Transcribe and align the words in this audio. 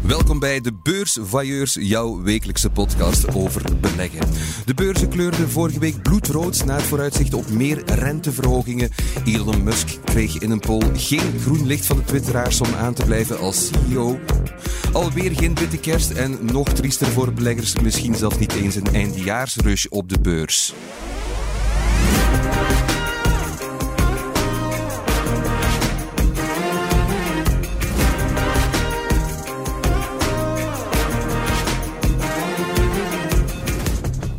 Welkom 0.00 0.38
bij 0.38 0.60
de 0.60 0.72
Beursvailleurs, 0.82 1.76
jouw 1.80 2.22
wekelijkse 2.22 2.70
podcast 2.70 3.34
over 3.34 3.62
beleggen. 3.80 4.28
De 4.64 4.74
beurzen 4.74 5.08
kleurden 5.08 5.50
vorige 5.50 5.78
week 5.78 6.02
bloedrood 6.02 6.64
na 6.64 6.74
het 6.74 6.82
vooruitzicht 6.82 7.34
op 7.34 7.50
meer 7.50 7.82
renteverhogingen. 7.84 8.90
Elon 9.24 9.62
Musk 9.62 9.98
kreeg 10.04 10.38
in 10.38 10.50
een 10.50 10.60
poll 10.60 10.82
geen 10.94 11.40
groen 11.40 11.66
licht 11.66 11.86
van 11.86 11.96
de 11.96 12.04
twitteraars 12.04 12.60
om 12.60 12.74
aan 12.74 12.94
te 12.94 13.04
blijven 13.04 13.38
als 13.38 13.66
CEO. 13.68 14.18
Alweer 14.92 15.32
geen 15.36 15.54
witte 15.54 15.78
kerst 15.78 16.10
en 16.10 16.38
nog 16.42 16.68
triester 16.68 17.06
voor 17.06 17.32
beleggers, 17.32 17.80
misschien 17.80 18.14
zelfs 18.14 18.38
niet 18.38 18.54
eens 18.54 18.74
een 18.74 18.94
eindejaarsrush 18.94 19.86
op 19.86 20.08
de 20.08 20.20
beurs. 20.20 20.74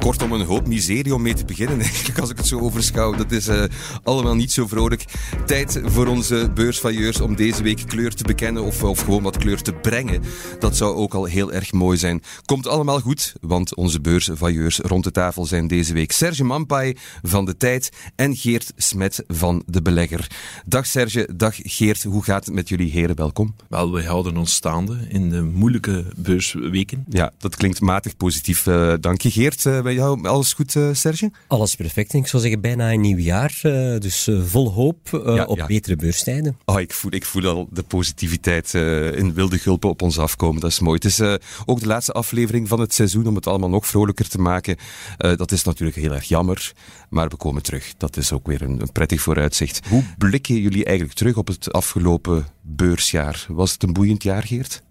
Kortom, 0.03 0.31
een 0.31 0.45
hoop 0.45 0.67
miserie 0.67 1.15
om 1.15 1.21
mee 1.21 1.33
te 1.33 1.45
beginnen, 1.45 1.79
eigenlijk, 1.87 2.19
als 2.19 2.29
ik 2.29 2.37
het 2.37 2.47
zo 2.47 2.59
overschouw. 2.59 3.15
Dat 3.15 3.31
is 3.31 3.47
uh, 3.47 3.63
allemaal 4.03 4.35
niet 4.35 4.51
zo 4.51 4.67
vrolijk. 4.67 5.05
Tijd 5.45 5.81
voor 5.85 6.07
onze 6.07 6.51
beursvailleurs 6.53 7.21
om 7.21 7.35
deze 7.35 7.63
week 7.63 7.83
kleur 7.87 8.15
te 8.15 8.23
bekennen 8.23 8.63
of, 8.63 8.83
of 8.83 8.99
gewoon 8.99 9.23
wat 9.23 9.37
kleur 9.37 9.61
te 9.61 9.73
brengen. 9.73 10.21
Dat 10.59 10.77
zou 10.77 10.95
ook 10.95 11.13
al 11.13 11.25
heel 11.25 11.53
erg 11.53 11.71
mooi 11.71 11.97
zijn. 11.97 12.21
Komt 12.45 12.67
allemaal 12.67 12.99
goed, 12.99 13.33
want 13.41 13.75
onze 13.75 14.01
beursvailleurs 14.01 14.77
rond 14.77 15.03
de 15.03 15.11
tafel 15.11 15.45
zijn 15.45 15.67
deze 15.67 15.93
week 15.93 16.11
Serge 16.11 16.43
Mampai 16.43 16.97
van 17.21 17.45
De 17.45 17.57
Tijd 17.57 17.91
en 18.15 18.35
Geert 18.35 18.71
Smet 18.75 19.23
van 19.27 19.63
De 19.65 19.81
Belegger. 19.81 20.27
Dag 20.65 20.85
Serge, 20.85 21.29
dag 21.35 21.55
Geert. 21.57 22.03
Hoe 22.03 22.23
gaat 22.23 22.45
het 22.45 22.53
met 22.53 22.69
jullie 22.69 22.91
heren? 22.91 23.15
Welkom. 23.15 23.55
Wel, 23.69 23.91
we 23.91 24.03
houden 24.03 24.37
ons 24.37 24.53
staande 24.53 24.97
in 25.09 25.29
de 25.29 25.41
moeilijke 25.41 26.05
beursweken. 26.17 27.05
Ja, 27.09 27.31
dat 27.37 27.55
klinkt 27.55 27.81
matig 27.81 28.17
positief. 28.17 28.65
Uh, 28.65 28.93
dank 28.99 29.21
je 29.21 29.31
Geert. 29.31 29.65
Uh, 29.65 29.91
jou 29.93 30.27
alles 30.27 30.53
goed, 30.53 30.75
uh, 30.75 30.89
Serge? 30.93 31.31
Alles 31.47 31.75
perfect. 31.75 32.13
Ik 32.13 32.27
zou 32.27 32.41
zeggen 32.41 32.61
bijna 32.61 32.91
een 32.91 33.01
nieuw 33.01 33.17
jaar. 33.17 33.59
Uh, 33.63 33.99
dus 33.99 34.27
uh, 34.27 34.43
vol 34.43 34.71
hoop 34.71 35.21
ja, 35.25 35.45
op 35.45 35.57
ja. 35.57 35.65
betere 35.65 35.95
beurstijden. 35.95 36.57
Oh, 36.65 36.79
ik, 36.79 36.93
voel, 36.93 37.13
ik 37.13 37.25
voel 37.25 37.45
al 37.45 37.67
de 37.71 37.83
positiviteit 37.83 38.73
in 38.73 39.33
wilde 39.33 39.57
gulpen 39.57 39.89
op 39.89 40.01
ons 40.01 40.19
afkomen. 40.19 40.61
Dat 40.61 40.71
is 40.71 40.79
mooi. 40.79 40.95
Het 40.95 41.05
is 41.05 41.21
ook 41.65 41.79
de 41.79 41.87
laatste 41.87 42.11
aflevering 42.11 42.67
van 42.67 42.79
het 42.79 42.93
seizoen 42.93 43.27
om 43.27 43.35
het 43.35 43.47
allemaal 43.47 43.69
nog 43.69 43.87
vrolijker 43.87 44.29
te 44.29 44.37
maken. 44.37 44.77
dat 45.17 45.51
is 45.51 45.63
natuurlijk 45.63 45.97
heel 45.97 46.13
erg 46.13 46.23
jammer, 46.23 46.73
maar 47.09 47.29
we 47.29 47.35
komen 47.35 47.63
terug. 47.63 47.93
Dat 47.97 48.17
is 48.17 48.31
ook 48.31 48.47
weer 48.47 48.61
een, 48.61 48.81
een 48.81 48.91
prettig 48.91 49.21
vooruitzicht. 49.21 49.87
Hoe 49.89 50.03
blikken 50.17 50.55
jullie 50.55 50.85
eigenlijk 50.85 51.17
terug 51.17 51.37
op 51.37 51.47
het 51.47 51.71
afgelopen 51.71 52.47
beursjaar? 52.61 53.45
Was 53.49 53.71
het 53.71 53.83
een 53.83 53.93
boeiend 53.93 54.23
jaar, 54.23 54.43
Geert? 54.43 54.81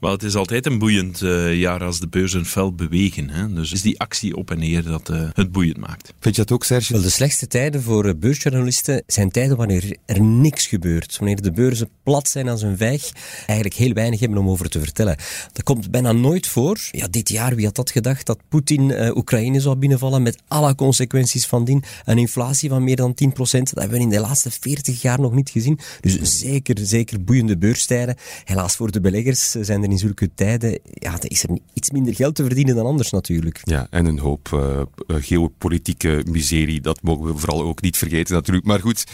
Wel, 0.00 0.10
het 0.10 0.22
is 0.22 0.34
altijd 0.34 0.66
een 0.66 0.78
boeiend 0.78 1.20
uh, 1.20 1.54
jaar 1.54 1.84
als 1.84 2.00
de 2.00 2.08
beurzen 2.08 2.46
fel 2.46 2.74
bewegen. 2.74 3.30
Hè? 3.30 3.52
Dus 3.52 3.72
is 3.72 3.82
die 3.82 4.00
actie 4.00 4.36
op 4.36 4.50
en 4.50 4.58
neer 4.58 4.82
dat 4.82 5.10
uh, 5.10 5.28
het 5.32 5.52
boeiend 5.52 5.76
maakt. 5.76 6.12
Vind 6.20 6.36
je 6.36 6.42
dat 6.42 6.52
ook, 6.52 6.64
Serge? 6.64 6.92
Wel, 6.92 7.02
de 7.02 7.10
slechtste 7.10 7.46
tijden 7.46 7.82
voor 7.82 8.16
beursjournalisten 8.16 9.02
zijn 9.06 9.30
tijden 9.30 9.56
wanneer 9.56 9.96
er 10.06 10.20
niks 10.22 10.66
gebeurt. 10.66 11.16
Wanneer 11.18 11.42
de 11.42 11.52
beurzen 11.52 11.88
plat 12.02 12.28
zijn 12.28 12.48
als 12.48 12.62
een 12.62 12.76
vijg, 12.76 13.10
eigenlijk 13.46 13.74
heel 13.74 13.92
weinig 13.92 14.20
hebben 14.20 14.38
om 14.38 14.48
over 14.48 14.68
te 14.68 14.78
vertellen. 14.80 15.16
Dat 15.52 15.62
komt 15.62 15.90
bijna 15.90 16.12
nooit 16.12 16.46
voor. 16.46 16.78
Ja, 16.90 17.08
dit 17.08 17.28
jaar, 17.28 17.54
wie 17.54 17.64
had 17.64 17.74
dat 17.74 17.90
gedacht, 17.90 18.26
dat 18.26 18.38
Poetin 18.48 18.88
uh, 18.88 19.16
Oekraïne 19.16 19.60
zou 19.60 19.76
binnenvallen 19.76 20.22
met 20.22 20.38
alle 20.48 20.74
consequenties 20.74 21.46
van 21.46 21.64
dien. 21.64 21.84
Een 22.04 22.18
inflatie 22.18 22.68
van 22.68 22.84
meer 22.84 22.96
dan 22.96 23.10
10%, 23.10 23.30
dat 23.32 23.70
hebben 23.74 23.98
we 23.98 24.04
in 24.04 24.08
de 24.08 24.20
laatste 24.20 24.50
40 24.50 25.02
jaar 25.02 25.20
nog 25.20 25.32
niet 25.32 25.50
gezien. 25.50 25.78
Dus 26.00 26.38
zeker, 26.38 26.76
zeker 26.82 27.24
boeiende 27.24 27.58
beurstijden. 27.58 28.16
Helaas 28.44 28.76
voor 28.76 28.90
de 28.90 29.00
beleggers 29.00 29.56
zijn 29.64 29.82
er 29.82 29.90
in 29.90 29.98
zulke 29.98 30.30
tijden, 30.34 30.78
ja, 30.84 31.18
is 31.22 31.42
er 31.42 31.58
iets 31.72 31.90
minder 31.90 32.14
geld 32.14 32.34
te 32.34 32.44
verdienen 32.44 32.74
dan 32.74 32.86
anders 32.86 33.10
natuurlijk. 33.10 33.60
Ja, 33.64 33.86
en 33.90 34.06
een 34.06 34.18
hoop 34.18 34.48
uh, 34.54 34.80
geopolitieke 35.06 36.24
miserie, 36.30 36.80
dat 36.80 37.02
mogen 37.02 37.26
we 37.26 37.38
vooral 37.38 37.62
ook 37.62 37.82
niet 37.82 37.96
vergeten 37.96 38.34
natuurlijk. 38.34 38.66
Maar 38.66 38.80
goed, 38.80 39.04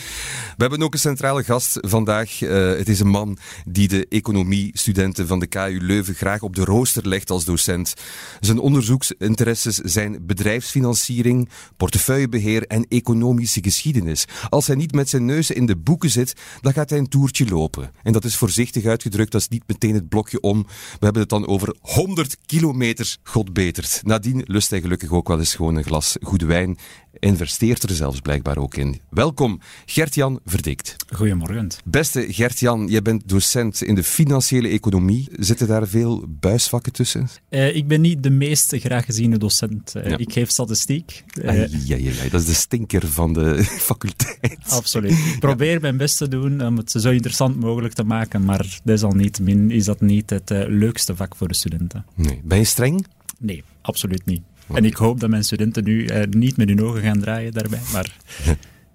we 0.56 0.62
hebben 0.62 0.82
ook 0.82 0.92
een 0.92 0.98
centrale 0.98 1.44
gast 1.44 1.78
vandaag. 1.80 2.40
Uh, 2.40 2.76
het 2.76 2.88
is 2.88 3.00
een 3.00 3.08
man 3.08 3.38
die 3.68 3.88
de 3.88 4.06
economiestudenten 4.08 5.26
van 5.26 5.38
de 5.38 5.46
KU 5.46 5.78
Leuven 5.80 6.14
graag 6.14 6.42
op 6.42 6.56
de 6.56 6.64
rooster 6.64 7.08
legt 7.08 7.30
als 7.30 7.44
docent. 7.44 7.94
Zijn 8.40 8.58
onderzoeksinteresses 8.58 9.76
zijn 9.76 10.26
bedrijfsfinanciering, 10.26 11.48
portefeuillebeheer 11.76 12.66
en 12.66 12.86
economische 12.88 13.62
geschiedenis. 13.62 14.24
Als 14.48 14.66
hij 14.66 14.76
niet 14.76 14.94
met 14.94 15.08
zijn 15.08 15.24
neus 15.24 15.50
in 15.50 15.66
de 15.66 15.76
boeken 15.76 16.10
zit, 16.10 16.34
dan 16.60 16.72
gaat 16.72 16.90
hij 16.90 16.98
een 16.98 17.08
toertje 17.08 17.48
lopen. 17.48 17.90
En 18.02 18.12
dat 18.12 18.24
is 18.24 18.36
voorzichtig 18.36 18.84
uitgedrukt, 18.84 19.32
dat 19.32 19.40
is 19.40 19.48
niet 19.48 19.64
meteen 19.66 19.94
het 19.94 20.08
blokje 20.08 20.35
om. 20.40 20.62
We 20.98 21.04
hebben 21.04 21.22
het 21.22 21.30
dan 21.30 21.46
over 21.46 21.76
100 21.80 22.36
kilometer, 22.46 23.16
god 23.22 23.52
betert. 23.52 24.00
Nadien 24.04 24.42
lust 24.44 24.70
hij 24.70 24.80
gelukkig 24.80 25.10
ook 25.10 25.28
wel 25.28 25.38
eens 25.38 25.54
gewoon 25.54 25.76
een 25.76 25.84
glas 25.84 26.16
goede 26.22 26.46
wijn. 26.46 26.78
Investeert 27.18 27.82
er 27.82 27.94
zelfs 27.94 28.20
blijkbaar 28.20 28.58
ook 28.58 28.76
in. 28.76 29.00
Welkom, 29.10 29.60
Gert-Jan 29.86 30.40
Verdikt. 30.44 30.96
Goedemorgen. 31.14 31.68
Beste 31.84 32.26
Gert-Jan, 32.28 32.86
jij 32.86 33.02
bent 33.02 33.28
docent 33.28 33.82
in 33.82 33.94
de 33.94 34.02
financiële 34.02 34.68
economie. 34.68 35.28
Zitten 35.32 35.66
daar 35.66 35.88
veel 35.88 36.24
buisvakken 36.28 36.92
tussen? 36.92 37.28
Uh, 37.50 37.76
ik 37.76 37.88
ben 37.88 38.00
niet 38.00 38.22
de 38.22 38.30
meest 38.30 38.74
graag 38.76 39.04
geziene 39.04 39.38
docent. 39.38 39.92
Uh, 39.96 40.08
ja. 40.08 40.16
Ik 40.16 40.32
geef 40.32 40.50
statistiek. 40.50 41.24
Uh, 41.40 41.48
ai, 41.48 41.58
ai, 41.88 42.18
ai, 42.20 42.30
dat 42.30 42.40
is 42.40 42.46
de 42.46 42.54
stinker 42.54 43.06
van 43.06 43.32
de 43.32 43.64
faculteit. 43.88 44.58
Absoluut. 44.68 45.10
Ik 45.10 45.36
probeer 45.38 45.72
ja. 45.72 45.80
mijn 45.80 45.96
best 45.96 46.16
te 46.16 46.28
doen 46.28 46.66
om 46.66 46.76
het 46.76 46.90
zo 46.90 47.10
interessant 47.10 47.60
mogelijk 47.60 47.94
te 47.94 48.04
maken, 48.04 48.44
maar 48.44 48.78
desalniettemin 48.84 49.70
is 49.70 49.84
dat 49.84 50.00
niet 50.00 50.30
het 50.30 50.50
leukste 50.68 51.16
vak 51.16 51.36
voor 51.36 51.48
de 51.48 51.54
studenten. 51.54 52.06
Nee. 52.14 52.40
Ben 52.44 52.58
je 52.58 52.64
streng? 52.64 53.06
Nee, 53.38 53.62
absoluut 53.80 54.24
niet. 54.24 54.42
En 54.74 54.84
ik 54.84 54.96
hoop 54.96 55.20
dat 55.20 55.30
mijn 55.30 55.44
studenten 55.44 55.84
nu 55.84 56.06
eh, 56.06 56.26
niet 56.30 56.56
met 56.56 56.68
hun 56.68 56.82
ogen 56.82 57.02
gaan 57.02 57.20
draaien 57.20 57.52
daarbij, 57.52 57.80
maar 57.92 58.16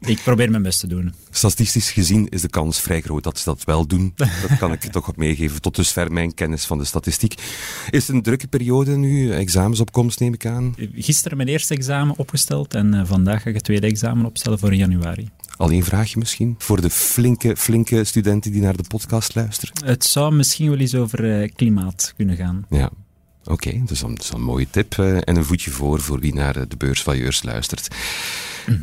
ik 0.06 0.22
probeer 0.24 0.52
mijn 0.52 0.64
best 0.64 0.80
te 0.80 0.88
doen. 0.88 1.14
Statistisch 1.30 1.92
gezien 1.92 2.28
is 2.30 2.42
de 2.42 2.50
kans 2.50 2.82
vrij 2.82 3.02
groot 3.02 3.24
dat 3.24 3.38
ze 3.38 3.44
dat 3.44 3.64
wel 3.64 3.88
doen. 3.88 4.14
Dat 4.48 4.58
kan 4.58 4.72
ik 4.72 4.80
toch 4.80 5.08
op 5.08 5.18
meegeven. 5.18 5.62
Tot 5.62 5.76
dusver 5.76 6.12
mijn 6.12 6.34
kennis 6.34 6.66
van 6.66 6.78
de 6.78 6.86
statistiek. 6.86 7.34
Is 7.90 8.08
het 8.08 8.16
een 8.16 8.22
drukke 8.22 8.48
periode 8.48 8.98
nu? 8.98 9.32
Examensopkomst 9.32 10.20
neem 10.20 10.34
ik 10.34 10.46
aan? 10.46 10.76
Gisteren 10.96 11.38
mijn 11.38 11.50
eerste 11.50 11.74
examen 11.74 12.18
opgesteld 12.18 12.74
en 12.74 12.94
uh, 12.94 13.06
vandaag 13.06 13.42
ga 13.42 13.50
ik 13.50 13.56
het 13.56 13.64
tweede 13.64 13.88
examen 13.88 14.26
opstellen 14.26 14.60
voor 14.60 14.74
januari. 14.74 15.30
Al 15.58 15.72
één 15.72 15.84
vraagje 15.84 16.20
misschien 16.20 16.56
voor 16.58 16.82
de 16.82 16.90
flinke, 16.90 17.58
flinke 17.58 18.04
studenten 18.04 18.52
die 18.52 18.62
naar 18.62 18.78
de 18.78 18.84
podcast 18.88 19.36
luisteren? 19.36 19.74
Het 19.86 20.04
zou 20.04 20.34
misschien 20.34 20.70
wel 20.70 20.80
eens 20.80 20.96
over 20.96 21.50
klimaat 21.50 22.14
kunnen 22.16 22.36
gaan. 22.36 22.66
Ja, 22.70 22.92
Oké, 23.46 23.82
dus 23.86 24.00
dat 24.00 24.20
is 24.20 24.32
een 24.34 24.44
mooie 24.44 24.68
tip 24.70 24.98
uh, 24.98 25.16
en 25.16 25.36
een 25.36 25.46
voetje 25.46 25.72
voor 25.72 26.00
voor 26.00 26.20
wie 26.20 26.34
naar 26.34 26.68
de 26.68 26.78
beursvailleurs 26.78 27.44
luistert. 27.44 27.96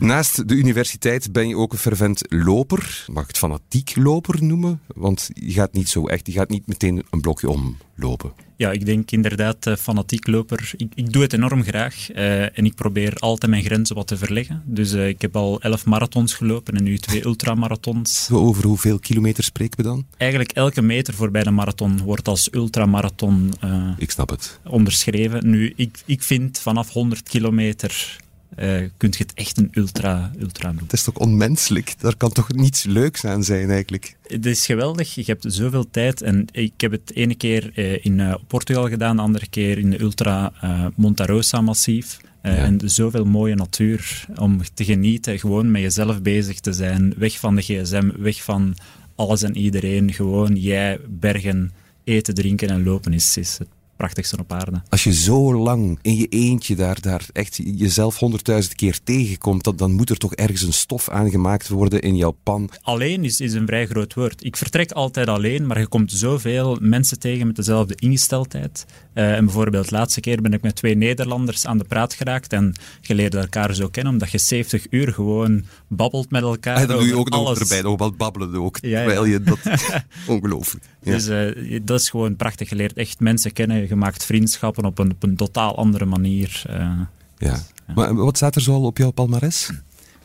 Naast 0.00 0.48
de 0.48 0.54
universiteit 0.54 1.32
ben 1.32 1.48
je 1.48 1.56
ook 1.56 1.72
een 1.72 1.78
fervent 1.78 2.22
loper. 2.28 3.04
Mag 3.12 3.22
ik 3.22 3.28
het 3.28 3.38
fanatiek 3.38 3.96
loper 3.96 4.44
noemen? 4.44 4.80
Want 4.86 5.30
je 5.34 5.52
gaat 5.52 5.72
niet 5.72 5.88
zo 5.88 6.06
echt, 6.06 6.26
je 6.26 6.32
gaat 6.32 6.48
niet 6.48 6.66
meteen 6.66 7.04
een 7.10 7.20
blokje 7.20 7.48
omlopen. 7.48 8.32
Ja, 8.56 8.70
ik 8.70 8.86
denk 8.86 9.10
inderdaad 9.10 9.66
uh, 9.66 9.76
fanatiek 9.76 10.26
loper. 10.26 10.70
Ik, 10.76 10.92
ik, 10.94 11.12
doe 11.12 11.22
het 11.22 11.32
enorm 11.32 11.62
graag 11.62 12.12
uh, 12.12 12.58
en 12.58 12.64
ik 12.64 12.74
probeer 12.74 13.14
altijd 13.14 13.50
mijn 13.50 13.64
grenzen 13.64 13.96
wat 13.96 14.06
te 14.06 14.16
verleggen. 14.16 14.62
Dus 14.64 14.92
uh, 14.92 15.08
ik 15.08 15.20
heb 15.20 15.36
al 15.36 15.60
elf 15.60 15.84
marathons 15.86 16.34
gelopen 16.34 16.74
en 16.74 16.82
nu 16.82 16.98
twee 16.98 17.24
ultramarathons. 17.24 18.28
Over 18.32 18.64
hoeveel 18.64 18.98
kilometer 18.98 19.44
spreken 19.44 19.76
we 19.76 19.82
dan? 19.82 20.06
Eigenlijk 20.16 20.52
elke 20.52 20.82
meter 20.82 21.14
voorbij 21.14 21.42
de 21.42 21.50
marathon 21.50 22.00
wordt 22.02 22.28
als 22.28 22.48
ultramarathon 22.52 23.52
ik 23.96 24.10
snap 24.10 24.30
het. 24.30 24.60
onderschreven. 24.64 25.50
Nu, 25.50 25.72
ik, 25.76 26.02
ik 26.04 26.22
vind 26.22 26.58
vanaf 26.58 26.92
100 26.92 27.28
kilometer 27.28 28.18
uh, 28.60 28.88
kunt 28.96 29.16
je 29.16 29.22
het 29.22 29.34
echt 29.34 29.58
een 29.58 29.68
ultra, 29.72 30.30
ultra 30.40 30.66
noemen. 30.66 30.84
Het 30.84 30.92
is 30.92 31.02
toch 31.02 31.14
onmenselijk? 31.14 31.94
Daar 31.98 32.16
kan 32.16 32.32
toch 32.32 32.52
niets 32.52 32.84
leuks 32.84 33.24
aan 33.24 33.44
zijn 33.44 33.70
eigenlijk? 33.70 34.16
Het 34.26 34.46
is 34.46 34.66
geweldig. 34.66 35.14
Je 35.14 35.22
hebt 35.26 35.44
zoveel 35.48 35.90
tijd. 35.90 36.22
En 36.22 36.46
ik 36.52 36.72
heb 36.76 36.90
het 36.90 37.14
ene 37.14 37.34
keer 37.34 37.72
uh, 37.74 38.04
in 38.04 38.18
uh, 38.18 38.34
Portugal 38.46 38.88
gedaan, 38.88 39.16
de 39.16 39.22
andere 39.22 39.48
keer 39.48 39.78
in 39.78 39.90
de 39.90 40.00
Ultra 40.00 40.52
Montarosa 40.96 41.60
massief. 41.60 42.18
Ja. 42.42 42.50
En 42.50 42.80
zoveel 42.84 43.24
mooie 43.24 43.54
natuur 43.54 44.26
om 44.36 44.60
te 44.74 44.84
genieten, 44.84 45.38
gewoon 45.38 45.70
met 45.70 45.82
jezelf 45.82 46.22
bezig 46.22 46.60
te 46.60 46.72
zijn. 46.72 47.14
Weg 47.16 47.38
van 47.38 47.54
de 47.54 47.62
gsm, 47.62 48.10
weg 48.18 48.42
van 48.42 48.76
alles 49.14 49.42
en 49.42 49.56
iedereen. 49.56 50.12
Gewoon 50.12 50.56
jij, 50.56 50.98
bergen, 51.08 51.72
eten, 52.04 52.34
drinken 52.34 52.68
en 52.68 52.84
lopen 52.84 53.12
is, 53.12 53.36
is 53.36 53.58
het 53.58 53.68
prachtigste 53.98 54.38
op 54.38 54.52
aarde. 54.52 54.82
Als 54.88 55.04
je 55.04 55.14
zo 55.14 55.54
lang 55.54 55.98
in 56.02 56.16
je 56.16 56.26
eentje 56.26 56.76
daar, 56.76 57.00
daar 57.00 57.26
echt 57.32 57.60
jezelf 57.64 58.18
honderdduizend 58.18 58.74
keer 58.74 58.98
tegenkomt, 59.04 59.64
dat, 59.64 59.78
dan 59.78 59.92
moet 59.92 60.10
er 60.10 60.16
toch 60.16 60.34
ergens 60.34 60.62
een 60.62 60.72
stof 60.72 61.08
aangemaakt 61.08 61.68
worden 61.68 62.00
in 62.00 62.16
jouw 62.16 62.36
pan. 62.42 62.70
Alleen 62.82 63.24
is, 63.24 63.40
is 63.40 63.52
een 63.52 63.66
vrij 63.66 63.86
groot 63.86 64.14
woord. 64.14 64.44
Ik 64.44 64.56
vertrek 64.56 64.92
altijd 64.92 65.28
alleen, 65.28 65.66
maar 65.66 65.78
je 65.78 65.86
komt 65.86 66.12
zoveel 66.12 66.78
mensen 66.80 67.18
tegen 67.18 67.46
met 67.46 67.56
dezelfde 67.56 67.94
ingesteldheid. 67.94 68.86
Uh, 69.18 69.34
en 69.34 69.44
bijvoorbeeld, 69.44 69.88
de 69.88 69.94
laatste 69.94 70.20
keer 70.20 70.42
ben 70.42 70.52
ik 70.52 70.62
met 70.62 70.76
twee 70.76 70.96
Nederlanders 70.96 71.66
aan 71.66 71.78
de 71.78 71.84
praat 71.84 72.14
geraakt 72.14 72.52
en 72.52 72.74
je 73.00 73.28
elkaar 73.28 73.74
zo 73.74 73.88
kennen, 73.88 74.12
omdat 74.12 74.30
je 74.30 74.38
70 74.38 74.86
uur 74.90 75.12
gewoon 75.12 75.64
babbelt 75.88 76.30
met 76.30 76.42
elkaar. 76.42 76.76
En 76.76 76.86
dan 76.86 76.98
doe 76.98 77.06
je 77.06 77.16
ook 77.16 77.28
alles. 77.28 77.58
nog 77.58 77.58
erbij, 77.58 77.82
nog 77.82 77.98
wat 77.98 78.16
babbelen 78.16 78.54
ook, 78.54 78.78
ja, 78.80 78.98
terwijl 78.98 79.24
je 79.24 79.42
dat... 79.42 79.58
Ongelooflijk. 80.26 80.84
Dus 81.02 81.28
uh, 81.28 81.80
dat 81.84 82.00
is 82.00 82.10
gewoon 82.10 82.36
prachtig. 82.36 82.68
Je 82.68 82.76
leert 82.76 82.96
echt 82.96 83.20
mensen 83.20 83.52
kennen, 83.52 83.88
je 83.88 83.96
maakt 83.96 84.24
vriendschappen 84.24 84.84
op 84.84 84.98
een, 84.98 85.10
op 85.10 85.22
een 85.22 85.36
totaal 85.36 85.76
andere 85.76 86.04
manier. 86.04 86.62
Uh, 86.70 86.74
ja. 86.74 87.08
Dus, 87.38 87.48
ja. 87.86 87.94
Maar 87.94 88.14
wat 88.14 88.36
staat 88.36 88.54
er 88.54 88.62
zo 88.62 88.74
al 88.74 88.84
op 88.84 88.98
jouw 88.98 89.10
palmares? 89.10 89.70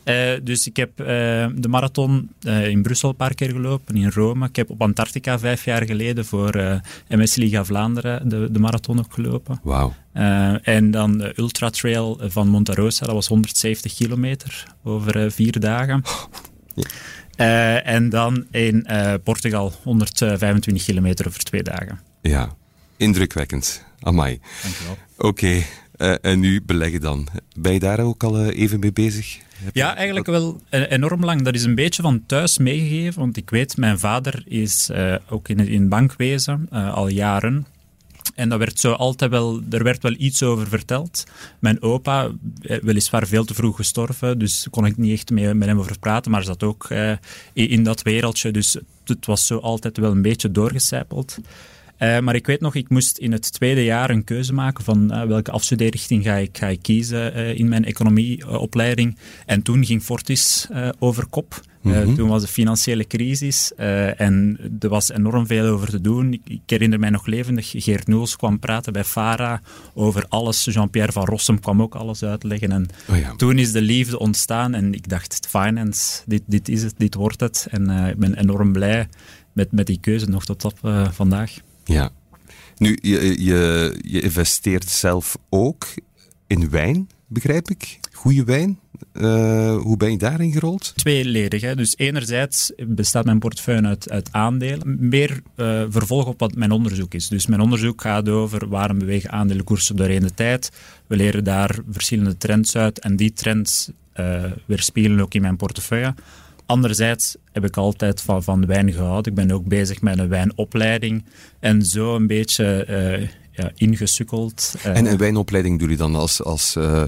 Uh, 0.05 0.31
dus 0.43 0.67
ik 0.67 0.77
heb 0.77 0.99
uh, 0.99 1.05
de 1.55 1.67
marathon 1.67 2.29
uh, 2.41 2.67
in 2.67 2.81
Brussel 2.81 3.09
een 3.09 3.15
paar 3.15 3.33
keer 3.33 3.49
gelopen, 3.49 3.95
in 3.95 4.09
Rome. 4.09 4.45
Ik 4.45 4.55
heb 4.55 4.69
op 4.69 4.81
Antarctica 4.81 5.39
vijf 5.39 5.65
jaar 5.65 5.85
geleden 5.85 6.25
voor 6.25 6.81
MS 7.07 7.35
Liga 7.35 7.65
Vlaanderen 7.65 8.29
de, 8.29 8.51
de 8.51 8.59
marathon 8.59 8.99
ook 8.99 9.13
gelopen. 9.13 9.59
Wauw. 9.63 9.93
en 10.63 10.91
dan 10.91 11.17
de 11.17 11.33
Ultra 11.35 11.69
Trail 11.69 12.19
van 12.21 12.47
Monte 12.47 12.73
Rosa, 12.73 13.05
dat 13.05 13.15
was 13.15 13.27
170 13.27 13.93
kilometer 13.95 14.65
over 14.83 15.31
vier 15.31 15.59
dagen. 15.59 16.03
En 17.83 18.09
dan 18.09 18.45
in 18.51 18.87
Portugal 19.23 19.73
125 19.83 20.85
kilometer 20.85 21.27
over 21.27 21.43
twee 21.43 21.63
dagen. 21.63 21.99
Ja, 22.21 22.55
indrukwekkend. 22.97 23.85
Amai. 23.99 24.39
Dankjewel. 24.61 24.97
Oké, 25.17 25.63
okay. 25.97 26.17
en 26.21 26.39
nu 26.39 26.61
beleggen 26.61 27.01
dan. 27.01 27.27
Ben 27.57 27.73
je 27.73 27.79
daar 27.79 27.99
ook 27.99 28.23
al 28.23 28.45
even 28.49 28.79
mee 28.79 28.93
bezig? 28.93 29.39
Ja, 29.71 29.95
eigenlijk 29.95 30.25
wel 30.25 30.61
enorm 30.69 31.25
lang. 31.25 31.41
Dat 31.41 31.55
is 31.55 31.63
een 31.63 31.75
beetje 31.75 32.01
van 32.01 32.23
thuis 32.25 32.57
meegegeven, 32.57 33.19
want 33.19 33.37
ik 33.37 33.49
weet, 33.49 33.77
mijn 33.77 33.99
vader 33.99 34.43
is 34.45 34.89
ook 35.29 35.49
in, 35.49 35.67
in 35.67 35.89
bankwezen 35.89 36.69
al 36.69 37.07
jaren. 37.07 37.65
En 38.35 38.49
dat 38.49 38.59
werd 38.59 38.79
zo 38.79 38.91
altijd 38.91 39.31
wel, 39.31 39.61
er 39.69 39.83
werd 39.83 40.03
wel 40.03 40.15
iets 40.17 40.43
over 40.43 40.67
verteld. 40.67 41.23
Mijn 41.59 41.81
opa, 41.81 42.31
eh, 42.61 42.77
weliswaar 42.81 43.27
veel 43.27 43.45
te 43.45 43.53
vroeg 43.53 43.75
gestorven, 43.75 44.39
dus 44.39 44.67
kon 44.69 44.85
ik 44.85 44.97
niet 44.97 45.13
echt 45.13 45.29
mee, 45.29 45.53
met 45.53 45.67
hem 45.67 45.79
over 45.79 45.99
praten, 45.99 46.31
maar 46.31 46.43
zat 46.43 46.63
ook 46.63 46.85
eh, 46.89 47.11
in 47.53 47.83
dat 47.83 48.01
wereldje. 48.01 48.51
Dus 48.51 48.77
het 49.05 49.25
was 49.25 49.45
zo 49.45 49.57
altijd 49.57 49.97
wel 49.97 50.11
een 50.11 50.21
beetje 50.21 50.51
doorgecijpeld. 50.51 51.37
Uh, 52.03 52.19
maar 52.19 52.35
ik 52.35 52.45
weet 52.45 52.59
nog, 52.59 52.75
ik 52.75 52.89
moest 52.89 53.17
in 53.17 53.31
het 53.31 53.53
tweede 53.53 53.83
jaar 53.83 54.09
een 54.09 54.23
keuze 54.23 54.53
maken 54.53 54.83
van 54.83 55.13
uh, 55.13 55.23
welke 55.23 55.51
afstudeerrichting 55.51 56.23
ga 56.23 56.35
ik, 56.35 56.57
ga 56.57 56.67
ik 56.67 56.81
kiezen 56.81 57.37
uh, 57.37 57.59
in 57.59 57.69
mijn 57.69 57.85
economieopleiding. 57.85 59.17
en 59.45 59.61
toen 59.61 59.85
ging 59.85 60.03
Fortis 60.03 60.67
over 60.99 61.25
kop. 61.25 61.61
Mm 61.81 62.15
Toen 62.15 62.29
was 62.29 62.41
de 62.41 62.47
financiële 62.47 63.07
crisis 63.07 63.71
en 63.75 64.57
er 64.79 64.89
was 64.89 65.11
enorm 65.11 65.47
veel 65.47 65.65
over 65.65 65.89
te 65.89 66.01
doen. 66.01 66.33
Ik, 66.33 66.41
ik, 66.47 66.61
herinner 66.65 66.99
mij 66.99 67.09
nog 67.09 67.25
levendig, 67.25 67.71
Geert 67.75 68.07
Noels 68.07 68.35
kwam 68.35 68.59
praten 68.59 68.93
bij 68.93 69.03
FARA 69.03 69.61
over 69.93 70.25
alles. 70.29 70.63
Jean-Pierre 70.63 71.11
van 71.11 71.25
Rossum 71.25 71.59
kwam 71.59 71.81
ook 71.81 71.95
alles 71.95 72.23
uitleggen. 72.23 72.71
En 72.71 72.87
oh 73.09 73.17
ja. 73.17 73.35
toen 73.35 73.57
is 73.57 73.71
de 73.71 73.81
liefde 73.81 74.19
ontstaan 74.19 74.73
en 74.73 74.93
ik 74.93 75.09
dacht, 75.09 75.47
finance, 75.49 76.21
dit, 76.25 76.41
dit 76.45 76.69
is 76.69 76.83
het, 76.83 76.93
dit 76.97 77.13
wordt 77.13 77.39
het. 77.39 77.67
En 77.69 77.89
ik 77.89 78.17
ben 78.17 78.37
enorm 78.37 78.71
blij 78.71 79.07
met, 79.53 79.71
met 79.71 79.87
die 79.87 79.99
keuze 79.99 80.29
nog 80.29 80.45
tot 80.45 80.65
op 80.65 80.79
vandaag. 81.11 81.59
Ja. 81.83 82.09
Nu, 82.77 82.97
je, 83.01 83.43
je, 83.43 83.95
je 84.01 84.21
investeert 84.21 84.89
zelf 84.89 85.37
ook 85.49 85.87
in 86.47 86.69
wijn, 86.69 87.09
begrijp 87.27 87.69
ik. 87.69 87.99
Goede 88.11 88.43
wijn. 88.43 88.79
Uh, 89.13 89.75
hoe 89.77 89.97
ben 89.97 90.11
je 90.11 90.17
daarin 90.17 90.51
gerold? 90.51 90.93
Tweeledig. 90.95 91.61
Hè. 91.61 91.75
Dus 91.75 91.97
enerzijds 91.97 92.71
bestaat 92.87 93.25
mijn 93.25 93.39
portefeuille 93.39 93.87
uit, 93.87 94.09
uit 94.09 94.29
aandelen. 94.31 94.97
Meer 95.09 95.41
uh, 95.55 95.83
vervolg 95.89 96.25
op 96.25 96.39
wat 96.39 96.55
mijn 96.55 96.71
onderzoek 96.71 97.13
is. 97.13 97.27
Dus 97.27 97.47
mijn 97.47 97.61
onderzoek 97.61 98.01
gaat 98.01 98.29
over 98.29 98.67
waarom 98.67 98.99
bewegen 98.99 99.31
aandelenkoersen 99.31 99.95
doorheen 99.95 100.21
de 100.21 100.33
tijd. 100.33 100.71
We 101.07 101.15
leren 101.15 101.43
daar 101.43 101.79
verschillende 101.89 102.37
trends 102.37 102.75
uit 102.75 102.99
en 102.99 103.15
die 103.15 103.33
trends 103.33 103.91
uh, 104.19 104.43
weerspiegelen 104.65 105.19
ook 105.19 105.33
in 105.33 105.41
mijn 105.41 105.57
portefeuille. 105.57 106.13
Anderzijds 106.65 107.35
heb 107.51 107.65
ik 107.65 107.77
altijd 107.77 108.21
van, 108.21 108.43
van 108.43 108.65
wijn 108.65 108.93
gehouden. 108.93 109.31
Ik 109.31 109.37
ben 109.37 109.51
ook 109.51 109.65
bezig 109.65 110.01
met 110.01 110.19
een 110.19 110.27
wijnopleiding. 110.27 111.25
En 111.59 111.81
zo 111.81 112.15
een 112.15 112.27
beetje 112.27 112.85
uh, 112.89 113.27
ja, 113.51 113.71
ingesukkeld. 113.75 114.75
Uh. 114.77 114.97
En 114.97 115.05
een 115.05 115.17
wijnopleiding 115.17 115.79
doe 115.79 115.89
je 115.89 115.97
dan 115.97 116.15
als, 116.15 116.43
als, 116.43 116.75
uh, 116.75 117.03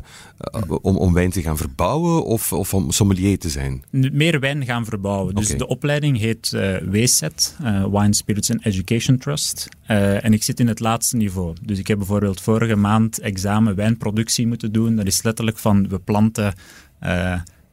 om, 0.81 0.98
om 0.98 1.13
wijn 1.13 1.31
te 1.31 1.42
gaan 1.42 1.57
verbouwen 1.57 2.25
of, 2.25 2.54
of 2.54 2.74
om 2.74 2.92
sommelier 2.92 3.40
te 3.40 3.50
zijn? 3.50 3.84
Meer 3.92 4.40
wijn 4.40 4.66
gaan 4.66 4.86
verbouwen. 4.86 5.36
Dus 5.36 5.48
de 5.48 5.68
opleiding 5.68 6.18
heet 6.18 6.52
uh, 6.56 6.78
WSET, 6.92 7.56
Wine 7.92 8.13
Spirits 8.13 8.52
and 8.52 8.66
Education 8.66 9.18
Trust. 9.18 9.69
en 9.86 10.34
ik 10.34 10.44
zit 10.44 10.60
in 10.60 10.68
het 10.68 10.80
laatste 10.80 11.18
niveau. 11.18 11.56
Dus 11.62 11.80
ik 11.80 11.88
heb 11.88 11.98
bijvoorbeeld 11.98 12.42
vorige 12.42 12.75
maand 12.75 13.19
examen 13.19 13.75
wijnproductie 13.75 14.48
moeten 14.48 14.72
doen. 14.72 14.96
Dat 14.96 15.06
is 15.06 15.24
letterlijk 15.24 15.57
van 15.57 15.88
we 15.88 16.00
planten 16.00 16.54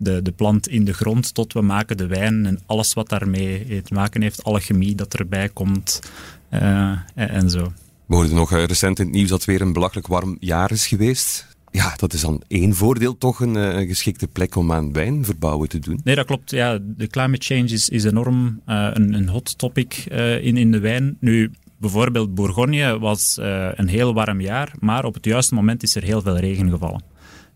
de, 0.02 0.22
de 0.22 0.32
plant 0.32 0.69
in 0.69 0.84
de 0.84 0.93
grond 0.93 1.34
tot 1.34 1.52
we 1.52 1.60
maken 1.60 1.96
de 1.96 2.06
wijn 2.06 2.46
en 2.46 2.60
alles 2.66 2.93
wat 2.93 3.08
daarmee 3.08 3.82
te 3.82 3.94
maken 3.94 4.22
heeft, 4.22 4.44
alle 4.44 4.60
chemie 4.60 4.94
dat 4.94 5.14
erbij 5.14 5.49
komt 5.49 6.00
uh, 6.50 6.99
en 7.14 7.50
zo. 7.50 7.72
We 8.06 8.14
hoorden 8.14 8.34
nog 8.34 8.52
eh, 8.52 8.64
recent 8.64 8.99
in 8.99 9.04
het 9.04 9.14
nieuws 9.14 9.28
dat 9.28 9.38
het 9.38 9.46
weer 9.46 9.60
een 9.60 9.72
belachelijk 9.72 10.06
warm 10.06 10.37
jaar 10.40 10.70
is 10.70 10.87
geweest. 10.87 11.46
Ja, 11.70 11.94
dat 11.96 12.12
is 12.12 12.20
dan 12.20 12.43
één 12.49 12.75
voordeel, 12.75 13.19
toch 13.19 13.40
een, 13.40 13.56
eh, 13.56 13.81
een, 13.81 13.87
geschikte 13.87 14.26
plek 14.26 14.56
om 14.56 14.72
aan 14.72 14.93
wijnverbouwen 14.93 15.69
te 15.69 15.78
doen. 15.78 16.00
Nee, 16.05 16.14
dat 16.14 16.26
klopt. 16.26 16.50
Ja, 16.50 16.78
de 16.82 17.06
climate 17.06 17.44
change 17.44 17.69
is, 17.69 17.88
is 17.88 18.05
enorm 18.05 18.60
uh, 18.66 18.88
een, 18.93 19.12
een, 19.12 19.28
hot 19.28 19.58
topic 19.58 20.06
uh, 20.12 20.44
in, 20.44 20.56
in 20.56 20.70
de 20.70 20.78
wijn. 20.78 21.16
Nu, 21.20 21.50
bijvoorbeeld 21.76 22.34
Bourgogne 22.34 22.98
was 22.98 23.38
een 23.75 23.88
heel 23.88 24.14
warm 24.14 24.40
jaar, 24.40 24.72
maar 24.81 25.05
op 25.05 25.14
het 25.14 25.25
juiste 25.25 25.55
moment 25.55 25.82
is 25.82 25.94
er 25.94 26.02
heel 26.02 26.22
veel 26.22 26.37
regen 26.37 26.70
gevallen. 26.70 27.02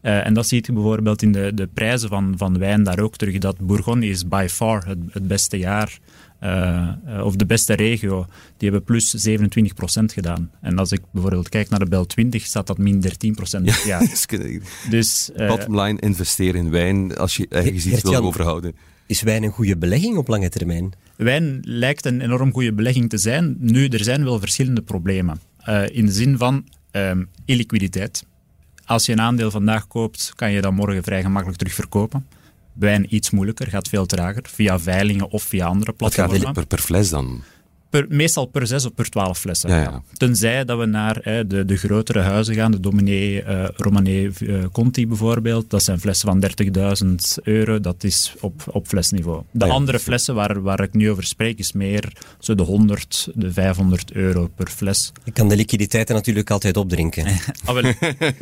Uh, 0.07 0.27
en 0.27 0.35
dat 0.35 0.47
zie 0.47 0.63
je 0.67 0.73
bijvoorbeeld 0.73 1.23
in 1.23 1.33
de, 1.33 1.55
de 1.55 1.67
prijzen 1.67 2.09
van, 2.09 2.35
van 2.37 2.59
wijn 2.59 2.83
daar 2.83 2.99
ook 2.99 3.17
terug. 3.17 3.39
Dat 3.39 3.59
Bourgogne 3.59 4.07
is 4.07 4.29
by 4.29 4.47
far 4.51 4.87
het, 4.87 4.99
het 5.11 5.29
beste 5.29 5.59
jaar, 5.59 5.99
uh, 6.43 6.93
of 7.25 7.37
de 7.37 7.47
beste 7.47 7.75
regio. 7.75 8.27
Die 8.57 8.71
hebben 8.71 8.85
plus 8.85 9.29
27% 9.29 9.39
gedaan. 10.05 10.51
En 10.61 10.79
als 10.79 10.93
ik 10.93 11.01
bijvoorbeeld 11.11 11.49
kijk 11.49 11.69
naar 11.69 11.79
de 11.79 11.87
Bel 11.87 12.07
20, 12.07 12.47
staat 12.47 12.67
dat 12.67 12.79
min 12.79 13.03
13%. 13.03 13.09
Ja, 13.63 13.77
ja. 13.85 14.03
dus, 14.91 15.31
uh, 15.37 15.49
Bottom 15.49 15.81
line, 15.81 16.01
investeer 16.01 16.55
in 16.55 16.71
wijn 16.71 17.17
als 17.17 17.37
je 17.37 17.47
ergens 17.49 17.87
iets 17.87 18.03
wil 18.03 18.25
overhouden. 18.25 18.75
Is 19.07 19.23
wijn 19.23 19.43
een 19.43 19.53
goede 19.53 19.77
belegging 19.77 20.17
op 20.17 20.29
lange 20.29 20.49
termijn? 20.49 20.93
Wijn 21.17 21.59
lijkt 21.63 22.07
een 22.07 22.21
enorm 22.21 22.53
goede 22.53 22.73
belegging 22.73 23.09
te 23.09 23.19
zijn. 23.19 23.57
Nu, 23.59 23.89
er 23.89 24.05
zijn 24.05 24.25
wel 24.25 24.39
verschillende 24.39 24.83
problemen. 24.83 25.41
in 25.93 26.07
de 26.07 26.13
zin 26.13 26.39
van 26.39 26.65
um, 26.93 27.29
illiquiditeit. 27.45 28.25
Als 28.87 29.07
je 29.07 29.13
een 29.13 29.21
aandeel 29.21 29.51
vandaag 29.51 29.87
koopt, 29.87 30.33
kan 30.35 30.51
je 30.51 30.61
dat 30.61 30.73
morgen 30.73 31.03
vrij 31.03 31.23
gemakkelijk 31.23 31.59
terugverkopen. 31.59 32.27
Wijn 32.73 33.15
iets 33.15 33.31
moeilijker, 33.31 33.67
gaat 33.67 33.89
veel 33.89 34.07
trager, 34.07 34.43
via 34.43 34.79
veilingen 34.79 35.31
of 35.31 35.43
via 35.43 35.67
andere 35.67 35.93
platformen. 35.93 36.33
Wat 36.33 36.45
gaat 36.45 36.55
per, 36.55 36.67
per 36.67 36.79
fles 36.79 37.11
dan? 37.11 37.43
Per, 37.91 38.07
meestal 38.09 38.47
per 38.47 38.67
zes 38.67 38.85
of 38.85 38.95
per 38.95 39.09
twaalf 39.09 39.39
flessen. 39.39 39.71
Ja, 39.71 39.81
ja. 39.81 40.03
Tenzij 40.17 40.65
dat 40.65 40.79
we 40.79 40.85
naar 40.87 41.19
hè, 41.23 41.47
de, 41.47 41.65
de 41.65 41.77
grotere 41.77 42.21
huizen 42.21 42.55
gaan, 42.55 42.71
de 42.71 42.81
Dominé, 42.81 43.11
uh, 43.13 43.69
Romanée, 43.77 44.31
uh, 44.41 44.65
Conti 44.73 45.07
bijvoorbeeld. 45.07 45.71
Dat 45.71 45.83
zijn 45.83 46.01
flessen 46.01 46.29
van 46.29 46.45
30.000 47.05 47.43
euro, 47.43 47.81
dat 47.81 48.05
is 48.05 48.35
op, 48.41 48.63
op 48.67 48.87
flesniveau. 48.87 49.43
De 49.51 49.67
ja, 49.67 49.73
andere 49.73 49.99
flessen 49.99 50.35
waar, 50.35 50.63
waar 50.63 50.81
ik 50.81 50.95
nu 50.95 51.11
over 51.11 51.25
spreek, 51.25 51.59
is 51.59 51.73
meer 51.73 52.13
zo 52.39 52.55
de 52.55 52.63
100, 52.63 53.29
de 53.35 53.53
500 53.53 54.13
euro 54.13 54.51
per 54.55 54.69
fles. 54.69 55.13
Je 55.25 55.33
kan 55.33 55.49
de 55.49 55.57
liquiditeiten 55.57 56.15
natuurlijk 56.15 56.51
altijd 56.51 56.77
opdrinken. 56.77 57.27
ah, 57.65 57.75
wel, 57.75 57.83
dat, 57.83 57.95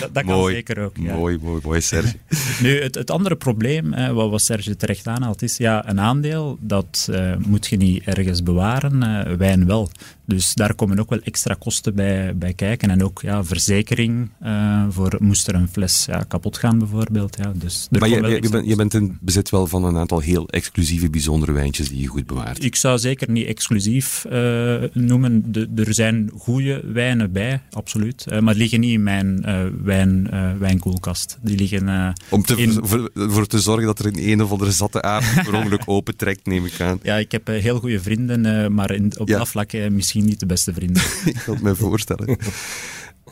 dat, 0.00 0.08
dat 0.12 0.24
kan 0.24 0.46
zeker 0.46 0.84
ook. 0.84 0.98
Mooi, 0.98 1.38
mooi, 1.42 1.60
mooi, 1.64 1.80
Serge. 1.80 2.16
nu, 2.62 2.82
het, 2.82 2.94
het 2.94 3.10
andere 3.10 3.36
probleem, 3.36 3.92
hè, 3.92 4.12
wat, 4.12 4.30
wat 4.30 4.42
Serge 4.42 4.76
terecht 4.76 5.06
aanhaalt, 5.06 5.42
is 5.42 5.56
ja, 5.56 5.88
een 5.88 6.00
aandeel, 6.00 6.58
dat 6.60 7.08
uh, 7.10 7.36
moet 7.46 7.66
je 7.66 7.76
niet 7.76 8.04
ergens 8.04 8.42
bewaren 8.42 8.60
bewaren, 8.62 9.28
uh, 9.28 9.36
wijn 9.36 9.66
wel. 9.66 9.90
Dus 10.24 10.54
daar 10.54 10.74
komen 10.74 10.98
ook 10.98 11.10
wel 11.10 11.20
extra 11.20 11.54
kosten 11.54 11.94
bij, 11.94 12.36
bij 12.36 12.52
kijken. 12.52 12.90
En 12.90 13.04
ook 13.04 13.20
ja, 13.22 13.44
verzekering 13.44 14.30
uh, 14.42 14.84
voor 14.88 15.16
moest 15.18 15.48
er 15.48 15.54
een 15.54 15.68
fles 15.68 16.04
ja, 16.04 16.24
kapot 16.28 16.58
gaan 16.58 16.78
bijvoorbeeld. 16.78 17.36
Ja. 17.36 17.52
Dus 17.56 17.88
maar 17.90 18.08
je, 18.08 18.40
je, 18.42 18.48
bent, 18.50 18.66
je 18.66 18.76
bent 18.76 18.94
in 18.94 19.18
bezit 19.20 19.50
wel 19.50 19.66
van 19.66 19.84
een 19.84 19.96
aantal 19.96 20.20
heel 20.20 20.48
exclusieve, 20.48 21.10
bijzondere 21.10 21.52
wijntjes 21.52 21.88
die 21.88 22.00
je 22.00 22.06
goed 22.06 22.26
bewaart. 22.26 22.64
Ik 22.64 22.76
zou 22.76 22.98
zeker 22.98 23.30
niet 23.30 23.46
exclusief 23.46 24.24
uh, 24.32 24.82
noemen. 24.92 25.52
De, 25.52 25.68
er 25.74 25.94
zijn 25.94 26.30
goede 26.38 26.82
wijnen 26.92 27.32
bij, 27.32 27.60
absoluut. 27.70 28.26
Uh, 28.28 28.38
maar 28.38 28.52
die 28.52 28.62
liggen 28.62 28.80
niet 28.80 28.92
in 28.92 29.02
mijn 29.02 29.44
wijn, 29.84 30.30
wijnkoelkast. 30.58 31.38
Die 31.42 31.56
liggen 31.56 32.14
Om 32.30 32.42
te, 32.42 32.56
in... 32.56 32.78
voor, 32.82 33.10
voor, 33.14 33.46
te 33.46 33.60
zorgen 33.60 33.86
dat 33.86 33.98
er 33.98 34.06
een 34.06 34.30
een 34.30 34.42
of 34.42 34.50
andere 34.50 34.72
zatte 34.72 35.02
avond 35.02 35.46
per 35.46 35.54
ongeluk 35.54 35.82
opentrekt, 35.96 36.46
neem 36.46 36.64
ik 36.64 36.80
aan. 36.80 36.98
Ja, 37.02 37.16
ik 37.16 37.32
heb 37.32 37.46
heel 37.46 37.78
goede 37.78 38.00
vrienden 38.00 38.46
maar 38.70 38.90
in, 38.90 39.12
op 39.18 39.26
dat 39.26 39.48
vlak 39.48 39.72
misschien 39.72 40.24
niet 40.24 40.40
de 40.40 40.46
beste 40.46 40.74
vrienden. 40.74 41.02
Ik 41.24 41.42
kan 41.44 41.54
het 41.54 41.62
me 41.62 41.74
voorstellen. 41.74 42.38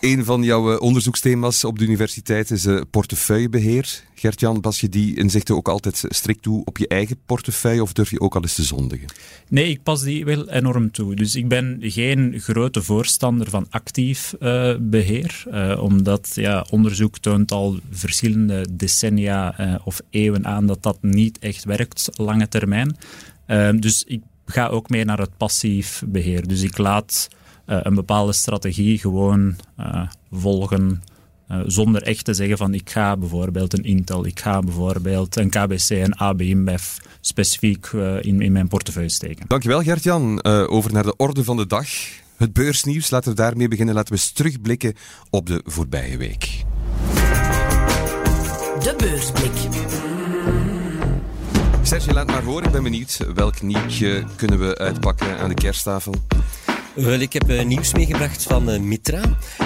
Een 0.00 0.24
van 0.24 0.42
jouw 0.42 0.72
eh, 0.72 0.80
onderzoeksthema's 0.80 1.64
op 1.64 1.78
de 1.78 1.84
universiteit 1.84 2.50
is 2.50 2.66
portefeuillebeheer. 2.90 4.02
Gert-Jan, 4.14 4.60
pas 4.60 4.80
je 4.80 4.88
die 4.88 5.16
inzichten 5.16 5.56
ook 5.56 5.68
altijd 5.68 6.04
strikt 6.08 6.42
toe 6.42 6.64
op 6.64 6.78
je 6.78 6.88
eigen 6.88 7.16
portefeuille 7.26 7.82
of 7.82 7.92
durf 7.92 8.10
je 8.10 8.20
ook 8.20 8.34
al 8.34 8.42
eens 8.42 8.54
te 8.54 8.62
zondigen? 8.62 9.08
Nee, 9.48 9.70
ik 9.70 9.82
pas 9.82 10.02
die 10.02 10.24
wel 10.24 10.50
enorm 10.50 10.90
toe. 10.90 11.14
Dus 11.14 11.34
ik 11.34 11.48
ben 11.48 11.78
geen 11.80 12.40
grote 12.40 12.82
voorstander 12.82 13.50
van 13.50 13.66
actief 13.70 14.34
uh, 14.40 14.74
beheer, 14.80 15.44
omdat 15.80 16.30
ja, 16.34 16.66
onderzoek 16.70 17.18
toont 17.18 17.52
al 17.52 17.78
verschillende 17.90 18.66
decennia 18.70 19.80
of 19.84 20.00
eeuwen 20.10 20.46
aan 20.46 20.66
dat 20.66 20.82
dat 20.82 20.98
niet 21.00 21.38
echt 21.38 21.64
werkt, 21.64 22.08
lange 22.12 22.48
termijn. 22.48 22.96
dus 23.80 24.04
ik 24.06 24.20
ga 24.50 24.66
ook 24.66 24.88
mee 24.88 25.04
naar 25.04 25.18
het 25.18 25.36
passief 25.36 26.02
beheer. 26.06 26.48
Dus 26.48 26.62
ik 26.62 26.78
laat 26.78 27.28
uh, 27.66 27.78
een 27.82 27.94
bepaalde 27.94 28.32
strategie 28.32 28.98
gewoon 28.98 29.56
uh, 29.80 30.02
volgen. 30.30 31.02
Uh, 31.50 31.60
zonder 31.66 32.02
echt 32.02 32.24
te 32.24 32.34
zeggen 32.34 32.56
van 32.56 32.74
ik 32.74 32.90
ga 32.90 33.16
bijvoorbeeld 33.16 33.78
een 33.78 33.84
Intel, 33.84 34.26
ik 34.26 34.40
ga 34.40 34.60
bijvoorbeeld 34.60 35.36
een 35.36 35.50
KBC 35.50 35.90
en 35.90 36.16
AB 36.16 36.40
InBev 36.40 36.82
specifiek 37.20 37.86
in, 38.20 38.40
in 38.40 38.52
mijn 38.52 38.68
portefeuille 38.68 39.10
steken. 39.10 39.44
Dankjewel 39.46 39.82
Gert-Jan. 39.82 40.44
over 40.44 40.92
naar 40.92 41.02
de 41.02 41.16
orde 41.16 41.44
van 41.44 41.56
de 41.56 41.66
dag. 41.66 41.88
Het 42.36 42.52
beursnieuws, 42.52 43.10
laten 43.10 43.30
we 43.30 43.36
daarmee 43.36 43.68
beginnen. 43.68 43.94
Laten 43.94 44.12
we 44.12 44.20
eens 44.20 44.32
terugblikken 44.32 44.94
op 45.30 45.46
de 45.46 45.62
voorbije 45.64 46.16
week. 46.16 46.64
De 48.82 48.94
beursblik. 48.96 50.69
Serge, 51.90 52.12
laat 52.12 52.26
maar 52.26 52.42
horen. 52.42 52.64
Ik 52.64 52.72
ben 52.72 52.82
benieuwd. 52.82 53.20
Welk 53.34 53.62
nieuwtje 53.62 54.24
kunnen 54.36 54.58
we 54.58 54.78
uitpakken 54.78 55.38
aan 55.38 55.48
de 55.48 55.54
kersttafel? 55.54 56.14
Wel, 56.94 57.20
ik 57.20 57.32
heb 57.32 57.50
uh, 57.50 57.64
nieuws 57.64 57.94
meegebracht 57.94 58.42
van 58.42 58.70
uh, 58.70 58.80
Mitra. 58.80 59.22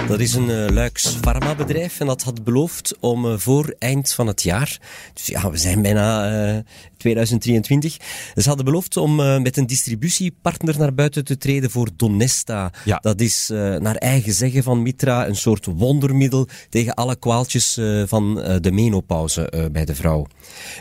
Dat 0.07 0.19
is 0.19 0.33
een 0.33 0.49
uh, 0.49 0.69
Luiks 0.69 1.07
farmabedrijf 1.07 1.99
en 1.99 2.05
dat 2.05 2.23
had 2.23 2.43
beloofd 2.43 2.95
om 2.99 3.39
voor 3.39 3.75
eind 3.79 4.13
van 4.13 4.27
het 4.27 4.43
jaar, 4.43 4.79
dus 5.13 5.25
ja, 5.25 5.51
we 5.51 5.57
zijn 5.57 5.81
bijna 5.81 6.63
2023, 6.97 7.97
ze 8.35 8.47
hadden 8.47 8.65
beloofd 8.65 8.97
om 8.97 9.15
met 9.15 9.57
een 9.57 9.67
distributiepartner 9.67 10.77
naar 10.77 10.93
buiten 10.93 11.25
te 11.25 11.37
treden 11.37 11.69
voor 11.69 11.89
Donesta. 11.95 12.71
Ja. 12.85 12.97
Dat 13.01 13.21
is 13.21 13.47
naar 13.79 13.95
eigen 13.95 14.33
zeggen 14.33 14.63
van 14.63 14.81
Mitra 14.81 15.27
een 15.27 15.35
soort 15.35 15.65
wondermiddel 15.65 16.47
tegen 16.69 16.93
alle 16.93 17.15
kwaaltjes 17.15 17.79
van 18.05 18.35
de 18.61 18.71
menopauze 18.71 19.69
bij 19.71 19.85
de 19.85 19.95
vrouw. 19.95 20.27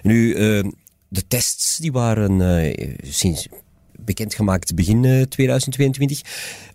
Nu, 0.02 0.36
de 1.14 1.26
tests 1.26 1.76
die 1.76 1.92
waren 1.92 2.40
sinds 3.02 3.48
bekendgemaakt 4.00 4.74
begin 4.74 5.26
2022. 5.28 6.20
Eh, 6.20 6.28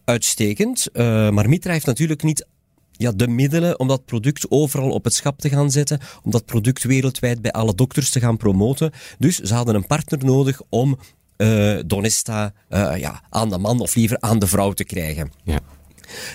Uitstekend. 0.04 0.88
Uh, 0.94 1.30
maar 1.30 1.50
Mitra 1.50 1.72
heeft 1.72 1.86
natuurlijk 1.86 2.24
niet 2.24 2.46
ja, 2.92 3.12
de 3.12 3.28
middelen 3.28 3.80
om 3.80 3.88
dat 3.88 4.06
product 4.06 4.52
overal 4.52 4.92
op 4.92 5.04
het 5.04 5.14
schap 5.14 5.40
te 5.40 5.50
gaan 5.50 5.72
zetten, 5.72 6.00
om 6.24 6.32
dat 6.32 6.46
product 6.46 6.84
wereldwijd 6.84 7.42
bij 7.42 7.52
alle 7.52 7.76
dokters 7.76 8.10
te 8.10 8.20
gaan 8.20 8.38
promoten. 8.38 8.92
Dus 9.18 9.40
ze 9.40 9.54
hadden 9.54 9.76
een 9.76 9.88
partner 9.88 10.26
nodig 10.26 10.62
om 10.70 10.98
uh, 11.38 11.80
Donesta 11.86 12.54
uh, 12.70 12.98
ja, 12.98 13.24
aan 13.30 13.50
de 13.50 13.58
man 13.58 13.80
of 13.80 13.96
liever 13.96 14.20
aan 14.20 14.40
de 14.40 14.48
vrouw 14.48 14.72
te 14.72 14.84
krijgen. 14.84 15.32
Ja. 15.44 15.60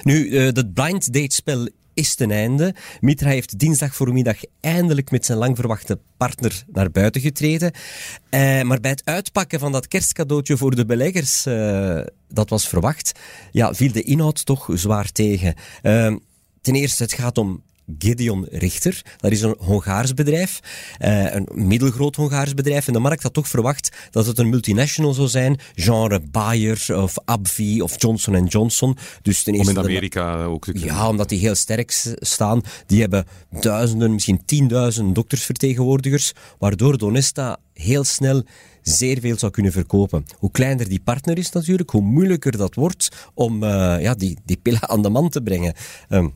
Nu, 0.02 0.28
uh, 0.28 0.52
dat 0.52 0.72
blind 0.72 1.12
date 1.12 1.34
spel 1.34 1.68
is 1.94 2.14
ten 2.14 2.30
einde. 2.30 2.74
Mitra 3.00 3.28
heeft 3.28 3.58
dinsdag 3.58 3.94
voormiddag 3.94 4.36
eindelijk 4.60 5.10
met 5.10 5.26
zijn 5.26 5.38
lang 5.38 5.56
verwachte 5.56 5.98
partner 6.16 6.64
naar 6.72 6.90
buiten 6.90 7.20
getreden. 7.20 7.72
Eh, 8.30 8.62
maar 8.62 8.80
bij 8.80 8.90
het 8.90 9.04
uitpakken 9.04 9.58
van 9.58 9.72
dat 9.72 9.88
kerstcadeautje 9.88 10.56
voor 10.56 10.74
de 10.74 10.86
beleggers, 10.86 11.46
uh, 11.46 12.00
dat 12.28 12.50
was 12.50 12.68
verwacht, 12.68 13.12
ja, 13.50 13.74
viel 13.74 13.92
de 13.92 14.02
inhoud 14.02 14.46
toch 14.46 14.68
zwaar 14.72 15.12
tegen. 15.12 15.54
Uh, 15.82 16.16
ten 16.60 16.74
eerste, 16.74 17.02
het 17.02 17.12
gaat 17.12 17.38
om 17.38 17.62
Gideon 17.98 18.46
Richter. 18.50 19.02
Dat 19.16 19.32
is 19.32 19.42
een 19.42 19.56
Hongaars 19.58 20.14
bedrijf, 20.14 20.60
uh, 21.00 21.34
een 21.34 21.48
middelgroot 21.52 22.16
Hongaars 22.16 22.54
bedrijf. 22.54 22.86
En 22.86 22.92
de 22.92 22.98
markt 22.98 23.22
had 23.22 23.32
toch 23.32 23.48
verwacht 23.48 23.96
dat 24.10 24.26
het 24.26 24.38
een 24.38 24.48
multinational 24.48 25.12
zou 25.14 25.28
zijn, 25.28 25.58
genre 25.74 26.20
Bayer 26.20 27.02
of 27.02 27.14
AbbVie 27.24 27.82
of 27.82 28.02
Johnson 28.02 28.46
Johnson. 28.46 28.96
Dus 29.22 29.42
ten 29.42 29.54
eerste 29.54 29.70
Om 29.70 29.78
in 29.78 29.84
Amerika 29.84 30.44
ook 30.44 30.64
te 30.64 30.72
kunnen. 30.72 30.90
Ja, 30.90 31.08
omdat 31.08 31.28
die 31.28 31.38
heel 31.38 31.54
sterk 31.54 32.14
staan. 32.18 32.60
Die 32.86 33.00
hebben 33.00 33.26
duizenden, 33.60 34.12
misschien 34.12 34.44
tienduizenden 34.44 35.12
doktersvertegenwoordigers, 35.12 36.32
waardoor 36.58 36.98
Donesta 36.98 37.58
heel 37.72 38.04
snel 38.04 38.42
zeer 38.82 39.20
veel 39.20 39.38
zou 39.38 39.52
kunnen 39.52 39.72
verkopen. 39.72 40.24
Hoe 40.38 40.50
kleiner 40.50 40.88
die 40.88 41.00
partner 41.00 41.38
is 41.38 41.50
natuurlijk, 41.50 41.90
hoe 41.90 42.02
moeilijker 42.02 42.56
dat 42.56 42.74
wordt 42.74 43.08
om 43.34 43.62
uh, 43.62 43.96
ja, 44.00 44.14
die, 44.14 44.38
die 44.44 44.56
pillen 44.56 44.88
aan 44.88 45.02
de 45.02 45.08
man 45.08 45.28
te 45.28 45.42
brengen. 45.42 45.74
Um, 46.08 46.34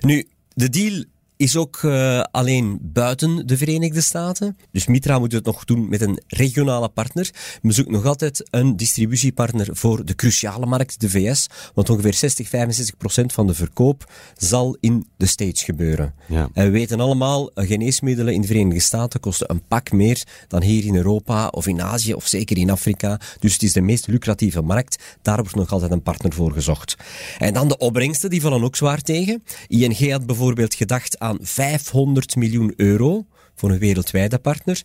nu, 0.00 0.26
de 0.56 0.68
deal 0.68 1.04
is 1.36 1.56
ook 1.56 1.82
uh, 1.82 2.20
alleen 2.30 2.78
buiten 2.82 3.46
de 3.46 3.56
Verenigde 3.56 4.00
Staten. 4.00 4.56
Dus 4.72 4.86
Mitra 4.86 5.18
moet 5.18 5.32
het 5.32 5.44
nog 5.44 5.64
doen 5.64 5.88
met 5.88 6.00
een 6.00 6.22
regionale 6.26 6.88
partner. 6.88 7.30
We 7.62 7.72
zoeken 7.72 7.92
nog 7.92 8.04
altijd 8.04 8.48
een 8.50 8.76
distributiepartner 8.76 9.68
voor 9.70 10.04
de 10.04 10.14
cruciale 10.14 10.66
markt, 10.66 11.00
de 11.00 11.10
VS. 11.10 11.46
Want 11.74 11.90
ongeveer 11.90 12.14
60, 12.14 12.48
65 12.48 12.96
procent 12.96 13.32
van 13.32 13.46
de 13.46 13.54
verkoop 13.54 14.12
zal 14.36 14.76
in 14.80 15.06
de 15.16 15.26
States 15.26 15.62
gebeuren. 15.62 16.14
Ja. 16.28 16.48
En 16.52 16.64
we 16.64 16.70
weten 16.70 17.00
allemaal, 17.00 17.50
geneesmiddelen 17.54 18.34
in 18.34 18.40
de 18.40 18.46
Verenigde 18.46 18.80
Staten 18.80 19.20
kosten 19.20 19.50
een 19.50 19.66
pak 19.68 19.92
meer 19.92 20.22
dan 20.48 20.62
hier 20.62 20.84
in 20.84 20.96
Europa 20.96 21.48
of 21.48 21.66
in 21.66 21.82
Azië 21.82 22.14
of 22.14 22.26
zeker 22.26 22.58
in 22.58 22.70
Afrika. 22.70 23.20
Dus 23.38 23.52
het 23.52 23.62
is 23.62 23.72
de 23.72 23.80
meest 23.80 24.06
lucratieve 24.06 24.62
markt. 24.62 25.02
Daar 25.22 25.40
wordt 25.40 25.54
nog 25.54 25.72
altijd 25.72 25.90
een 25.90 26.02
partner 26.02 26.32
voor 26.32 26.52
gezocht. 26.52 26.96
En 27.38 27.54
dan 27.54 27.68
de 27.68 27.78
opbrengsten, 27.78 28.30
die 28.30 28.40
vallen 28.40 28.64
ook 28.64 28.76
zwaar 28.76 29.00
tegen. 29.00 29.42
ING 29.68 30.10
had 30.10 30.26
bijvoorbeeld 30.26 30.74
gedacht 30.74 31.18
aan 31.24 31.38
500 31.40 32.36
miljoen 32.36 32.72
euro 32.76 33.26
voor 33.54 33.70
een 33.70 33.78
wereldwijde 33.78 34.38
partner. 34.38 34.82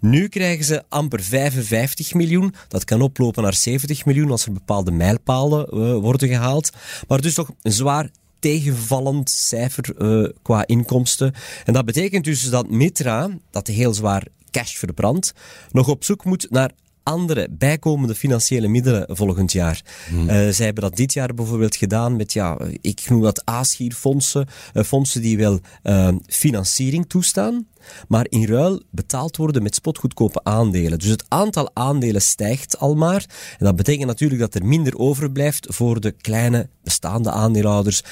Nu 0.00 0.28
krijgen 0.28 0.64
ze 0.64 0.82
amper 0.88 1.22
55 1.22 2.14
miljoen. 2.14 2.54
Dat 2.68 2.84
kan 2.84 3.02
oplopen 3.02 3.42
naar 3.42 3.54
70 3.54 4.04
miljoen 4.04 4.30
als 4.30 4.46
er 4.46 4.52
bepaalde 4.52 4.90
mijlpalen 4.90 5.66
uh, 5.74 5.94
worden 5.94 6.28
gehaald. 6.28 6.70
Maar 7.08 7.20
dus 7.20 7.34
toch 7.34 7.50
een 7.62 7.72
zwaar 7.72 8.10
tegenvallend 8.38 9.30
cijfer 9.30 9.94
uh, 9.98 10.28
qua 10.42 10.66
inkomsten. 10.66 11.34
En 11.64 11.72
dat 11.72 11.84
betekent 11.84 12.24
dus 12.24 12.50
dat 12.50 12.70
Mitra, 12.70 13.30
dat 13.50 13.66
heel 13.66 13.94
zwaar 13.94 14.26
cash 14.50 14.76
verbrandt, 14.76 15.32
nog 15.70 15.88
op 15.88 16.04
zoek 16.04 16.24
moet 16.24 16.46
naar 16.50 16.70
andere 17.02 17.48
bijkomende 17.50 18.14
financiële 18.14 18.68
middelen 18.68 19.16
volgend 19.16 19.52
jaar. 19.52 19.82
Hmm. 20.08 20.20
Uh, 20.20 20.48
zij 20.48 20.64
hebben 20.64 20.82
dat 20.82 20.96
dit 20.96 21.12
jaar 21.12 21.34
bijvoorbeeld 21.34 21.76
gedaan 21.76 22.16
met, 22.16 22.32
ja, 22.32 22.58
ik 22.80 23.06
noem 23.08 23.22
dat 23.22 23.44
ASGIR-fondsen, 23.44 24.46
uh, 24.74 24.82
fondsen 24.82 25.22
die 25.22 25.36
wel 25.36 25.60
uh, 25.82 26.08
financiering 26.26 27.08
toestaan, 27.08 27.66
maar 28.08 28.26
in 28.28 28.46
ruil 28.46 28.82
betaald 28.90 29.36
worden 29.36 29.62
met 29.62 29.74
spotgoedkope 29.74 30.44
aandelen. 30.44 30.98
Dus 30.98 31.08
het 31.08 31.24
aantal 31.28 31.70
aandelen 31.74 32.22
stijgt 32.22 32.78
al 32.78 32.94
maar. 32.94 33.26
En 33.58 33.66
dat 33.66 33.76
betekent 33.76 34.06
natuurlijk 34.06 34.40
dat 34.40 34.54
er 34.54 34.66
minder 34.66 34.98
overblijft 34.98 35.66
voor 35.70 36.00
de 36.00 36.10
kleine 36.10 36.68
bestaande 36.82 37.30
aandeelhouders. 37.30 38.02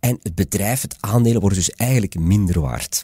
En 0.00 0.18
het 0.22 0.34
bedrijf, 0.34 0.82
het 0.82 0.96
aandelen, 1.00 1.40
wordt 1.40 1.56
dus 1.56 1.70
eigenlijk 1.70 2.18
minder 2.18 2.60
waard. 2.60 3.02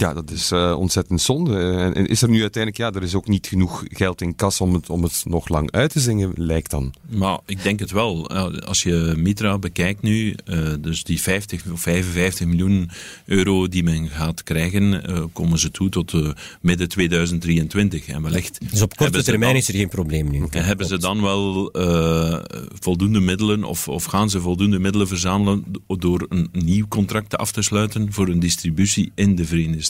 Ja, 0.00 0.14
dat 0.14 0.30
is 0.30 0.52
uh, 0.52 0.74
ontzettend 0.78 1.20
zonde. 1.20 1.58
En, 1.94 2.06
is 2.06 2.22
er 2.22 2.28
nu 2.28 2.40
uiteindelijk, 2.40 2.82
ja, 2.82 3.00
er 3.00 3.06
is 3.06 3.14
ook 3.14 3.28
niet 3.28 3.46
genoeg 3.46 3.84
geld 3.88 4.20
in 4.20 4.34
kas 4.36 4.60
om 4.60 4.74
het, 4.74 4.90
om 4.90 5.02
het 5.02 5.22
nog 5.24 5.48
lang 5.48 5.70
uit 5.70 5.90
te 5.90 6.00
zingen, 6.00 6.32
lijkt 6.34 6.70
dan. 6.70 6.94
Maar 7.08 7.38
ik 7.46 7.62
denk 7.62 7.80
het 7.80 7.90
wel. 7.90 8.28
Als 8.60 8.82
je 8.82 9.14
Mitra 9.16 9.58
bekijkt 9.58 10.02
nu, 10.02 10.34
uh, 10.44 10.74
dus 10.80 11.04
die 11.04 11.20
50 11.20 11.62
of 11.72 11.80
55 11.80 12.46
miljoen 12.46 12.90
euro 13.26 13.68
die 13.68 13.82
men 13.82 14.08
gaat 14.08 14.42
krijgen, 14.42 15.10
uh, 15.10 15.24
komen 15.32 15.58
ze 15.58 15.70
toe 15.70 15.88
tot 15.88 16.12
midden 16.60 16.88
2023. 16.88 18.06
En 18.06 18.22
wellicht 18.22 18.58
dus 18.70 18.82
op 18.82 18.96
korte 18.96 19.22
termijn 19.22 19.56
is 19.56 19.68
er 19.68 19.74
geen 19.74 19.88
probleem 19.88 20.30
nu. 20.30 20.46
En 20.50 20.64
hebben 20.64 20.86
ze 20.86 20.98
dan 20.98 21.22
wel 21.22 21.70
voldoende 22.80 23.20
middelen, 23.20 23.64
of, 23.64 23.88
of 23.88 24.04
gaan 24.04 24.30
ze 24.30 24.40
voldoende 24.40 24.78
middelen 24.78 25.08
verzamelen 25.08 25.64
door 25.86 26.26
een 26.28 26.48
nieuw 26.52 26.88
contract 26.88 27.36
af 27.36 27.52
te 27.52 27.62
sluiten 27.62 28.12
voor 28.12 28.28
een 28.28 28.40
distributie 28.40 29.12
in 29.14 29.34
de 29.34 29.44
Verenigde 29.44 29.72
Staten. 29.82 29.89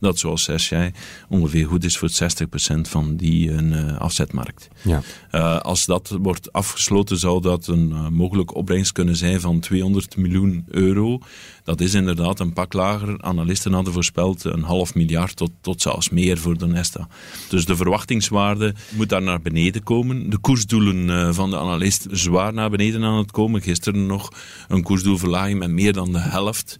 Dat, 0.00 0.18
zoals 0.18 0.42
zes 0.42 0.68
jij, 0.68 0.92
ongeveer 1.28 1.66
goed 1.66 1.84
is 1.84 1.98
voor 1.98 2.10
60% 2.10 2.80
van 2.80 3.16
die 3.16 3.52
een 3.52 3.72
uh, 3.72 3.98
afzetmarkt. 3.98 4.68
Ja. 4.82 5.02
Uh, 5.32 5.60
als 5.60 5.86
dat 5.86 6.16
wordt 6.20 6.52
afgesloten, 6.52 7.18
zou 7.18 7.42
dat 7.42 7.66
een 7.66 7.88
uh, 7.90 8.08
mogelijke 8.08 8.54
opbrengst 8.54 8.92
kunnen 8.92 9.16
zijn 9.16 9.40
van 9.40 9.60
200 9.60 10.16
miljoen 10.16 10.64
euro. 10.68 11.20
Dat 11.68 11.80
is 11.80 11.94
inderdaad 11.94 12.40
een 12.40 12.52
pak 12.52 12.72
lager. 12.72 13.22
Analisten 13.22 13.72
hadden 13.72 13.92
voorspeld 13.92 14.44
een 14.44 14.62
half 14.62 14.94
miljard 14.94 15.36
tot, 15.36 15.50
tot 15.60 15.82
zelfs 15.82 16.08
meer 16.08 16.38
voor 16.38 16.58
de 16.58 16.66
Nesta. 16.66 17.08
Dus 17.48 17.64
de 17.64 17.76
verwachtingswaarde 17.76 18.74
moet 18.90 19.08
daar 19.08 19.22
naar 19.22 19.40
beneden 19.40 19.82
komen. 19.82 20.30
De 20.30 20.38
koersdoelen 20.38 21.34
van 21.34 21.50
de 21.50 21.58
analist 21.58 22.06
zwaar 22.10 22.52
naar 22.52 22.70
beneden 22.70 23.04
aan 23.04 23.18
het 23.18 23.30
komen. 23.30 23.62
Gisteren 23.62 24.06
nog 24.06 24.28
een 24.68 24.82
koersdoelverlaging 24.82 25.58
met 25.58 25.70
meer 25.70 25.92
dan 25.92 26.12
de 26.12 26.18
helft. 26.18 26.76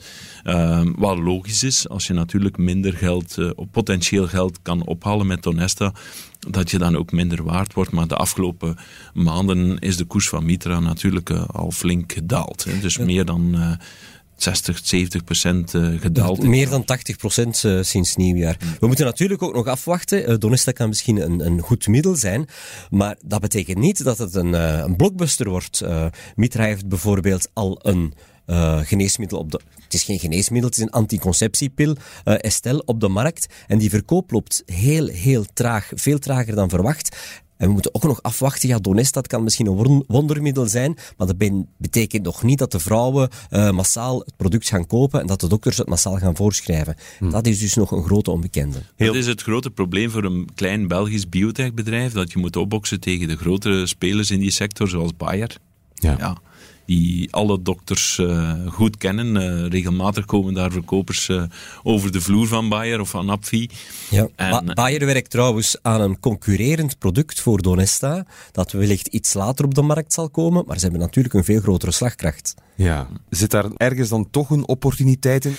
wat 0.96 1.18
logisch 1.18 1.62
is, 1.62 1.88
als 1.88 2.06
je 2.06 2.12
natuurlijk 2.12 2.58
minder 2.58 2.92
geld, 2.92 3.36
uh, 3.38 3.50
potentieel 3.70 4.26
geld 4.26 4.58
kan 4.62 4.84
ophalen 4.86 5.26
met 5.26 5.42
Donesta, 5.42 5.92
dat 6.50 6.70
je 6.70 6.78
dan 6.78 6.96
ook 6.96 7.12
minder 7.12 7.44
waard 7.44 7.74
wordt. 7.74 7.92
Maar 7.92 8.06
de 8.06 8.16
afgelopen 8.16 8.76
maanden 9.14 9.78
is 9.78 9.96
de 9.96 10.04
koers 10.04 10.28
van 10.28 10.44
Mitra 10.44 10.80
natuurlijk 10.80 11.30
al 11.30 11.70
flink 11.70 12.12
gedaald. 12.12 12.64
Hè. 12.64 12.78
Dus 12.80 12.98
meer 12.98 13.24
dan 13.24 13.78
60, 14.42 14.80
70 14.82 15.24
procent 15.24 15.74
uh, 15.74 16.00
gedaald. 16.00 16.42
Meer 16.42 16.68
dan 16.68 16.84
80 16.84 17.16
procent 17.16 17.62
uh, 17.62 17.82
sinds 17.82 18.16
nieuwjaar. 18.16 18.56
We 18.80 18.86
moeten 18.86 19.04
natuurlijk 19.04 19.42
ook 19.42 19.54
nog 19.54 19.66
afwachten. 19.66 20.30
Uh, 20.30 20.36
Donesta 20.38 20.72
kan 20.72 20.88
misschien 20.88 21.16
een, 21.16 21.46
een, 21.46 21.60
goed 21.60 21.86
middel 21.86 22.16
zijn, 22.16 22.48
maar 22.90 23.16
dat 23.24 23.40
betekent 23.40 23.78
niet 23.78 24.04
dat 24.04 24.18
het 24.18 24.34
een, 24.34 24.52
een 24.52 24.96
blockbuster 24.96 25.48
wordt. 25.48 25.82
Mitra 26.34 26.64
heeft 26.64 26.88
bijvoorbeeld 26.88 27.48
al 27.52 27.78
een 27.82 28.14
geneesmiddel 28.84 29.38
op 29.38 29.50
de... 29.50 29.60
Het 29.84 29.94
is 29.94 30.02
geen 30.02 30.18
geneesmiddel, 30.18 30.68
het 30.68 30.78
is 30.78 30.84
een 30.84 30.90
anticonceptiepil, 30.90 31.96
Estelle, 32.24 32.82
op 32.84 33.00
de 33.00 33.08
markt. 33.08 33.46
En 33.66 33.78
die 33.78 33.90
verkoop 33.90 34.30
loopt 34.30 34.62
heel, 34.66 35.06
heel 35.06 35.44
traag. 35.52 35.90
Veel 35.94 36.18
trager 36.18 36.54
dan 36.54 36.68
verwacht. 36.68 37.16
En 37.58 37.66
we 37.66 37.72
moeten 37.72 37.94
ook 37.94 38.02
nog 38.02 38.22
afwachten. 38.22 38.68
Ja, 38.68 38.78
Donesta 38.78 39.20
kan 39.20 39.42
misschien 39.42 39.66
een 39.66 40.04
wondermiddel 40.06 40.66
zijn, 40.66 40.96
maar 41.16 41.26
dat 41.26 41.36
betekent 41.76 42.24
nog 42.24 42.42
niet 42.42 42.58
dat 42.58 42.72
de 42.72 42.78
vrouwen 42.78 43.28
uh, 43.50 43.70
massaal 43.70 44.18
het 44.18 44.36
product 44.36 44.68
gaan 44.68 44.86
kopen 44.86 45.20
en 45.20 45.26
dat 45.26 45.40
de 45.40 45.48
dokters 45.48 45.76
het 45.76 45.88
massaal 45.88 46.16
gaan 46.16 46.36
voorschrijven. 46.36 46.96
Hm. 47.18 47.30
Dat 47.30 47.46
is 47.46 47.58
dus 47.58 47.74
nog 47.74 47.90
een 47.90 48.04
grote 48.04 48.30
onbekende. 48.30 48.82
Dat 48.96 49.14
is 49.14 49.26
het 49.26 49.42
grote 49.42 49.70
probleem 49.70 50.10
voor 50.10 50.24
een 50.24 50.48
klein 50.54 50.88
Belgisch 50.88 51.28
biotechbedrijf, 51.28 52.12
dat 52.12 52.32
je 52.32 52.38
moet 52.38 52.56
opboksen 52.56 53.00
tegen 53.00 53.28
de 53.28 53.36
grotere 53.36 53.86
spelers 53.86 54.30
in 54.30 54.40
die 54.40 54.50
sector, 54.50 54.88
zoals 54.88 55.16
Bayer. 55.16 55.56
Ja. 55.94 56.16
ja 56.18 56.36
die 56.88 57.32
alle 57.32 57.62
dokters 57.62 58.18
uh, 58.18 58.52
goed 58.66 58.96
kennen. 58.96 59.36
Uh, 59.36 59.68
regelmatig 59.68 60.24
komen 60.24 60.54
daar 60.54 60.72
verkopers 60.72 61.28
uh, 61.28 61.42
over 61.82 62.12
de 62.12 62.20
vloer 62.20 62.46
van 62.46 62.68
Bayer 62.68 63.00
of 63.00 63.08
van 63.08 63.30
Apfi. 63.30 63.70
Ja. 64.10 64.28
En, 64.36 64.74
Bayer 64.74 65.06
werkt 65.06 65.30
trouwens 65.30 65.76
aan 65.82 66.00
een 66.00 66.20
concurrerend 66.20 66.98
product 66.98 67.40
voor 67.40 67.62
Donesta, 67.62 68.26
dat 68.52 68.72
wellicht 68.72 69.06
iets 69.06 69.34
later 69.34 69.64
op 69.64 69.74
de 69.74 69.82
markt 69.82 70.12
zal 70.12 70.30
komen, 70.30 70.64
maar 70.66 70.76
ze 70.76 70.82
hebben 70.82 71.00
natuurlijk 71.00 71.34
een 71.34 71.44
veel 71.44 71.60
grotere 71.60 71.92
slagkracht. 71.92 72.54
Ja. 72.74 73.08
Zit 73.30 73.50
daar 73.50 73.70
ergens 73.76 74.08
dan 74.08 74.30
toch 74.30 74.50
een 74.50 74.68
opportuniteit 74.68 75.44
in? 75.44 75.56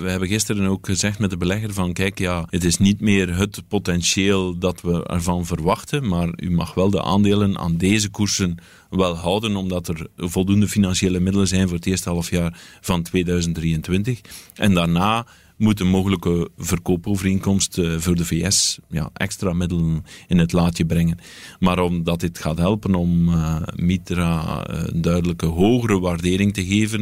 we 0.00 0.10
hebben 0.10 0.28
gisteren 0.28 0.66
ook 0.66 0.86
gezegd 0.86 1.18
met 1.18 1.30
de 1.30 1.36
belegger 1.36 1.72
van 1.72 1.92
kijk, 1.92 2.18
ja, 2.18 2.46
het 2.50 2.64
is 2.64 2.78
niet 2.78 3.00
meer 3.00 3.36
het 3.36 3.62
potentieel 3.68 4.58
dat 4.58 4.80
we 4.80 5.06
ervan 5.06 5.46
verwachten, 5.46 6.08
maar 6.08 6.28
u 6.36 6.50
mag 6.50 6.74
wel 6.74 6.90
de 6.90 7.02
aandelen 7.02 7.58
aan 7.58 7.76
deze 7.76 8.08
koersen 8.08 8.58
wel 8.92 9.16
houden, 9.16 9.56
omdat 9.56 9.88
er 9.88 10.06
voldoende 10.16 10.68
financiële 10.68 11.20
middelen 11.20 11.48
zijn 11.48 11.68
voor 11.68 11.76
het 11.76 11.86
eerste 11.86 12.08
halfjaar 12.08 12.58
van 12.80 13.02
2023. 13.02 14.20
En 14.54 14.74
daarna 14.74 15.26
moet 15.62 15.80
een 15.80 15.88
mogelijke 15.88 16.50
verkoopovereenkomst 16.56 17.78
eh, 17.78 17.98
voor 17.98 18.14
de 18.14 18.24
VS 18.24 18.78
ja, 18.88 19.10
extra 19.12 19.52
middelen 19.52 20.04
in 20.28 20.38
het 20.38 20.52
laadje 20.52 20.86
brengen. 20.86 21.18
Maar 21.58 21.78
omdat 21.78 22.20
dit 22.20 22.38
gaat 22.38 22.58
helpen 22.58 22.94
om 22.94 23.28
uh, 23.28 23.56
Mitra 23.74 24.64
eh, 24.64 24.82
een 24.86 25.02
duidelijke 25.02 25.46
hogere 25.46 26.00
waardering 26.00 26.54
te 26.54 26.64
geven, 26.64 27.00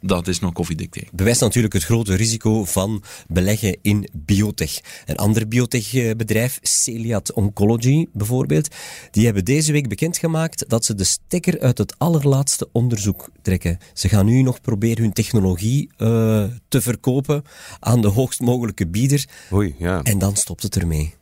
dat 0.00 0.28
is 0.28 0.40
nog 0.40 0.52
koffiedik 0.52 0.90
tegen. 0.90 1.08
Bewijst 1.12 1.40
natuurlijk 1.40 1.74
het 1.74 1.84
grote 1.84 2.14
risico 2.14 2.64
van 2.64 3.02
beleggen 3.28 3.76
in 3.82 4.08
biotech. 4.12 4.80
Een 5.06 5.16
ander 5.16 5.48
biotechbedrijf, 5.48 6.58
Celiat 6.62 7.32
Oncology 7.32 8.06
bijvoorbeeld, 8.12 8.74
die 9.10 9.24
hebben 9.24 9.44
deze 9.44 9.72
week 9.72 9.88
bekendgemaakt 9.88 10.64
dat 10.68 10.84
ze 10.84 10.94
de 10.94 11.04
stekker 11.04 11.60
uit 11.60 11.78
het 11.78 11.94
allerlaatste 11.98 12.68
onderzoek 12.72 13.30
trekken. 13.42 13.78
Ze 13.94 14.08
gaan 14.08 14.26
nu 14.26 14.42
nog 14.42 14.60
proberen 14.60 15.02
hun 15.02 15.12
technologie 15.12 15.90
te 15.96 16.80
verkopen 16.80 17.42
aan 17.80 18.00
de 18.00 18.08
hoogst 18.08 18.40
mogelijke 18.40 18.86
bieder. 18.86 19.28
Oei, 19.52 19.74
ja. 19.78 20.02
En 20.02 20.18
dan 20.18 20.36
stopt 20.36 20.62
het 20.62 20.76
ermee. 20.76 21.14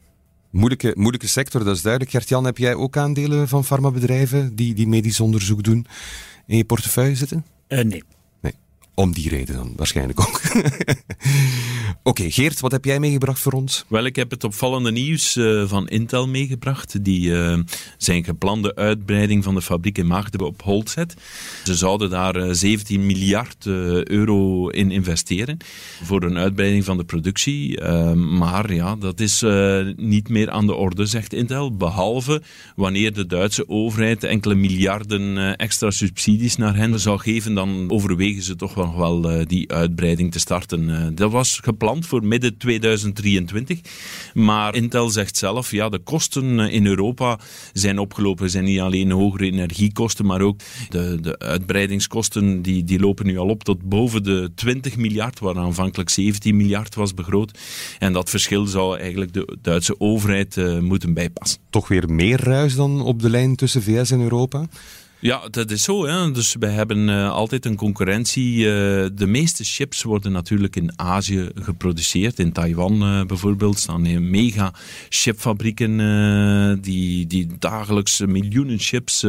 Moeilijke, 0.50 0.92
moeilijke 0.94 1.28
sector, 1.28 1.64
dat 1.64 1.76
is 1.76 1.82
duidelijk. 1.82 2.12
Gert-Jan, 2.12 2.44
heb 2.44 2.58
jij 2.58 2.74
ook 2.74 2.96
aandelen 2.96 3.48
van 3.48 3.64
farmabedrijven 3.64 4.56
die, 4.56 4.74
die 4.74 4.88
medisch 4.88 5.20
onderzoek 5.20 5.62
doen 5.62 5.86
in 6.46 6.56
je 6.56 6.64
portefeuille 6.64 7.14
zitten? 7.14 7.44
Uh, 7.68 7.84
nee. 7.84 8.02
Om 8.98 9.12
die 9.12 9.28
reden 9.28 9.54
dan 9.54 9.72
waarschijnlijk 9.76 10.20
ook. 10.20 10.40
Oké, 12.02 12.30
Geert, 12.30 12.60
wat 12.60 12.72
heb 12.72 12.84
jij 12.84 13.00
meegebracht 13.00 13.40
voor 13.40 13.52
ons? 13.52 13.84
Wel, 13.88 14.04
ik 14.04 14.16
heb 14.16 14.30
het 14.30 14.44
opvallende 14.44 14.92
nieuws 14.92 15.36
uh, 15.36 15.68
van 15.68 15.88
Intel 15.88 16.28
meegebracht. 16.28 17.04
Die 17.04 17.28
uh, 17.28 17.58
zijn 17.98 18.24
geplande 18.24 18.74
uitbreiding 18.74 19.44
van 19.44 19.54
de 19.54 19.62
fabriek 19.62 19.98
in 19.98 20.06
Maagden 20.06 20.40
op 20.40 20.62
hold 20.62 20.90
zet. 20.90 21.14
Ze 21.64 21.74
zouden 21.74 22.10
daar 22.10 22.36
uh, 22.36 22.48
eh, 22.48 22.54
17 22.54 23.06
miljard 23.06 23.66
euro 23.66 24.68
in 24.68 24.90
investeren 24.90 25.56
voor 26.02 26.22
een 26.22 26.38
uitbreiding 26.38 26.84
van 26.84 26.96
de 26.96 27.04
productie. 27.04 27.82
maar 28.14 28.72
ja, 28.72 28.96
dat 28.96 29.20
is 29.20 29.44
niet 29.96 30.28
meer 30.28 30.50
aan 30.50 30.66
de 30.66 30.74
orde, 30.74 31.06
zegt 31.06 31.32
Intel. 31.32 31.76
Behalve 31.76 32.42
wanneer 32.76 33.12
de 33.12 33.26
Duitse 33.26 33.68
overheid 33.68 34.24
enkele 34.24 34.54
miljarden 34.54 35.56
extra 35.56 35.90
subsidies 35.90 36.56
naar 36.56 36.76
hen 36.76 37.00
zou 37.00 37.18
geven, 37.18 37.54
dan 37.54 37.90
overwegen 37.90 38.42
ze 38.42 38.56
toch 38.56 38.74
wel 38.74 38.87
nog 38.88 38.96
wel 38.96 39.32
uh, 39.32 39.46
die 39.46 39.72
uitbreiding 39.72 40.32
te 40.32 40.38
starten. 40.38 40.88
Uh, 40.88 41.06
dat 41.12 41.32
was 41.32 41.60
gepland 41.62 42.06
voor 42.06 42.24
midden 42.24 42.56
2023. 42.56 43.80
Maar 44.34 44.74
Intel 44.74 45.10
zegt 45.10 45.36
zelf, 45.36 45.70
ja, 45.70 45.88
de 45.88 45.98
kosten 45.98 46.60
eh, 46.60 46.72
in 46.72 46.86
Europa 46.86 47.38
zijn 47.72 47.98
opgelopen. 47.98 48.50
zijn 48.50 48.64
niet 48.64 48.80
alleen 48.80 49.10
hogere 49.10 49.44
energiekosten, 49.44 50.26
maar 50.26 50.40
ook 50.40 50.60
de, 50.88 51.18
de 51.20 51.38
uitbreidingskosten 51.38 52.62
die, 52.62 52.84
die 52.84 53.00
lopen 53.00 53.26
nu 53.26 53.38
al 53.38 53.48
op 53.48 53.64
tot 53.64 53.88
boven 53.88 54.22
de 54.22 54.50
20 54.54 54.96
miljard, 54.96 55.38
waar 55.38 55.56
aanvankelijk 55.56 56.10
17 56.10 56.56
miljard 56.56 56.94
was 56.94 57.14
begroot. 57.14 57.58
En 57.98 58.12
dat 58.12 58.30
verschil 58.30 58.66
zou 58.66 58.98
eigenlijk 58.98 59.32
de 59.32 59.56
Duitse 59.62 60.00
overheid 60.00 60.80
moeten 60.80 61.14
bijpassen. 61.14 61.60
Toch 61.70 61.88
weer 61.88 62.10
meer 62.10 62.44
ruis 62.44 62.74
dan 62.74 63.00
op 63.00 63.22
de 63.22 63.30
lijn 63.30 63.56
tussen 63.56 63.82
VS 63.82 64.10
en 64.10 64.20
Europa? 64.20 64.66
Ja, 65.20 65.48
dat 65.50 65.70
is 65.70 65.82
zo. 65.82 66.06
Hè. 66.06 66.30
Dus 66.30 66.56
we 66.58 66.66
hebben 66.66 67.08
uh, 67.08 67.30
altijd 67.30 67.64
een 67.64 67.76
concurrentie. 67.76 68.56
Uh, 68.56 68.64
de 69.12 69.26
meeste 69.26 69.64
chips 69.64 70.02
worden 70.02 70.32
natuurlijk 70.32 70.76
in 70.76 70.92
Azië 70.96 71.48
geproduceerd. 71.54 72.38
In 72.38 72.52
Taiwan 72.52 73.02
uh, 73.02 73.24
bijvoorbeeld 73.24 73.78
staan 73.78 74.30
mega 74.30 74.74
chipfabrieken 75.08 75.96
die, 76.80 77.26
die 77.26 77.46
dagelijks 77.58 78.20
miljoenen 78.20 78.78
chips 78.78 79.26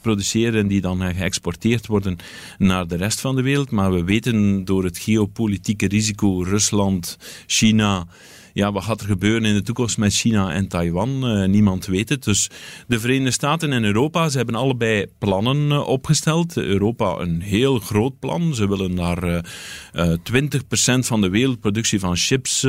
produceren 0.00 0.60
en 0.60 0.68
die 0.68 0.80
dan 0.80 1.14
geëxporteerd 1.14 1.86
worden 1.86 2.16
naar 2.58 2.86
de 2.86 2.96
rest 2.96 3.20
van 3.20 3.36
de 3.36 3.42
wereld. 3.42 3.70
Maar 3.70 3.92
we 3.92 4.04
weten 4.04 4.64
door 4.64 4.84
het 4.84 4.98
geopolitieke 4.98 5.88
risico 5.88 6.42
Rusland, 6.42 7.18
China 7.46 8.06
ja, 8.56 8.72
wat 8.72 8.84
gaat 8.84 9.00
er 9.00 9.06
gebeuren 9.06 9.44
in 9.44 9.54
de 9.54 9.62
toekomst 9.62 9.98
met 9.98 10.14
China 10.14 10.52
en 10.52 10.68
Taiwan? 10.68 11.38
Uh, 11.38 11.48
niemand 11.48 11.86
weet 11.86 12.08
het. 12.08 12.24
Dus 12.24 12.50
de 12.86 13.00
Verenigde 13.00 13.30
Staten 13.30 13.72
en 13.72 13.84
Europa, 13.84 14.28
ze 14.28 14.36
hebben 14.36 14.54
allebei 14.54 15.06
plannen 15.18 15.56
uh, 15.56 15.88
opgesteld. 15.88 16.56
Europa 16.56 17.18
een 17.18 17.40
heel 17.40 17.78
groot 17.78 18.18
plan. 18.18 18.54
Ze 18.54 18.68
willen 18.68 18.94
naar 18.94 19.24
uh, 19.24 19.38
uh 19.94 20.16
20% 20.98 20.98
van 20.98 21.20
de 21.20 21.28
wereldproductie 21.28 22.00
van 22.00 22.16
chips 22.16 22.64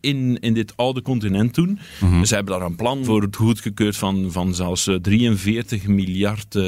in, 0.00 0.38
in 0.40 0.54
dit 0.54 0.72
oude 0.76 1.02
continent 1.02 1.54
doen. 1.54 1.78
Mm 2.00 2.08
-hmm. 2.08 2.24
Ze 2.24 2.34
hebben 2.34 2.58
daar 2.58 2.66
een 2.68 2.76
plan 2.76 3.04
voor 3.04 3.22
het 3.22 3.36
goedgekeurd 3.36 3.96
van, 3.96 4.32
van 4.32 4.54
zelfs 4.54 4.88
43 5.02 5.86
miljard 5.86 6.58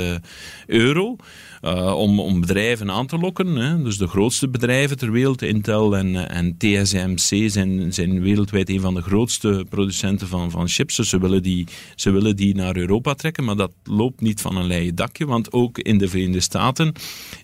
euro. 0.67 1.17
Uh, 1.63 1.95
om, 1.97 2.21
om 2.21 2.41
bedrijven 2.41 2.91
aan 2.91 3.07
te 3.07 3.19
lokken. 3.19 3.57
Hè. 3.57 3.83
Dus 3.83 3.99
de 3.99 4.07
grootste 4.07 4.49
bedrijven 4.49 4.99
ter 4.99 5.13
wereld, 5.13 5.43
Intel 5.43 5.97
en, 5.97 6.29
en 6.29 6.57
TSMC, 6.57 7.51
zijn, 7.51 7.93
zijn 7.93 8.21
wereldwijd 8.21 8.69
een 8.69 8.81
van 8.81 8.95
de 8.95 9.03
grootste 9.03 9.67
producenten 9.69 10.29
van, 10.29 10.51
van 10.51 10.69
chips. 10.69 10.97
Dus 10.97 11.09
ze 11.09 11.19
willen, 11.19 11.43
die, 11.43 11.67
ze 11.95 12.11
willen 12.11 12.37
die 12.37 12.55
naar 12.55 12.77
Europa 12.77 13.15
trekken, 13.15 13.45
maar 13.45 13.57
dat 13.57 13.73
loopt 13.85 14.21
niet 14.21 14.41
van 14.41 14.57
een 14.57 14.67
leien 14.67 14.95
dakje, 14.95 15.27
want 15.27 15.53
ook 15.53 15.79
in 15.79 15.99
de 15.99 16.09
Verenigde 16.09 16.41
Staten 16.41 16.93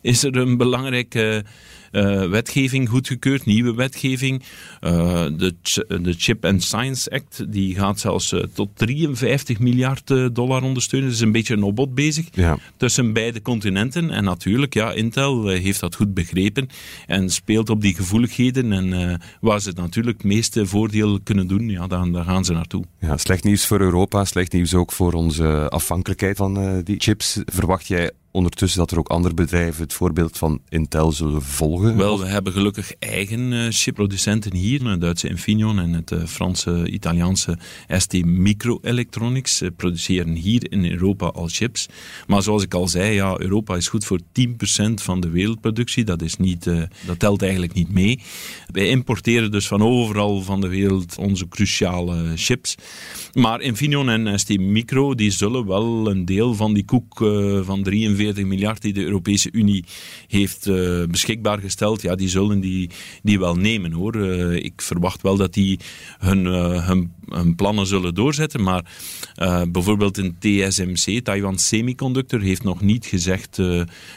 is 0.01 0.25
er 0.25 0.37
een 0.37 0.57
belangrijke 0.57 1.45
wetgeving 2.31 2.89
goedgekeurd, 2.89 3.45
nieuwe 3.45 3.75
wetgeving. 3.75 4.43
Uh, 4.81 5.25
de, 5.37 5.55
de 6.03 6.15
Chip 6.19 6.45
and 6.45 6.63
Science 6.63 7.11
Act 7.11 7.53
die 7.53 7.75
gaat 7.75 8.01
zelfs 8.01 8.33
uh, 8.33 8.43
tot 8.53 8.69
53 8.75 9.59
miljard 9.59 10.35
dollar 10.35 10.63
ondersteunen. 10.63 11.09
Dat 11.09 11.19
is 11.19 11.25
een 11.25 11.33
beetje 11.33 11.55
een 11.55 11.63
opbod 11.63 11.95
bezig 11.95 12.27
ja. 12.33 12.59
tussen 12.77 13.13
beide 13.13 13.43
continenten. 13.43 14.11
En 14.11 14.25
natuurlijk, 14.25 14.75
ja, 14.75 14.93
Intel 14.93 15.49
heeft 15.49 15.81
dat 15.81 15.95
goed 15.95 16.15
begrepen 16.15 16.69
en 17.07 17.31
speelt 17.31 17.71
op 17.71 17.81
die 17.81 17.95
gevoeligheden. 17.95 18.73
En 18.73 19.21
waar 19.41 19.61
ze 19.61 19.73
natuurlijk 19.75 20.17
het 20.17 20.27
meeste 20.27 20.67
voordeel 20.67 21.21
kunnen 21.21 21.47
doen, 21.47 21.69
ja, 21.69 21.87
daar, 21.87 22.11
daar 22.11 22.25
gaan 22.25 22.45
ze 22.45 22.53
naartoe. 22.53 22.85
Ja, 23.01 23.17
slecht 23.17 23.45
nieuws 23.45 23.67
voor 23.67 23.81
Europa, 23.81 24.25
slecht 24.25 24.53
nieuws 24.53 24.75
ook 24.75 24.93
voor 24.93 25.13
onze 25.13 25.69
afhankelijkheid 25.69 26.37
van 26.37 26.83
die 26.83 27.01
chips. 27.01 27.41
Verwacht 27.45 27.87
jij 27.87 28.11
ondertussen 28.35 28.79
dat 28.79 28.91
er 28.91 28.99
ook 28.99 29.09
andere 29.09 29.35
bedrijven 29.35 29.83
het 29.83 29.93
voorbeeld 29.93 30.39
van 30.39 30.61
Intel 30.69 31.13
zullen 31.13 31.43
volgen? 31.43 31.97
Wel, 31.97 32.19
we 32.19 32.27
hebben 32.27 32.53
gelukkig 32.53 32.93
eigen 32.99 33.53
uh, 33.53 33.67
chipproducenten 33.71 34.55
hier, 34.55 34.89
het 34.89 35.01
Duitse 35.01 35.29
Infineon 35.29 35.79
en 35.79 35.93
het 35.93 36.11
uh, 36.11 36.25
Franse, 36.25 36.91
Italiaanse 36.91 37.59
ST 37.89 38.25
Microelectronics 38.25 39.63
uh, 39.63 39.69
produceren 39.77 40.35
hier 40.35 40.73
in 40.73 40.91
Europa 40.91 41.27
al 41.27 41.49
chips. 41.49 41.87
Maar 42.27 42.43
zoals 42.43 42.63
ik 42.63 42.75
al 42.75 42.89
zei, 42.89 43.15
ja, 43.15 43.41
Europa 43.41 43.77
is 43.77 43.89
goed 43.89 44.05
voor 44.05 44.21
10% 44.21 44.23
van 44.95 45.21
de 45.21 45.29
wereldproductie. 45.29 46.05
Dat, 46.05 46.23
is 46.23 46.37
niet, 46.37 46.65
dat 47.07 47.19
telt 47.19 47.43
eigenlijk 47.43 47.73
niet 47.73 47.93
mee. 47.93 48.21
Wij 48.67 48.89
importeren 48.89 49.51
dus 49.51 49.67
van 49.67 49.83
overal 49.83 50.43
van 50.43 50.61
de 50.61 50.69
wereld 50.69 51.19
onze 51.19 51.49
cruciale 51.49 52.33
chips. 52.37 52.75
Maar 53.33 53.61
Infineon 53.61 54.09
en 54.09 54.39
ST 54.39 54.59
Micro 54.59 55.15
die 55.15 55.31
zullen 55.31 55.67
wel 55.67 56.11
een 56.11 56.25
deel 56.25 56.55
van 56.55 56.75
die 56.75 56.85
koek 56.85 57.17
van 57.65 57.83
43 57.83 58.24
miljard 58.33 58.83
die 58.83 58.93
de 58.93 59.05
Europese 59.05 59.49
Unie 59.53 59.85
heeft 60.29 60.71
beschikbaar 61.11 61.59
gesteld, 61.59 62.03
ja, 62.03 62.15
die 62.15 62.29
zullen 62.29 62.61
die, 62.61 62.91
die 63.23 63.39
wel 63.39 63.55
nemen 63.55 63.93
hoor. 63.93 64.17
Uh, 64.17 64.65
ik 64.65 64.83
verwacht 64.83 65.23
wel 65.23 65.37
dat 65.37 65.53
die 65.55 65.79
hun, 66.19 66.45
uh, 66.45 66.89
hun, 66.89 67.13
hun, 67.29 67.55
plannen 67.55 67.87
zullen 67.87 68.15
doorzetten, 68.15 68.63
maar 68.63 68.85
bijvoorbeeld 69.69 70.19
een 70.19 70.37
TSMC, 70.39 71.21
Taiwan 71.25 71.59
Semiconductor, 71.59 72.41
heeft 72.41 72.63
nog 72.63 72.81
niet 72.81 73.07
gezegd 73.07 73.57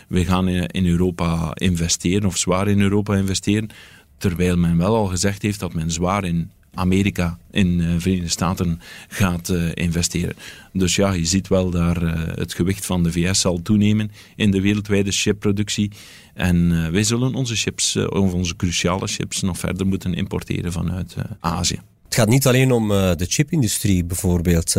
we 0.07 0.25
gaan 0.25 0.47
in 0.47 0.85
Europa 0.85 1.51
investeren 1.53 2.25
of 2.25 2.37
zwaar 2.37 2.67
in 2.67 2.81
Europa 2.81 3.15
investeren. 3.15 3.69
Terwijl 4.17 4.57
men 4.57 4.77
wel 4.77 4.95
al 4.95 5.05
gezegd 5.05 5.41
heeft 5.41 5.59
dat 5.59 5.73
men 5.73 5.91
zwaar 5.91 6.23
in 6.23 6.51
Amerika 6.73 7.37
in 7.51 7.77
de 7.77 7.99
Verenigde 7.99 8.29
Staten 8.29 8.81
gaat 9.07 9.49
investeren. 9.73 10.35
Dus 10.73 10.95
ja, 10.95 11.11
je 11.11 11.25
ziet 11.25 11.47
wel 11.47 11.69
daar 11.69 12.01
het 12.39 12.53
gewicht 12.53 12.85
van 12.85 13.03
de 13.03 13.11
VS 13.11 13.39
zal 13.39 13.61
toenemen 13.61 14.11
in 14.35 14.51
de 14.51 14.61
wereldwijde 14.61 15.11
chipproductie. 15.11 15.91
En 16.33 16.55
uh, 16.55 16.87
wij 16.87 17.03
zullen 17.03 17.33
onze 17.33 17.55
chips, 17.55 17.95
uh, 17.95 18.07
onze 18.09 18.55
cruciale 18.55 19.07
chips, 19.07 19.41
nog 19.41 19.57
verder 19.57 19.87
moeten 19.87 20.13
importeren 20.13 20.71
vanuit 20.71 21.15
Azië. 21.39 21.79
Het 22.03 22.15
gaat 22.15 22.27
niet 22.27 22.47
alleen 22.47 22.71
om 22.71 22.87
de 22.87 23.25
chipindustrie, 23.27 24.05
bijvoorbeeld 24.05 24.75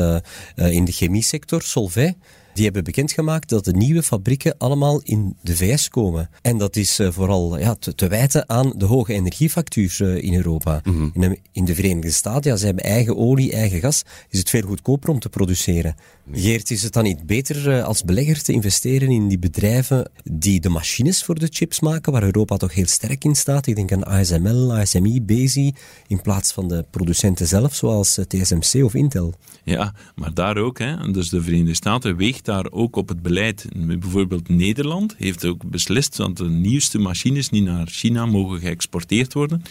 in 0.54 0.84
de 0.84 0.92
chemiesector, 0.92 1.62
Solvay 1.62 2.16
die 2.58 2.66
hebben 2.66 2.84
bekendgemaakt 2.84 3.48
dat 3.48 3.64
de 3.64 3.72
nieuwe 3.72 4.02
fabrieken 4.02 4.54
allemaal 4.58 5.00
in 5.02 5.36
de 5.42 5.56
VS 5.56 5.88
komen. 5.88 6.30
En 6.42 6.58
dat 6.58 6.76
is 6.76 7.00
uh, 7.00 7.10
vooral 7.10 7.58
ja, 7.58 7.74
te, 7.74 7.94
te, 7.94 8.08
wijten 8.08 8.48
aan 8.48 8.72
de 8.76 8.84
hoge 8.84 9.12
energiefactuur 9.12 9.96
uh, 10.00 10.22
in 10.22 10.34
Europa. 10.34 10.80
Mm 10.84 10.94
-hmm. 10.94 11.10
in, 11.14 11.20
de, 11.20 11.38
in, 11.52 11.64
de, 11.64 11.74
Verenigde 11.74 12.10
Staten, 12.10 12.50
ja, 12.50 12.56
ze 12.56 12.66
hebben 12.66 12.84
eigen 12.84 13.16
olie, 13.16 13.52
eigen 13.52 13.80
gas, 13.80 14.02
is 14.28 14.38
het 14.38 14.50
veel 14.50 14.62
goedkoper 14.62 15.10
om 15.10 15.18
te 15.18 15.28
produceren. 15.28 15.96
Geert, 16.32 16.70
is 16.70 16.82
het 16.82 16.92
dan 16.92 17.02
niet 17.02 17.26
beter 17.26 17.68
uh, 17.68 17.84
als 17.84 18.04
belegger 18.04 18.42
te 18.42 18.52
investeren 18.52 19.08
in 19.08 19.28
die 19.28 19.38
bedrijven 19.38 20.10
die 20.24 20.60
de 20.60 20.68
machines 20.68 21.24
voor 21.24 21.38
de 21.38 21.48
chips 21.50 21.80
maken, 21.80 22.12
waar 22.12 22.22
Europa 22.22 22.56
toch 22.56 22.74
heel 22.74 22.86
sterk 22.86 23.24
in 23.24 23.34
staat? 23.34 23.66
Ik 23.66 23.76
denk 23.76 23.92
aan 23.92 24.04
ASML, 24.04 24.74
ASMI, 24.74 25.22
Bezi, 25.22 25.72
in 26.06 26.22
plaats 26.22 26.52
van 26.52 26.68
de 26.68 26.84
producenten 26.90 27.46
zelf, 27.46 27.74
zoals 27.74 28.18
TSMC 28.28 28.84
of 28.84 28.94
Intel. 28.94 29.34
Ja, 29.64 29.94
maar 30.14 30.34
daar 30.34 30.56
ook. 30.56 30.78
Hè. 30.78 31.10
Dus 31.10 31.28
de 31.28 31.42
Verenigde 31.42 31.74
Staten 31.74 32.16
weegt 32.16 32.47
daar 32.48 32.70
ook 32.70 32.96
op 32.96 33.08
het 33.08 33.22
beleid. 33.22 33.66
Bijvoorbeeld 33.76 34.48
Nederland 34.48 35.14
heeft 35.18 35.44
ook 35.44 35.70
beslist 35.70 36.16
dat 36.16 36.36
de 36.36 36.48
nieuwste 36.48 36.98
machines 36.98 37.50
niet 37.50 37.64
naar 37.64 37.86
China 37.86 38.26
mogen 38.26 38.60
geëxporteerd 38.60 39.32
worden. 39.32 39.62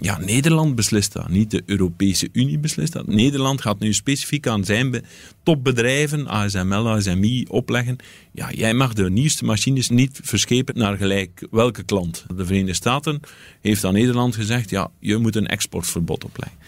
Ja, 0.00 0.18
Nederland 0.18 0.74
beslist 0.74 1.12
dat, 1.12 1.28
niet 1.28 1.50
de 1.50 1.62
Europese 1.66 2.28
Unie 2.32 2.58
beslist 2.58 2.92
dat. 2.92 3.06
Nederland 3.06 3.60
gaat 3.60 3.78
nu 3.78 3.92
specifiek 3.92 4.46
aan 4.46 4.64
zijn 4.64 5.04
topbedrijven, 5.42 6.26
ASML, 6.26 6.88
ASMI, 6.88 7.44
opleggen. 7.48 7.96
Ja, 8.32 8.50
jij 8.52 8.74
mag 8.74 8.92
de 8.92 9.10
nieuwste 9.10 9.44
machines 9.44 9.88
niet 9.88 10.20
verschepen 10.22 10.78
naar 10.78 10.96
gelijk 10.96 11.46
welke 11.50 11.82
klant. 11.82 12.24
De 12.34 12.44
Verenigde 12.44 12.74
Staten 12.74 13.20
heeft 13.60 13.84
aan 13.84 13.92
Nederland 13.92 14.34
gezegd, 14.34 14.70
ja, 14.70 14.90
je 15.00 15.16
moet 15.16 15.36
een 15.36 15.46
exportverbod 15.46 16.24
opleggen. 16.24 16.58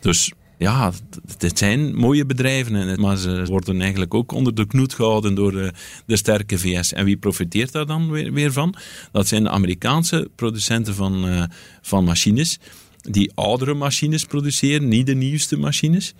Dus 0.00 0.32
ja, 0.60 0.92
dit 1.38 1.58
zijn 1.58 1.94
mooie 1.94 2.26
bedrijven, 2.26 3.00
maar 3.00 3.16
ze 3.16 3.44
worden 3.44 3.80
eigenlijk 3.80 4.14
ook 4.14 4.32
onder 4.32 4.54
de 4.54 4.66
knoet 4.66 4.94
gehouden 4.94 5.34
door 5.34 5.52
de, 5.52 5.72
de 6.06 6.16
sterke 6.16 6.58
VS. 6.58 6.92
En 6.92 7.04
wie 7.04 7.16
profiteert 7.16 7.72
daar 7.72 7.86
dan 7.86 8.10
weer, 8.10 8.32
weer, 8.32 8.52
van? 8.52 8.74
Dat 9.12 9.28
zijn 9.28 9.42
de 9.42 9.50
Amerikaanse 9.50 10.30
producenten 10.34 10.94
van, 10.94 11.28
uh, 11.28 11.42
van 11.82 12.04
machines, 12.04 12.58
die 13.00 13.32
oudere 13.34 13.74
machines 13.74 14.24
produceren, 14.24 14.88
niet 14.88 15.06
de 15.06 15.14
nieuwste 15.14 15.56
machines. 15.56 16.14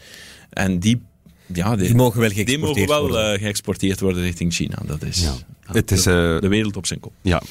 En 0.51 0.79
die 0.79 1.01
ja, 1.53 1.77
die, 1.77 1.87
die, 1.87 1.97
mogen 1.97 2.21
wel 2.21 2.31
geëxporteerd 2.31 2.75
die 2.77 2.87
mogen 2.87 3.11
wel 3.13 3.35
uh, 3.35 3.41
geëxporteerd 3.41 4.01
worden 4.01 4.23
richting 4.23 4.53
China. 4.53 4.79
Dat 4.87 5.03
is, 5.03 5.23
ja. 5.23 5.35
ja, 5.67 5.73
het 5.73 5.91
is 5.91 6.03
de, 6.03 6.33
uh, 6.35 6.41
de 6.41 6.49
wereld 6.49 6.77
op 6.77 6.87
zijn 6.87 7.01
kop. 7.01 7.13
Ja. 7.23 7.43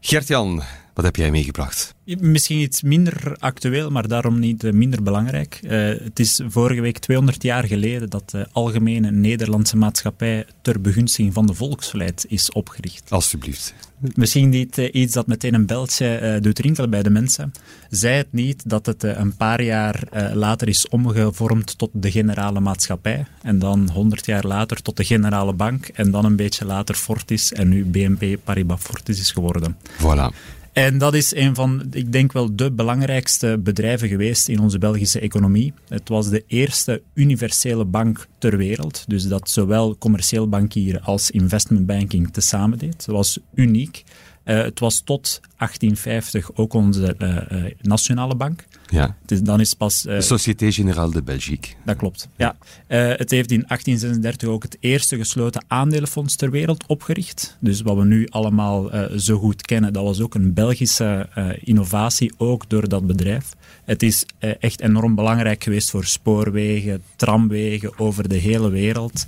Gert-Jan, 0.00 0.62
wat 0.98 1.06
heb 1.06 1.16
jij 1.16 1.30
meegebracht? 1.30 1.94
Misschien 2.04 2.58
iets 2.58 2.82
minder 2.82 3.36
actueel, 3.38 3.90
maar 3.90 4.08
daarom 4.08 4.38
niet 4.38 4.72
minder 4.72 5.02
belangrijk. 5.02 5.60
Uh, 5.62 5.70
het 5.88 6.18
is 6.18 6.40
vorige 6.48 6.80
week 6.80 6.98
200 6.98 7.42
jaar 7.42 7.64
geleden 7.64 8.10
dat 8.10 8.30
de 8.30 8.48
Algemene 8.52 9.10
Nederlandse 9.10 9.76
Maatschappij 9.76 10.46
ter 10.62 10.80
begunstiging 10.80 11.34
van 11.34 11.46
de 11.46 11.54
volksvlijt 11.54 12.24
is 12.28 12.52
opgericht. 12.52 13.10
Alsjeblieft. 13.10 13.74
Misschien 14.14 14.48
niet 14.48 14.78
uh, 14.78 14.88
iets 14.92 15.12
dat 15.12 15.26
meteen 15.26 15.54
een 15.54 15.66
beltje 15.66 16.20
uh, 16.22 16.42
doet 16.42 16.58
rinkelen 16.58 16.90
bij 16.90 17.02
de 17.02 17.10
mensen. 17.10 17.52
Zij 17.90 18.16
het 18.16 18.32
niet 18.32 18.68
dat 18.68 18.86
het 18.86 19.02
een 19.02 19.36
paar 19.36 19.62
jaar 19.62 20.02
later 20.34 20.68
is 20.68 20.88
omgevormd 20.88 21.78
tot 21.78 21.90
de 21.92 22.10
Generale 22.10 22.60
Maatschappij 22.60 23.26
en 23.42 23.58
dan 23.58 23.90
100 23.90 24.26
jaar 24.26 24.46
later 24.46 24.82
tot 24.82 24.96
de 24.96 25.04
Generale 25.04 25.52
Bank 25.52 25.86
en 25.86 26.10
dan 26.10 26.24
een 26.24 26.36
beetje 26.36 26.64
later 26.64 26.94
Fortis 26.94 27.52
en 27.52 27.68
nu 27.68 27.84
BNP 27.84 28.36
Paribas 28.44 28.80
Fortis 28.80 29.20
is 29.20 29.30
geworden. 29.30 29.76
Voilà. 29.98 30.56
En 30.78 30.98
dat 30.98 31.14
is 31.14 31.34
een 31.34 31.54
van, 31.54 31.86
ik 31.90 32.12
denk 32.12 32.32
wel, 32.32 32.56
de 32.56 32.72
belangrijkste 32.72 33.60
bedrijven 33.62 34.08
geweest 34.08 34.48
in 34.48 34.58
onze 34.58 34.78
Belgische 34.78 35.20
economie. 35.20 35.72
Het 35.88 36.08
was 36.08 36.28
de 36.28 36.44
eerste 36.46 37.02
universele 37.14 37.84
bank 37.84 38.28
ter 38.38 38.56
wereld. 38.56 39.04
Dus 39.06 39.28
dat 39.28 39.50
zowel 39.50 39.96
commercieel 39.98 40.48
bankieren 40.48 41.02
als 41.02 41.30
investmentbanking 41.30 42.32
tezamen 42.32 42.78
deed. 42.78 43.06
Dat 43.06 43.14
was 43.14 43.38
uniek. 43.54 44.04
Uh, 44.48 44.62
het 44.62 44.80
was 44.80 45.00
tot 45.00 45.40
1850 45.56 46.50
ook 46.54 46.74
onze 46.74 47.14
uh, 47.18 47.36
uh, 47.50 47.72
nationale 47.80 48.34
bank. 48.34 48.64
Ja. 48.90 49.16
Dus 49.26 49.42
dan 49.42 49.60
is 49.60 49.74
pas... 49.74 50.02
de 50.02 50.20
Société 50.20 50.72
Générale 50.72 51.12
de 51.12 51.22
Belgique. 51.22 51.74
Dat 51.84 51.96
klopt, 51.96 52.28
ja. 52.36 52.56
het 52.86 53.30
heeft 53.30 53.50
in 53.50 53.64
1836 53.66 54.48
ook 54.48 54.62
het 54.62 54.76
eerste 54.80 55.16
gesloten 55.16 55.64
aandelenfonds 55.66 56.36
ter 56.36 56.50
wereld 56.50 56.86
opgericht. 56.86 57.56
Dus 57.60 57.80
wat 57.80 57.96
we 57.96 58.04
nu 58.04 58.26
allemaal 58.28 58.90
zo 59.16 59.38
goed 59.38 59.62
kennen, 59.62 59.92
dat 59.92 60.04
was 60.04 60.20
ook 60.20 60.34
een 60.34 60.54
Belgische 60.54 61.28
innovatie, 61.60 62.32
ook 62.36 62.68
door 62.68 62.88
dat 62.88 63.06
bedrijf. 63.06 63.52
Het 63.84 64.02
is 64.02 64.26
echt 64.60 64.80
enorm 64.80 65.14
belangrijk 65.14 65.64
geweest 65.64 65.90
voor 65.90 66.04
spoorwegen, 66.04 67.02
tramwegen 67.16 67.98
over 67.98 68.28
de 68.28 68.36
hele 68.36 68.70
wereld. 68.70 69.26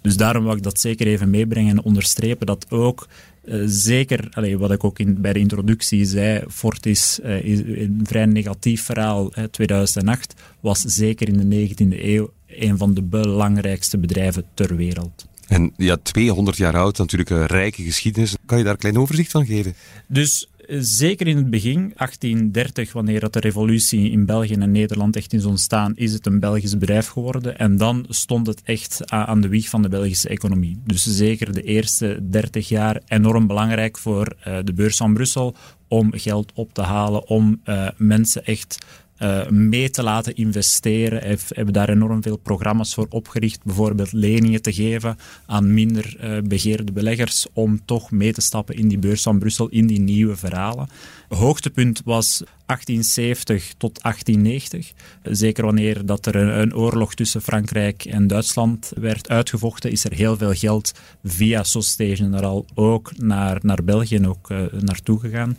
dus 0.00 0.16
daarom 0.16 0.44
wil 0.44 0.56
ik 0.56 0.62
dat 0.62 0.80
zeker 0.80 1.06
even 1.06 1.30
meebrengen 1.30 1.76
en 1.76 1.82
onderstrepen 1.82 2.46
dat 2.46 2.66
ook 2.70 3.06
uh, 3.44 3.62
zeker, 3.66 4.28
allee, 4.30 4.58
wat 4.58 4.70
ik 4.70 4.84
ook 4.84 4.98
in, 4.98 5.20
bij 5.20 5.32
de 5.32 5.38
introductie 5.38 6.04
zei, 6.04 6.44
Fortis 6.48 7.20
uh, 7.24 7.44
is 7.44 7.58
een 7.58 8.00
vrij 8.02 8.26
negatief 8.26 8.82
verhaal. 8.82 9.30
Hè, 9.34 9.48
2008 9.48 10.34
was 10.60 10.80
zeker 10.80 11.28
in 11.28 11.48
de 11.48 11.68
19e 11.68 12.04
eeuw 12.04 12.32
een 12.46 12.78
van 12.78 12.94
de 12.94 13.02
belangrijkste 13.02 13.98
bedrijven 13.98 14.44
ter 14.54 14.76
wereld. 14.76 15.26
En 15.46 15.72
ja, 15.76 15.96
200 16.02 16.56
jaar 16.56 16.76
oud, 16.76 16.98
natuurlijk 16.98 17.30
een 17.30 17.46
rijke 17.46 17.82
geschiedenis. 17.82 18.36
Kan 18.46 18.58
je 18.58 18.64
daar 18.64 18.72
een 18.72 18.78
klein 18.78 18.98
overzicht 18.98 19.30
van 19.30 19.46
geven? 19.46 19.74
Dus 20.06 20.49
zeker 20.78 21.26
in 21.26 21.36
het 21.36 21.50
begin, 21.50 21.92
1830, 21.96 22.92
wanneer 22.92 23.20
dat 23.20 23.32
de 23.32 23.40
revolutie 23.40 24.10
in 24.10 24.26
België 24.26 24.54
en 24.54 24.70
Nederland 24.70 25.16
echt 25.16 25.32
is 25.32 25.44
ontstaan, 25.44 25.96
is 25.96 26.12
het 26.12 26.26
een 26.26 26.40
Belgisch 26.40 26.78
bedrijf 26.78 27.06
geworden. 27.06 27.58
En 27.58 27.76
dan 27.76 28.04
stond 28.08 28.46
het 28.46 28.62
echt 28.62 29.10
aan 29.10 29.40
de 29.40 29.48
wieg 29.48 29.68
van 29.68 29.82
de 29.82 29.88
Belgische 29.88 30.28
economie. 30.28 30.80
Dus 30.84 31.02
zeker 31.02 31.52
de 31.52 31.62
eerste 31.62 32.18
30 32.30 32.68
jaar 32.68 33.00
enorm 33.06 33.46
belangrijk 33.46 33.98
voor 33.98 34.36
uh, 34.46 34.58
de 34.64 34.72
beurs 34.72 34.96
van 34.96 35.14
Brussel 35.14 35.54
om 35.88 36.12
geld 36.12 36.52
op 36.54 36.74
te 36.74 36.82
halen, 36.82 37.28
om 37.28 37.60
uh, 37.64 37.88
mensen 37.96 38.44
echt 38.44 38.78
uh, 39.22 39.48
mee 39.48 39.90
te 39.90 40.02
laten 40.02 40.34
investeren. 40.34 41.20
We 41.20 41.38
hebben 41.48 41.74
daar 41.74 41.88
enorm 41.88 42.22
veel 42.22 42.36
programma's 42.36 42.94
voor 42.94 43.06
opgericht. 43.10 43.64
Bijvoorbeeld 43.64 44.12
leningen 44.12 44.62
te 44.62 44.72
geven 44.72 45.16
aan 45.46 45.74
minder 45.74 46.16
uh, 46.22 46.38
begeerde 46.42 46.92
beleggers 46.92 47.46
om 47.52 47.84
toch 47.84 48.10
mee 48.10 48.32
te 48.32 48.40
stappen 48.40 48.76
in 48.76 48.88
die 48.88 48.98
beurs 48.98 49.22
van 49.22 49.38
Brussel, 49.38 49.68
in 49.68 49.86
die 49.86 50.00
nieuwe 50.00 50.36
verhalen. 50.36 50.88
Hoogtepunt 51.28 52.02
was 52.04 52.42
1870 52.66 53.74
tot 53.76 54.02
1890. 54.02 54.92
Zeker 55.22 55.64
wanneer 55.64 56.06
dat 56.06 56.26
er 56.26 56.36
een, 56.36 56.74
oorlog 56.74 57.14
tussen 57.14 57.42
Frankrijk 57.42 58.04
en 58.04 58.26
Duitsland 58.26 58.92
werd 58.96 59.28
uitgevochten, 59.28 59.90
is 59.90 60.04
er 60.04 60.12
heel 60.12 60.36
veel 60.36 60.52
geld 60.52 60.92
via 61.24 61.62
Société 61.62 62.16
Générale 62.16 62.64
ook 62.74 63.16
naar, 63.16 63.58
naar 63.62 63.84
België 63.84 64.26
ook, 64.26 64.50
uh, 64.50 64.58
naartoe 64.80 65.20
gegaan. 65.20 65.56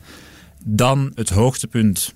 Dan 0.63 1.11
het 1.15 1.29
hoogtepunt 1.29 2.13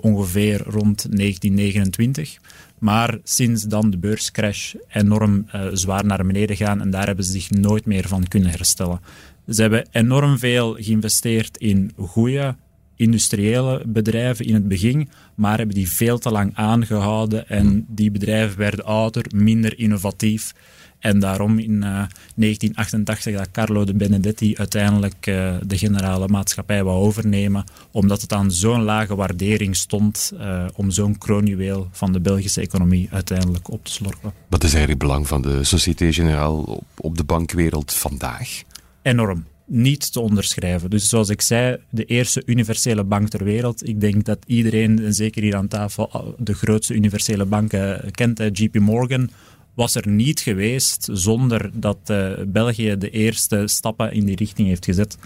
ongeveer 0.00 0.62
rond 0.62 1.06
1929. 1.16 2.38
Maar 2.78 3.18
sinds 3.22 3.62
dan 3.62 3.90
de 3.90 3.98
beurscrash 3.98 4.74
enorm 4.88 5.46
zwaar 5.72 6.04
naar 6.04 6.26
beneden 6.26 6.56
gaan 6.56 6.80
en 6.80 6.90
daar 6.90 7.06
hebben 7.06 7.24
ze 7.24 7.32
zich 7.32 7.50
nooit 7.50 7.84
meer 7.84 8.08
van 8.08 8.28
kunnen 8.28 8.50
herstellen. 8.50 9.00
Ze 9.48 9.60
hebben 9.60 9.88
enorm 9.90 10.38
veel 10.38 10.74
geïnvesteerd 10.74 11.56
in 11.56 11.92
goede 11.96 12.56
industriële 12.96 13.82
bedrijven 13.86 14.44
in 14.44 14.54
het 14.54 14.68
begin, 14.68 15.08
maar 15.34 15.56
hebben 15.56 15.74
die 15.74 15.90
veel 15.90 16.18
te 16.18 16.30
lang 16.30 16.50
aangehouden 16.54 17.48
en 17.48 17.66
hmm. 17.66 17.84
die 17.88 18.10
bedrijven 18.10 18.58
werden 18.58 18.84
ouder, 18.84 19.24
minder 19.34 19.78
innovatief. 19.78 20.52
En 21.06 21.18
daarom 21.18 21.58
in 21.58 21.80
1988 21.80 23.32
eh, 23.32 23.38
dat 23.38 23.50
Carlo 23.50 23.84
de 23.84 23.94
Benedetti 23.94 24.56
uiteindelijk 24.56 25.26
uh, 25.26 25.54
de 25.66 25.78
generale 25.78 26.28
maatschappij 26.28 26.84
wou 26.84 26.98
overnemen, 26.98 27.64
omdat 27.90 28.20
het 28.20 28.32
aan 28.32 28.50
zo'n 28.50 28.82
lage 28.82 29.14
waardering 29.14 29.76
stond 29.76 30.32
uh, 30.34 30.64
om 30.74 30.90
zo'n 30.90 31.18
kroonjuweel 31.18 31.88
van 31.92 32.12
de 32.12 32.20
Belgische 32.20 32.60
economie 32.60 33.08
uiteindelijk 33.10 33.70
op 33.70 33.84
te 33.84 33.92
slorpen. 33.92 34.32
Wat 34.48 34.64
is 34.64 34.74
eigenlijk 34.74 35.02
het 35.02 35.10
belang 35.10 35.26
van 35.26 35.42
de 35.42 35.64
Société 35.64 36.12
Générale 36.12 36.66
op, 36.66 36.84
op 36.96 37.16
de 37.16 37.24
bankwereld 37.24 37.94
vandaag? 37.94 38.62
Enorm 39.02 39.44
niet 39.66 40.12
te 40.12 40.20
onderschrijven. 40.20 40.90
Dus 40.90 41.08
zoals 41.08 41.28
ik 41.28 41.40
zei, 41.40 41.76
de 41.90 42.04
eerste 42.04 42.42
universele 42.46 43.04
bank 43.04 43.28
ter 43.28 43.44
wereld. 43.44 43.88
Ik 43.88 44.00
denk 44.00 44.24
dat 44.24 44.38
iedereen, 44.46 45.04
en 45.04 45.14
zeker 45.14 45.42
hier 45.42 45.56
aan 45.56 45.68
tafel, 45.68 46.34
de 46.38 46.54
grootste 46.54 46.94
universele 46.94 47.44
banken 47.44 48.10
kent, 48.10 48.58
JP 48.58 48.78
Morgan, 48.78 49.30
was 49.76 49.94
er 49.94 50.08
niet 50.08 50.40
geweest 50.40 51.08
zonder 51.12 51.70
dat 51.72 51.98
uh, 52.06 52.32
België 52.46 52.96
de 52.98 53.10
eerste 53.10 53.66
stappen 53.66 54.12
in 54.12 54.24
die 54.24 54.36
richting 54.36 54.68
heeft 54.68 54.84
gezet. 54.84 55.18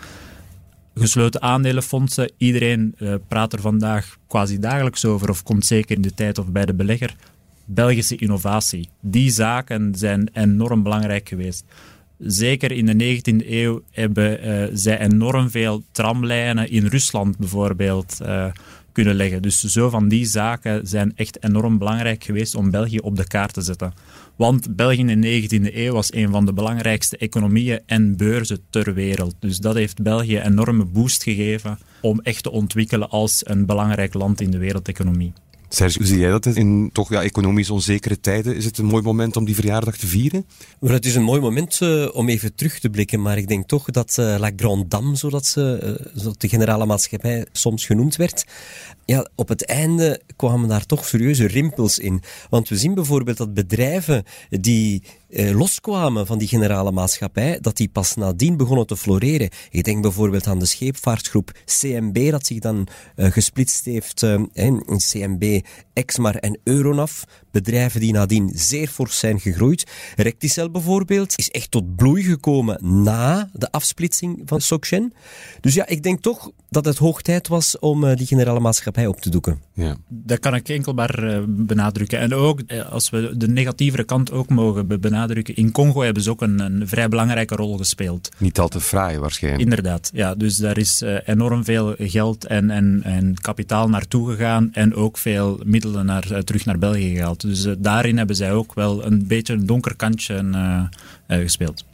Gesloten 0.94 1.42
aandelenfondsen, 1.42 2.32
iedereen 2.36 2.94
uh, 2.98 3.14
praat 3.28 3.52
er 3.52 3.60
vandaag 3.60 4.18
quasi 4.26 4.58
dagelijks 4.58 5.04
over, 5.04 5.30
of 5.30 5.42
komt 5.42 5.66
zeker 5.66 5.96
in 5.96 6.02
de 6.02 6.14
tijd 6.14 6.38
of 6.38 6.46
bij 6.46 6.66
de 6.66 6.74
belegger. 6.74 7.14
Belgische 7.64 8.16
innovatie. 8.16 8.88
Die 9.00 9.30
zaken 9.30 9.94
zijn 9.94 10.30
enorm 10.32 10.82
belangrijk 10.82 11.28
geweest 11.28 11.64
zeker 12.20 12.72
in 12.72 12.86
de 12.86 13.20
19e 13.20 13.48
eeuw 13.48 13.82
hebben 13.90 14.48
uh, 14.48 14.68
zij 14.72 15.00
enorm 15.00 15.50
veel 15.50 15.82
tramlijnen 15.92 16.70
in 16.70 16.86
Rusland 16.86 17.38
bijvoorbeeld 17.38 18.20
kunnen 18.92 19.14
leggen. 19.14 19.42
Dus 19.42 19.60
zo 19.60 19.90
van 19.90 20.08
die 20.08 20.24
zaken 20.24 20.86
zijn 20.86 21.12
echt 21.16 21.44
enorm 21.44 21.78
belangrijk 21.78 22.24
geweest 22.24 22.54
om 22.54 22.70
België 22.70 22.98
op 22.98 23.16
de 23.16 23.26
kaart 23.26 23.52
te 23.52 23.60
zetten. 23.60 23.92
Want 24.36 24.76
België 24.76 25.04
in 25.04 25.20
de 25.20 25.48
19e 25.70 25.74
eeuw 25.74 25.92
was 25.92 26.14
een 26.14 26.30
van 26.30 26.46
de 26.46 26.52
belangrijkste 26.52 27.16
economieën 27.16 27.80
en 27.86 28.16
beurzen 28.16 28.60
ter 28.70 28.94
wereld. 28.94 29.34
Dus 29.38 29.58
dat 29.58 29.74
heeft 29.74 30.02
België 30.02 30.36
een 30.36 30.46
enorme 30.46 30.84
boost 30.84 31.22
gegeven 31.22 31.78
om 32.00 32.20
echt 32.20 32.42
te 32.42 32.50
ontwikkelen 32.50 33.10
als 33.10 33.40
een 33.46 33.66
belangrijk 33.66 34.14
land 34.14 34.40
in 34.40 34.50
de 34.50 34.58
wereldeconomie. 34.58 35.32
Serge, 35.72 35.98
hoe 35.98 36.06
zie 36.06 36.18
jij 36.18 36.30
dat 36.30 36.46
in 36.46 36.90
toch 36.92 37.10
ja, 37.10 37.22
economisch 37.22 37.70
onzekere 37.70 38.20
tijden? 38.20 38.56
Is 38.56 38.64
het 38.64 38.78
een 38.78 38.84
mooi 38.84 39.02
moment 39.02 39.36
om 39.36 39.44
die 39.44 39.54
verjaardag 39.54 39.96
te 39.96 40.06
vieren? 40.06 40.46
het 40.80 41.06
is 41.06 41.14
een 41.14 41.22
mooi 41.22 41.40
moment 41.40 41.80
uh, 41.82 42.08
om 42.12 42.28
even 42.28 42.54
terug 42.54 42.78
te 42.78 42.90
blikken, 42.90 43.22
maar 43.22 43.38
ik 43.38 43.48
denk 43.48 43.68
toch 43.68 43.84
dat 43.84 44.16
uh, 44.20 44.34
La 44.38 44.50
Grande 44.56 44.88
Dame, 44.88 45.16
zodat 45.16 45.46
ze, 45.46 45.98
uh, 46.14 46.32
de 46.38 46.48
generale 46.48 46.86
maatschappij 46.86 47.46
soms 47.52 47.86
genoemd 47.86 48.16
werd, 48.16 48.44
ja, 49.04 49.28
op 49.34 49.48
het 49.48 49.64
einde 49.64 50.20
kwamen 50.36 50.68
daar 50.68 50.86
toch 50.86 51.04
serieuze 51.04 51.46
rimpels 51.46 51.98
in. 51.98 52.22
Want 52.48 52.68
we 52.68 52.76
zien 52.76 52.94
bijvoorbeeld 52.94 53.36
dat 53.36 53.54
bedrijven 53.54 54.24
die 54.48 55.02
eh, 55.30 55.56
loskwamen 55.56 56.26
van 56.26 56.38
die 56.38 56.48
generale 56.48 56.92
maatschappij, 56.92 57.58
dat 57.60 57.76
die 57.76 57.88
pas 57.88 58.14
nadien 58.14 58.56
begonnen 58.56 58.86
te 58.86 58.96
floreren. 58.96 59.48
Ik 59.70 59.84
denk 59.84 60.02
bijvoorbeeld 60.02 60.46
aan 60.46 60.58
de 60.58 60.66
scheepvaartgroep 60.66 61.52
CMB, 61.64 62.30
dat 62.30 62.46
zich 62.46 62.58
dan 62.58 62.86
uh, 63.16 63.30
gesplitst 63.30 63.84
heeft 63.84 64.22
uh, 64.22 64.42
in 64.52 64.82
CMB, 64.96 65.60
Exmar 65.92 66.34
en 66.34 66.58
Euronav. 66.64 67.22
Bedrijven 67.50 68.00
die 68.00 68.12
nadien 68.12 68.50
zeer 68.54 68.88
fors 68.88 69.18
zijn 69.18 69.40
gegroeid. 69.40 69.90
Recticel 70.16 70.70
bijvoorbeeld 70.70 71.38
is 71.38 71.50
echt 71.50 71.70
tot 71.70 71.96
bloei 71.96 72.22
gekomen 72.22 73.02
na 73.02 73.50
de 73.52 73.70
afsplitsing 73.70 74.42
van 74.44 74.60
Socgen. 74.60 75.12
Dus 75.60 75.74
ja, 75.74 75.86
ik 75.86 76.02
denk 76.02 76.20
toch 76.20 76.50
dat 76.68 76.84
het 76.84 76.98
hoog 76.98 77.22
tijd 77.22 77.48
was 77.48 77.78
om 77.78 78.14
die 78.14 78.26
generale 78.26 78.60
maatschappij 78.60 79.06
op 79.06 79.20
te 79.20 79.30
doeken. 79.30 79.62
Ja. 79.72 79.96
Dat 80.08 80.38
kan 80.38 80.54
ik 80.54 80.68
enkel 80.68 80.92
maar 80.92 81.44
benadrukken. 81.48 82.18
En 82.18 82.34
ook, 82.34 82.60
als 82.90 83.10
we 83.10 83.34
de 83.36 83.48
negatievere 83.48 84.04
kant 84.04 84.32
ook 84.32 84.48
mogen 84.48 84.86
benadrukken, 84.86 85.19
in 85.28 85.72
Congo 85.72 86.02
hebben 86.02 86.22
ze 86.22 86.30
ook 86.30 86.42
een, 86.42 86.60
een 86.60 86.88
vrij 86.88 87.08
belangrijke 87.08 87.54
rol 87.54 87.76
gespeeld. 87.76 88.28
Niet 88.36 88.58
al 88.58 88.68
te 88.68 88.80
fraai 88.80 89.18
waarschijnlijk. 89.18 89.62
Inderdaad, 89.62 90.10
ja. 90.14 90.34
Dus 90.34 90.56
daar 90.56 90.78
is 90.78 91.02
uh, 91.02 91.16
enorm 91.24 91.64
veel 91.64 91.94
geld 91.98 92.46
en, 92.46 92.70
en, 92.70 93.00
en 93.04 93.34
kapitaal 93.40 93.88
naartoe 93.88 94.30
gegaan 94.30 94.68
en 94.72 94.94
ook 94.94 95.18
veel 95.18 95.60
middelen 95.64 96.06
naar, 96.06 96.32
uh, 96.32 96.38
terug 96.38 96.64
naar 96.64 96.78
België 96.78 97.14
gehaald. 97.14 97.40
Dus 97.40 97.64
uh, 97.64 97.74
daarin 97.78 98.16
hebben 98.16 98.36
zij 98.36 98.52
ook 98.52 98.74
wel 98.74 99.04
een 99.04 99.26
beetje 99.26 99.52
een 99.52 99.66
donker 99.66 99.96
kantje 99.96 100.88
gespeeld. 101.28 101.84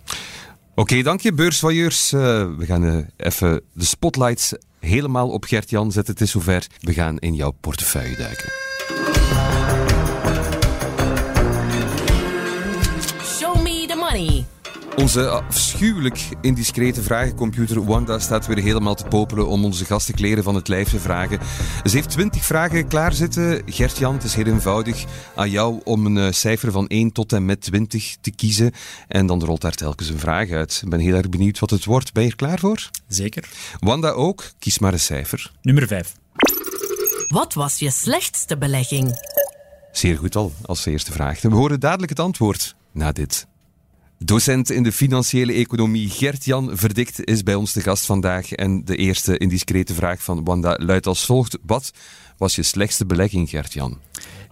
Oké, 0.70 0.80
okay, 0.80 1.02
dank 1.02 1.20
je 1.20 1.32
beursvoyeurs. 1.32 2.10
we 2.10 2.64
gaan 2.64 3.06
even 3.16 3.60
de 3.72 3.84
spotlights 3.84 4.52
helemaal 4.80 5.28
op 5.28 5.44
Gert-Jan 5.44 5.92
zetten. 5.92 6.12
Het 6.12 6.22
is 6.22 6.30
zover. 6.30 6.66
We 6.80 6.92
gaan 6.92 7.18
in 7.18 7.34
jouw 7.34 7.50
portefeuille 7.60 8.16
duiken. 8.16 8.65
Onze 14.96 15.28
afschuwelijk 15.28 16.28
indiscrete 16.40 17.02
vragencomputer 17.02 17.84
Wanda 17.84 18.18
staat 18.18 18.46
weer 18.46 18.62
helemaal 18.62 18.94
te 18.94 19.04
popelen 19.04 19.46
om 19.46 19.64
onze 19.64 19.84
gasten 19.84 20.14
kleren 20.14 20.44
van 20.44 20.54
het 20.54 20.68
lijf 20.68 20.88
te 20.88 20.98
vragen. 20.98 21.38
Ze 21.84 21.96
heeft 21.96 22.10
twintig 22.10 22.44
vragen 22.44 22.88
klaarzitten. 22.88 23.62
Gert-Jan, 23.66 24.14
het 24.14 24.24
is 24.24 24.34
heel 24.34 24.46
eenvoudig. 24.46 25.04
Aan 25.34 25.50
jou 25.50 25.80
om 25.84 26.06
een 26.06 26.16
eh, 26.16 26.32
cijfer 26.32 26.72
van 26.72 26.86
1 26.86 27.12
tot 27.12 27.32
en 27.32 27.44
met 27.44 27.60
20 27.60 28.16
te 28.20 28.30
kiezen. 28.30 28.72
En 29.08 29.26
dan 29.26 29.44
rolt 29.44 29.60
daar 29.60 29.74
telkens 29.74 30.08
een 30.08 30.18
vraag 30.18 30.50
uit. 30.50 30.80
Ik 30.84 30.90
ben 30.90 31.00
heel 31.00 31.14
erg 31.14 31.28
benieuwd 31.28 31.58
wat 31.58 31.70
het 31.70 31.84
wordt. 31.84 32.12
Ben 32.12 32.22
je 32.22 32.30
er 32.30 32.36
klaar 32.36 32.58
voor? 32.58 32.90
Zeker. 33.08 33.48
Wanda 33.80 34.10
ook. 34.10 34.50
Kies 34.58 34.78
maar 34.78 34.92
een 34.92 35.00
cijfer. 35.00 35.52
Nummer 35.62 35.86
5. 35.86 36.12
Wat 37.28 37.54
was 37.54 37.78
je 37.78 37.90
slechtste 37.90 38.58
belegging? 38.58 39.20
Zeer 39.92 40.16
goed 40.16 40.36
al, 40.36 40.52
als 40.62 40.86
eerste 40.86 41.12
vraag. 41.12 41.40
we 41.40 41.48
horen 41.48 41.80
dadelijk 41.80 42.10
het 42.10 42.20
antwoord 42.20 42.76
na 42.92 43.12
dit. 43.12 43.46
Docent 44.18 44.70
in 44.70 44.82
de 44.82 44.92
financiële 44.92 45.52
economie 45.52 46.08
Gert-Jan 46.08 46.70
Verdikt 46.72 47.24
is 47.24 47.42
bij 47.42 47.54
ons 47.54 47.72
de 47.72 47.80
gast 47.80 48.06
vandaag. 48.06 48.52
En 48.52 48.84
de 48.84 48.96
eerste 48.96 49.38
indiscrete 49.38 49.94
vraag 49.94 50.22
van 50.22 50.44
Wanda 50.44 50.78
luidt 50.80 51.06
als 51.06 51.24
volgt. 51.24 51.58
Wat 51.62 51.92
was 52.36 52.54
je 52.54 52.62
slechtste 52.62 53.06
belegging, 53.06 53.48
Gert-Jan? 53.48 53.98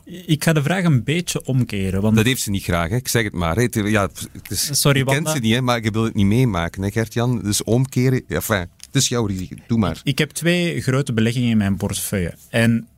Ik 0.04 0.44
ga 0.44 0.52
de 0.52 0.62
vraag 0.62 0.84
een 0.84 1.04
beetje 1.04 1.44
omkeren. 1.44 2.02
Want... 2.02 2.16
Dat 2.16 2.24
heeft 2.24 2.42
ze 2.42 2.50
niet 2.50 2.62
graag, 2.62 2.90
hè? 2.90 2.96
ik 2.96 3.08
zeg 3.08 3.24
het 3.24 3.32
maar. 3.32 3.56
Hè? 3.56 3.68
Ja, 3.72 4.08
het 4.32 4.50
is, 4.50 4.80
Sorry, 4.80 5.00
ik 5.00 5.06
ken 5.06 5.26
ze 5.26 5.38
niet, 5.38 5.54
hè? 5.54 5.60
maar 5.60 5.76
ik 5.76 5.92
wil 5.92 6.04
het 6.04 6.14
niet 6.14 6.26
meemaken, 6.26 6.92
Gert-Jan. 6.92 7.42
Dus 7.42 7.62
omkeren, 7.62 8.22
ja, 8.28 8.36
enfin, 8.36 8.68
het 8.86 8.94
is 9.02 9.08
jouw 9.08 9.26
risico, 9.26 9.56
doe 9.66 9.78
maar. 9.78 10.00
Ik 10.02 10.18
heb 10.18 10.30
twee 10.30 10.80
grote 10.80 11.12
beleggingen 11.12 11.50
in 11.50 11.56
mijn 11.56 11.76
portefeuille. 11.76 12.34
En 12.48 12.88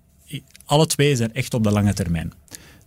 alle 0.64 0.86
twee 0.86 1.16
zijn 1.16 1.34
echt 1.34 1.54
op 1.54 1.62
de 1.62 1.70
lange 1.70 1.94
termijn. 1.94 2.32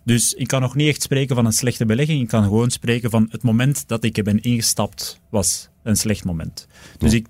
Dus 0.04 0.32
ik 0.32 0.46
kan 0.46 0.60
nog 0.60 0.74
niet 0.74 0.88
echt 0.88 1.02
spreken 1.02 1.34
van 1.34 1.46
een 1.46 1.52
slechte 1.52 1.86
belegging. 1.86 2.22
Ik 2.22 2.28
kan 2.28 2.42
gewoon 2.42 2.70
spreken 2.70 3.10
van 3.10 3.26
het 3.30 3.42
moment 3.42 3.88
dat 3.88 4.04
ik 4.04 4.24
ben 4.24 4.40
ingestapt 4.40 5.20
was 5.30 5.68
een 5.82 5.96
slecht 5.96 6.24
moment. 6.24 6.66
Dus 6.98 7.12
ik 7.12 7.26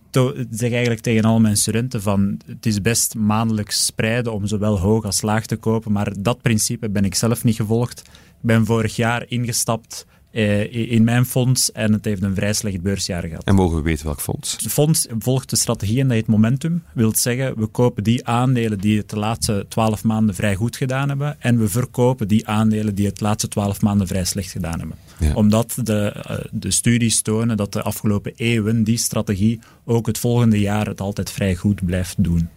zeg 0.50 0.70
eigenlijk 0.70 1.00
tegen 1.00 1.24
al 1.24 1.40
mijn 1.40 1.56
studenten 1.56 2.02
van 2.02 2.40
het 2.46 2.66
is 2.66 2.80
best 2.80 3.14
maandelijks 3.14 3.86
spreiden 3.86 4.32
om 4.32 4.46
zowel 4.46 4.78
hoog 4.78 5.04
als 5.04 5.22
laag 5.22 5.46
te 5.46 5.56
kopen, 5.56 5.92
maar 5.92 6.12
dat 6.18 6.42
principe 6.42 6.90
ben 6.90 7.04
ik 7.04 7.14
zelf 7.14 7.44
niet 7.44 7.56
gevolgd. 7.56 8.00
Ik 8.00 8.46
ben 8.46 8.66
vorig 8.66 8.96
jaar 8.96 9.24
ingestapt 9.28 10.06
eh, 10.30 10.92
in 10.92 11.04
mijn 11.04 11.26
fonds 11.26 11.72
en 11.72 11.92
het 11.92 12.04
heeft 12.04 12.22
een 12.22 12.34
vrij 12.34 12.52
slecht 12.52 12.80
beursjaar 12.80 13.22
gehad. 13.22 13.44
En 13.44 13.54
mogen 13.54 13.76
we 13.76 13.82
weten 13.82 14.04
welk 14.04 14.20
fonds? 14.20 14.52
Het 14.52 14.72
fonds 14.72 15.06
volgt 15.18 15.50
de 15.50 15.56
strategie 15.56 16.00
en 16.00 16.06
dat 16.06 16.16
heet 16.16 16.26
momentum. 16.26 16.82
wil 16.94 17.12
zeggen, 17.16 17.58
we 17.58 17.66
kopen 17.66 18.04
die 18.04 18.26
aandelen 18.26 18.78
die 18.78 18.98
het 18.98 19.10
de 19.10 19.16
laatste 19.16 19.66
twaalf 19.68 20.04
maanden 20.04 20.34
vrij 20.34 20.54
goed 20.54 20.76
gedaan 20.76 21.08
hebben 21.08 21.36
en 21.40 21.58
we 21.58 21.68
verkopen 21.68 22.28
die 22.28 22.48
aandelen 22.48 22.94
die 22.94 23.06
het 23.06 23.18
de 23.18 23.24
laatste 23.24 23.48
twaalf 23.48 23.80
maanden 23.80 24.06
vrij 24.06 24.24
slecht 24.24 24.50
gedaan 24.50 24.78
hebben. 24.78 24.96
Omdat 25.34 25.74
de, 25.82 25.98
eh, 26.08 26.36
de 26.50 26.70
studies 26.70 27.22
tonen 27.22 27.56
dat 27.56 27.72
de 27.72 27.82
afgelopen 27.82 28.32
eeuwen 28.36 28.84
die 28.84 28.98
strategie 28.98 29.60
ook 29.84 30.06
het 30.06 30.18
volgende 30.18 30.60
jaar 30.60 30.86
het 30.86 31.00
altijd 31.00 31.30
vrij 31.30 31.54
goed 31.54 31.84
blijft 31.84 32.14
doen. 32.24 32.48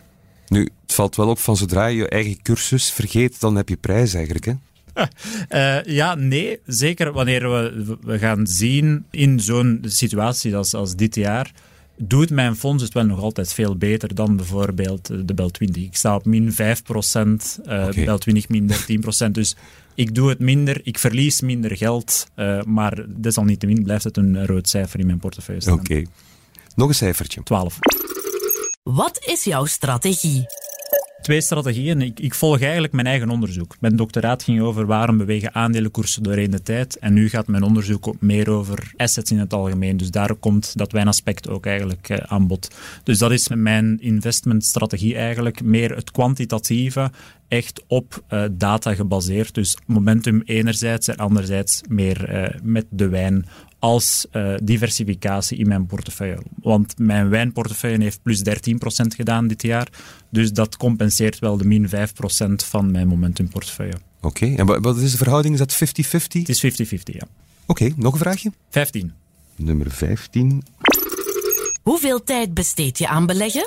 Nu, 0.47 0.69
het 0.81 0.93
valt 0.93 1.15
wel 1.15 1.29
op 1.29 1.39
van 1.39 1.57
zodra 1.57 1.85
je 1.85 1.97
je 1.97 2.09
eigen 2.09 2.41
cursus 2.41 2.91
vergeet, 2.91 3.39
dan 3.39 3.55
heb 3.55 3.69
je 3.69 3.75
prijs 3.75 4.13
eigenlijk, 4.13 4.45
hè? 4.45 4.53
Uh, 5.49 5.83
ja, 5.99 6.15
nee. 6.15 6.59
Zeker 6.65 7.11
wanneer 7.11 7.51
we, 7.51 7.97
we 8.01 8.19
gaan 8.19 8.47
zien 8.47 9.05
in 9.11 9.39
zo'n 9.39 9.79
situatie 9.85 10.55
als, 10.55 10.73
als 10.73 10.95
dit 10.95 11.15
jaar 11.15 11.51
doet 11.97 12.29
mijn 12.29 12.55
fonds 12.55 12.83
het 12.83 12.93
wel 12.93 13.05
nog 13.05 13.19
altijd 13.19 13.53
veel 13.53 13.75
beter 13.75 14.15
dan 14.15 14.35
bijvoorbeeld 14.35 15.27
de 15.27 15.33
Bel 15.33 15.49
20. 15.49 15.83
Ik 15.83 15.95
sta 15.95 16.15
op 16.15 16.25
min 16.25 16.51
5%, 16.51 16.55
uh, 16.55 16.63
okay. 17.65 18.05
Bel 18.05 18.17
20 18.17 18.49
min 18.49 18.71
13%. 19.27 19.31
Dus 19.31 19.55
ik 19.95 20.15
doe 20.15 20.29
het 20.29 20.39
minder, 20.39 20.81
ik 20.83 20.99
verlies 20.99 21.41
minder 21.41 21.77
geld, 21.77 22.27
uh, 22.35 22.61
maar 22.61 23.05
desalniettemin 23.07 23.83
blijft 23.83 24.03
het 24.03 24.17
een 24.17 24.45
rood 24.45 24.69
cijfer 24.69 24.99
in 24.99 25.05
mijn 25.05 25.19
portefeuille 25.19 25.61
staan. 25.61 25.79
Oké. 25.79 26.03
Nog 26.75 26.87
een 26.87 26.95
cijfertje. 26.95 27.43
12. 27.43 27.79
Wat 28.83 29.23
is 29.25 29.43
jouw 29.43 29.65
strategie? 29.65 30.45
Twee 31.23 31.41
strategieën. 31.41 32.01
Ik, 32.01 32.19
ik, 32.19 32.33
volg 32.33 32.61
eigenlijk 32.61 32.93
mijn 32.93 33.07
eigen 33.07 33.29
onderzoek. 33.29 33.75
Mijn 33.79 33.95
doctoraat 33.95 34.43
ging 34.43 34.61
over 34.61 34.85
waarom 34.85 35.17
bewegen 35.17 35.55
aandelenkoersen 35.55 36.23
doorheen 36.23 36.51
de 36.51 36.61
tijd. 36.61 36.97
En 36.97 37.13
nu 37.13 37.29
gaat 37.29 37.47
mijn 37.47 37.63
onderzoek 37.63 38.07
ook 38.07 38.21
meer 38.21 38.49
over 38.49 38.93
assets 38.97 39.31
in 39.31 39.39
het 39.39 39.53
algemeen. 39.53 39.97
Dus 39.97 40.11
daar 40.11 40.35
komt 40.35 40.77
dat 40.77 40.91
wijnaspect 40.91 41.49
ook 41.49 41.65
eigenlijk 41.65 42.09
uh, 42.09 42.17
aan 42.17 42.47
bod. 42.47 42.75
Dus 43.03 43.17
dat 43.17 43.31
is 43.31 43.47
mijn 43.47 44.01
investmentstrategie 44.01 45.15
eigenlijk. 45.15 45.63
Meer 45.63 45.95
het 45.95 46.11
kwantitatieve, 46.11 47.11
echt 47.47 47.83
op 47.87 48.23
uh, 48.29 48.43
data 48.51 48.93
gebaseerd. 48.93 49.53
Dus 49.53 49.77
momentum 49.85 50.41
enerzijds 50.45 51.07
en 51.07 51.17
anderzijds 51.17 51.81
meer 51.89 52.33
uh, 52.33 52.59
met 52.63 52.85
de 52.89 53.07
wijn 53.07 53.45
als 53.83 54.25
uh, 54.31 54.53
diversificatie 54.63 55.57
in 55.57 55.67
mijn 55.67 55.85
portefeuille. 55.85 56.37
Want 56.61 56.97
mijn 56.97 57.29
wijnportefeuille 57.29 58.03
heeft 58.03 58.21
plus 58.21 58.43
13% 58.49 58.51
gedaan 59.15 59.47
dit 59.47 59.61
jaar. 59.61 59.87
Dus 60.29 60.51
dat 60.51 60.77
compenseert 60.77 61.39
wel 61.39 61.57
de 61.57 61.65
min 61.65 61.89
5% 61.89 61.89
van 62.55 62.91
mijn 62.91 63.07
momentumportefeuille. 63.07 63.93
Oké, 64.21 64.43
okay. 64.43 64.55
en 64.55 64.81
wat 64.81 64.97
is 64.97 65.11
de 65.11 65.17
verhouding? 65.17 65.53
Is 65.53 65.59
dat 65.59 65.75
50-50? 65.75 65.77
Het 66.27 66.49
is 66.49 66.65
50-50, 66.65 66.97
ja. 67.03 67.27
Oké, 67.65 67.83
okay, 67.83 67.93
nog 67.97 68.13
een 68.13 68.19
vraagje? 68.19 68.51
15. 68.69 69.13
Nummer 69.55 69.91
15. 69.91 70.63
Hoeveel 71.81 72.23
tijd 72.23 72.53
besteed 72.53 72.97
je 72.97 73.07
aan 73.07 73.25
beleggen? 73.25 73.65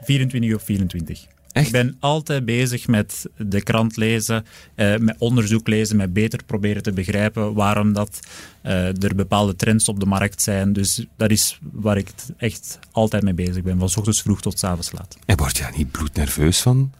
24 0.00 0.54
op 0.54 0.62
24. 0.62 1.26
Echt? 1.56 1.66
Ik 1.66 1.72
ben 1.72 1.96
altijd 2.00 2.44
bezig 2.44 2.86
met 2.86 3.26
de 3.36 3.62
krant 3.62 3.96
lezen, 3.96 4.44
eh, 4.74 4.96
met 4.96 5.16
onderzoek 5.18 5.68
lezen, 5.68 5.96
met 5.96 6.12
beter 6.12 6.44
proberen 6.46 6.82
te 6.82 6.92
begrijpen 6.92 7.54
waarom 7.54 7.92
dat, 7.92 8.20
uh, 8.62 9.02
er 9.02 9.14
bepaalde 9.14 9.56
trends 9.56 9.88
op 9.88 10.00
de 10.00 10.06
markt 10.06 10.42
zijn. 10.42 10.72
Dus 10.72 11.06
dat 11.16 11.30
is 11.30 11.58
waar 11.72 11.96
ik 11.96 12.08
echt 12.36 12.78
altijd 12.92 13.22
mee 13.22 13.34
bezig 13.34 13.62
ben, 13.62 13.78
van 13.78 13.88
ochtends 13.96 14.22
vroeg 14.22 14.40
tot 14.40 14.64
avonds 14.64 14.92
laat. 14.92 15.16
En 15.24 15.36
word 15.36 15.56
je 15.56 15.62
daar 15.62 15.76
niet 15.76 15.90
bloednerveus 15.90 16.60
van? 16.60 16.92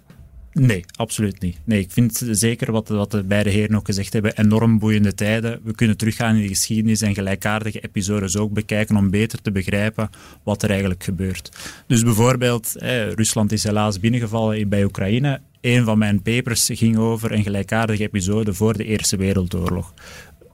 Nee, 0.61 0.85
absoluut 0.95 1.41
niet. 1.41 1.57
Nee, 1.65 1.81
ik 1.81 1.91
vind 1.91 2.23
zeker 2.31 2.73
wat, 2.73 2.89
wat 2.89 3.11
de 3.11 3.23
beide 3.23 3.51
heren 3.51 3.77
ook 3.77 3.87
gezegd 3.87 4.13
hebben, 4.13 4.39
enorm 4.39 4.79
boeiende 4.79 5.15
tijden. 5.15 5.61
We 5.65 5.75
kunnen 5.75 5.97
teruggaan 5.97 6.35
in 6.35 6.43
de 6.43 6.49
geschiedenis 6.49 7.01
en 7.01 7.15
gelijkaardige 7.15 7.81
episodes 7.81 8.37
ook 8.37 8.53
bekijken 8.53 8.97
om 8.97 9.11
beter 9.11 9.43
te 9.43 9.51
begrijpen 9.51 10.11
wat 10.43 10.63
er 10.63 10.71
eigenlijk 10.71 11.05
gebeurt. 11.05 11.51
Dus 11.87 12.03
bijvoorbeeld, 12.03 12.73
Rusland 13.15 13.53
is 13.53 13.65
helaas 13.65 14.01
binnengevallen 14.01 14.69
bij 14.69 14.85
Oekraïne. 14.85 15.41
Een 15.61 15.85
van 15.85 15.99
mijn 15.99 16.23
papers 16.23 16.71
ging 16.73 16.97
over 16.97 17.33
een 17.33 17.43
gelijkaardige 17.43 18.03
episode 18.03 18.55
voor 18.55 18.77
de 18.77 18.85
Eerste 18.85 19.17
Wereldoorlog 19.17 19.95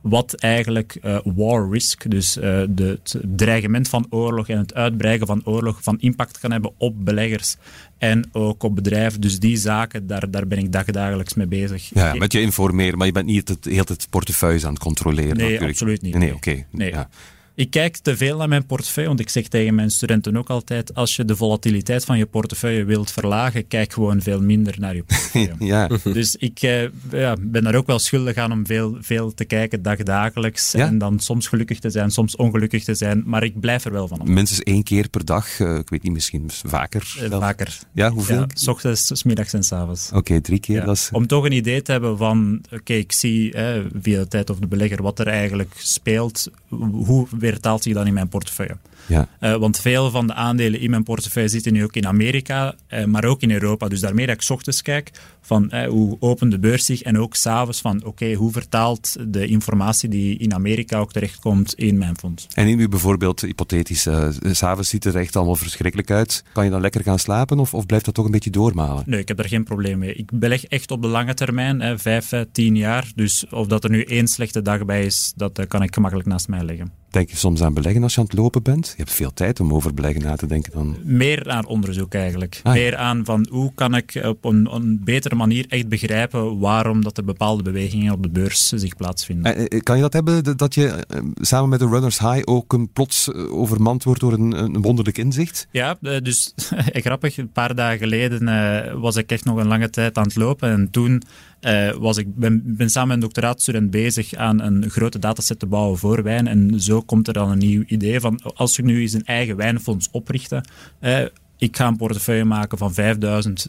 wat 0.03 0.35
eigenlijk 0.35 0.99
uh, 1.03 1.19
war 1.25 1.71
risk, 1.71 2.11
dus 2.11 2.37
uh, 2.37 2.43
de, 2.69 2.99
het 3.03 3.21
dreigement 3.37 3.89
van 3.89 4.07
oorlog 4.11 4.49
en 4.49 4.59
het 4.59 4.75
uitbreiden 4.75 5.27
van 5.27 5.41
oorlog, 5.45 5.83
van 5.83 6.01
impact 6.01 6.39
kan 6.39 6.53
hebben 6.53 6.73
op 6.77 7.05
beleggers 7.05 7.57
en 7.99 8.29
ook 8.33 8.63
op 8.63 8.75
bedrijven. 8.75 9.21
Dus 9.21 9.39
die 9.39 9.57
zaken, 9.57 10.07
daar, 10.07 10.31
daar 10.31 10.47
ben 10.47 10.59
ik 10.59 10.73
dagdagelijks 10.73 11.35
mee 11.35 11.47
bezig. 11.47 11.91
Ja, 11.95 12.15
met 12.15 12.33
je 12.33 12.41
informeren, 12.41 12.99
maar 12.99 13.07
je 13.07 13.13
bent 13.13 13.27
niet 13.27 13.49
het, 13.49 13.65
heel 13.65 13.85
het 13.87 14.07
portefeuille 14.11 14.67
aan 14.67 14.73
het 14.73 14.83
controleren. 14.83 15.37
Nee, 15.37 15.45
natuurlijk. 15.45 15.71
absoluut 15.71 16.03
niet. 16.03 16.15
Nee, 16.15 16.23
nee 16.23 16.35
oké. 16.35 16.65
Nee. 16.71 16.91
Ja. 16.91 17.09
Ik 17.55 17.71
kijk 17.71 17.97
te 17.97 18.17
veel 18.17 18.37
naar 18.37 18.49
mijn 18.49 18.67
portefeuille, 18.67 19.09
want 19.09 19.21
ik 19.21 19.29
zeg 19.29 19.49
tegen 19.49 19.75
mijn 19.75 19.91
studenten 19.91 20.37
ook 20.37 20.51
altijd, 20.51 20.95
als 20.95 21.17
je 21.17 21.25
de 21.25 21.37
volatiliteit 21.37 22.05
van 22.05 22.19
je 22.19 22.27
portefeuille 22.27 22.85
wilt 22.85 23.11
verlagen, 23.11 23.69
kijk 23.69 23.93
gewoon 23.93 24.21
veel 24.21 24.43
minder 24.43 24.75
naar 24.79 24.95
je 24.95 25.03
portefeuille. 25.03 25.55
ja. 25.75 25.89
Dus 26.03 26.37
ik 26.37 26.63
eh, 26.63 26.83
ja, 27.11 27.37
ben 27.41 27.65
daar 27.65 27.75
ook 27.75 27.87
wel 27.87 27.99
schuldig 27.99 28.37
aan 28.37 28.53
om 28.53 28.67
veel, 28.67 28.97
veel 29.01 29.35
te 29.35 29.45
kijken 29.45 29.83
dagdagelijks 29.83 30.73
Ja? 30.73 30.87
en 30.87 30.99
dan 30.99 31.21
soms 31.21 31.47
gelukkig 31.47 31.79
te 31.79 31.91
zijn, 31.91 32.11
soms 32.11 32.37
ongelukkig 32.37 32.85
te 32.85 32.95
zijn, 32.95 33.23
maar 33.27 33.43
ik 33.43 33.61
blijf 33.61 33.85
er 33.85 33.93
wel 33.93 34.09
van 34.09 34.21
op. 34.21 34.29
Minstens 34.29 34.63
één 34.63 34.83
keer 34.83 35.09
per 35.09 35.25
dag, 35.25 35.61
eh, 35.61 35.75
ik 35.75 35.91
weet 35.91 36.03
niet, 36.03 36.13
misschien 36.13 36.51
vaker. 36.65 37.17
Eh, 37.21 37.39
vaker. 37.39 37.79
Ja, 37.93 38.11
hoeveel? 38.11 38.39
Ja, 38.39 38.47
s 38.55 38.69
ochtends, 38.69 39.19
s 39.19 39.23
middags 39.23 39.53
en 39.53 39.63
s 39.63 39.73
avonds. 39.73 40.11
Oké, 40.13 40.41
drie 40.41 40.61
keer. 40.61 40.77
Ja, 40.77 40.85
Dat 40.85 40.97
is, 40.97 41.09
Om 41.13 41.27
toch 41.27 41.45
een 41.45 41.53
idee 41.53 41.83
te 41.83 41.93
hebben 41.93 42.19
van, 42.19 42.65
oké, 42.73 42.93
ik 42.93 43.13
zie 43.13 43.53
eh, 43.53 43.81
via 44.01 44.19
de 44.19 44.29
tijd 44.29 44.51
of 44.51 44.59
de 44.59 44.67
belegger 44.67 45.03
wat 45.03 45.19
er 45.19 45.27
eigenlijk 45.27 45.75
speelt, 45.77 46.51
hoe 46.93 47.27
weertaalt 47.43 47.83
zich 47.83 47.95
dan 47.95 48.07
in 48.07 48.15
mijn 48.15 48.29
portefeuille? 48.29 48.77
ja. 49.07 49.29
Uh, 49.41 49.55
want 49.55 49.81
veel 49.81 50.11
van 50.11 50.27
de 50.27 50.35
aandelen 50.35 50.81
in 50.81 50.91
mijn 50.91 51.03
portefeuille 51.03 51.49
zitten 51.49 51.73
nu 51.73 51.85
ook 51.85 51.97
in 51.97 52.07
Amerika, 52.07 52.75
uh, 52.89 53.05
maar 53.05 53.25
ook 53.25 53.41
in 53.41 53.51
Europa. 53.51 53.89
Dus 53.89 54.01
daarmee 54.01 54.27
dat 54.27 54.35
ik 54.35 54.43
's 54.43 54.51
ochtends 54.51 54.83
kijk 54.83 55.11
van 55.41 55.71
uh, 55.75 55.87
hoe 55.87 56.17
opent 56.21 56.51
de 56.51 56.59
beurs 56.59 56.85
zich 56.85 57.03
en 57.03 57.19
ook 57.19 57.35
s'avonds 57.35 57.81
van 57.81 57.97
oké, 57.97 58.07
okay, 58.07 58.35
hoe 58.35 58.53
vertaalt 58.53 59.17
de 59.29 59.47
informatie 59.47 60.09
die 60.09 60.39
in 60.39 60.55
Amerika 60.55 60.99
ook 60.99 61.13
terechtkomt 61.13 61.75
in 61.75 61.99
mijn 61.99 62.17
fonds. 62.19 62.47
En 62.55 62.67
in 62.67 62.77
nu 62.77 62.89
bijvoorbeeld, 62.89 63.41
hypothetisch, 63.41 64.09
s'avonds 64.51 64.89
ziet 64.89 65.05
het 65.05 65.15
er 65.15 65.21
echt 65.21 65.37
allemaal 65.37 65.57
verschrikkelijk 65.57 66.11
uit. 66.11 66.45
Kan 66.53 66.65
je 66.65 66.71
dan 66.71 66.81
lekker 66.81 67.03
gaan 67.03 67.19
slapen 67.19 67.59
of, 67.59 67.75
of 67.75 67.87
blijft 67.87 68.05
dat 68.05 68.15
toch 68.15 68.25
een 68.25 68.31
beetje 68.31 68.51
doormalen? 68.51 69.03
Nee, 69.07 69.21
ik 69.21 69.29
heb 69.29 69.37
daar 69.37 69.49
geen 69.49 69.65
probleem 69.65 69.99
mee. 69.99 70.15
Ik 70.15 70.31
beleg 70.39 70.65
echt 70.65 70.91
op 70.91 71.03
de 71.03 71.09
lange 71.09 71.35
termijn, 71.35 71.99
vijf, 71.99 72.33
tien 72.53 72.77
jaar. 72.77 73.13
Dus 73.15 73.47
of 73.51 73.67
dat 73.67 73.85
er 73.85 73.91
nu 73.91 74.03
één 74.03 74.29
slechte 74.29 74.63
dag 74.63 74.85
bij 74.85 75.05
is, 75.05 75.33
dat 75.37 75.67
kan 75.69 75.83
ik 75.83 75.95
gemakkelijk 75.95 76.29
naast 76.29 76.49
mij 76.49 76.65
leggen. 76.65 77.02
Denk 77.13 77.31
je 77.31 77.37
soms 77.37 77.63
aan 77.63 77.75
beleggen 77.75 78.03
als 78.03 78.15
je 78.15 78.21
aan 78.21 78.27
het 78.27 78.39
lopen 78.39 78.63
bent? 78.63 78.87
Je 78.87 78.95
hebt 78.97 79.13
veel 79.13 79.33
tijd 79.35 79.61
om 79.61 79.73
over 79.73 79.95
beleggen 79.95 80.23
na 80.23 80.37
te 80.37 80.47
denken 80.47 80.73
dan. 80.73 80.97
Meer 81.03 81.51
aan 81.51 81.67
onderzoek 81.67 82.15
eigenlijk. 82.15 82.61
Ah, 82.63 82.75
ja. 82.75 82.81
Meer 82.81 82.97
aan 82.97 83.25
van 83.25 83.47
hoe 83.51 83.73
kan 83.75 83.95
ik 83.95 84.21
op 84.25 84.45
een, 84.45 84.69
een, 84.75 85.01
betere 85.05 85.35
manier 85.35 85.67
echt 85.69 85.89
begrijpen 85.89 86.59
waarom 86.59 87.03
dat 87.03 87.19
er 87.19 87.25
bepaalde 87.25 87.63
bewegingen 87.63 88.13
op 88.13 88.23
de 88.23 88.29
beurs 88.29 88.69
zich 88.69 88.97
plaatsvinden. 88.97 89.57
Eh, 89.57 89.81
kan 89.81 89.97
je 89.97 90.03
dat 90.03 90.13
hebben, 90.13 90.57
dat 90.57 90.75
je 90.75 90.87
eh, 90.89 91.21
samen 91.41 91.69
met 91.69 91.79
de 91.79 91.89
Runners 91.89 92.19
High 92.19 92.43
ook 92.45 92.73
een 92.73 92.89
plots 92.93 93.33
eh, 93.33 93.53
overmand 93.53 94.05
wordt 94.05 94.21
door 94.21 94.33
een, 94.33 94.53
een 94.53 94.83
wonderlijk 94.83 95.19
inzicht? 95.19 95.67
Ja, 95.71 95.97
dus 96.01 96.55
grappig. 97.07 97.37
Een 97.37 97.53
paar 97.53 97.75
dagen 97.75 97.99
geleden 97.99 99.01
was 99.01 99.17
ik 99.17 99.31
echt 99.31 99.45
nog 99.45 99.57
een 99.57 99.69
lange 99.69 99.91
tijd 99.91 100.17
aan 100.19 100.25
het 100.25 100.37
lopen 100.37 100.71
en 100.71 100.91
toen 100.91 101.23
uh, 101.67 101.91
was 101.91 102.17
ik 102.17 102.35
ben, 102.35 102.63
ben 102.65 102.91
samen 102.91 103.09
met 103.09 103.17
een 103.17 103.23
doctoraatstudent 103.23 103.91
bezig 103.91 104.35
aan 104.35 104.61
een 104.61 104.91
grote 104.91 105.19
dataset 105.19 105.59
te 105.59 105.67
bouwen 105.67 105.99
voor 105.99 106.23
wijn. 106.23 106.47
En 106.47 106.81
zo 106.81 107.01
komt 107.01 107.27
er 107.27 107.33
dan 107.33 107.51
een 107.51 107.59
nieuw 107.59 107.83
idee 107.87 108.21
van, 108.21 108.41
als 108.55 108.79
ik 108.79 108.85
nu 108.85 109.01
eens 109.01 109.13
een 109.13 109.25
eigen 109.25 109.57
wijnfonds 109.57 110.09
oprichten, 110.11 110.69
uh, 111.01 111.25
ik 111.59 111.77
ga 111.77 111.87
een 111.87 111.97
portefeuille 111.97 112.45
maken 112.45 112.79
van 112.79 112.95
5.000, 112.95 113.01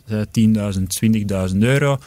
uh, 0.07 0.21
10.000, 1.49 1.51
20.000 1.51 1.57
euro. 1.57 1.97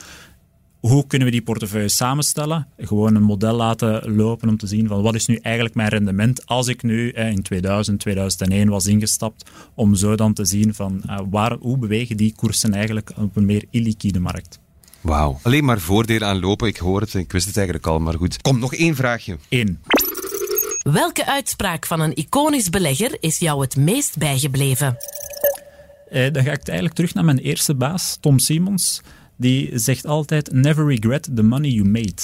Hoe 0.80 1.06
kunnen 1.06 1.28
we 1.28 1.34
die 1.34 1.42
portefeuille 1.42 1.88
samenstellen? 1.88 2.66
Gewoon 2.78 3.14
een 3.14 3.22
model 3.22 3.54
laten 3.54 4.14
lopen 4.16 4.48
om 4.48 4.56
te 4.56 4.66
zien 4.66 4.88
van 4.88 5.02
wat 5.02 5.14
is 5.14 5.26
nu 5.26 5.36
eigenlijk 5.36 5.74
mijn 5.74 5.88
rendement 5.88 6.46
als 6.46 6.68
ik 6.68 6.82
nu 6.82 7.10
eh, 7.10 7.30
in 7.30 7.42
2000, 7.42 8.00
2001 8.00 8.68
was 8.68 8.86
ingestapt, 8.86 9.50
om 9.74 9.94
zo 9.94 10.16
dan 10.16 10.32
te 10.32 10.44
zien 10.44 10.74
van 10.74 11.02
waar, 11.30 11.56
hoe 11.60 11.78
bewegen 11.78 12.16
die 12.16 12.34
koersen 12.34 12.74
eigenlijk 12.74 13.12
op 13.16 13.36
een 13.36 13.46
meer 13.46 13.64
illiquide 13.70 14.20
markt. 14.20 14.64
Wauw. 15.06 15.38
Alleen 15.42 15.64
maar 15.64 15.80
voordelen 15.80 16.28
aan 16.28 16.40
lopen. 16.40 16.68
Ik 16.68 16.76
hoor 16.76 17.00
het, 17.00 17.14
ik 17.14 17.32
wist 17.32 17.46
het 17.46 17.56
eigenlijk 17.56 17.86
al, 17.86 17.98
maar 17.98 18.14
goed. 18.14 18.42
Kom, 18.42 18.58
nog 18.58 18.74
één 18.74 18.94
vraagje. 18.94 19.36
Eén. 19.48 19.80
Welke 20.82 21.26
uitspraak 21.26 21.86
van 21.86 22.00
een 22.00 22.14
iconisch 22.14 22.70
belegger 22.70 23.16
is 23.20 23.38
jou 23.38 23.60
het 23.60 23.76
meest 23.76 24.18
bijgebleven? 24.18 24.96
Uh, 26.10 26.32
dan 26.32 26.44
ga 26.44 26.52
ik 26.52 26.68
eigenlijk 26.68 26.94
terug 26.94 27.14
naar 27.14 27.24
mijn 27.24 27.38
eerste 27.38 27.74
baas, 27.74 28.16
Tom 28.20 28.38
Simons. 28.38 29.00
Die 29.36 29.78
zegt 29.78 30.06
altijd: 30.06 30.52
Never 30.52 30.86
regret 30.86 31.28
the 31.34 31.42
money 31.42 31.70
you 31.70 31.88
made. 31.88 32.22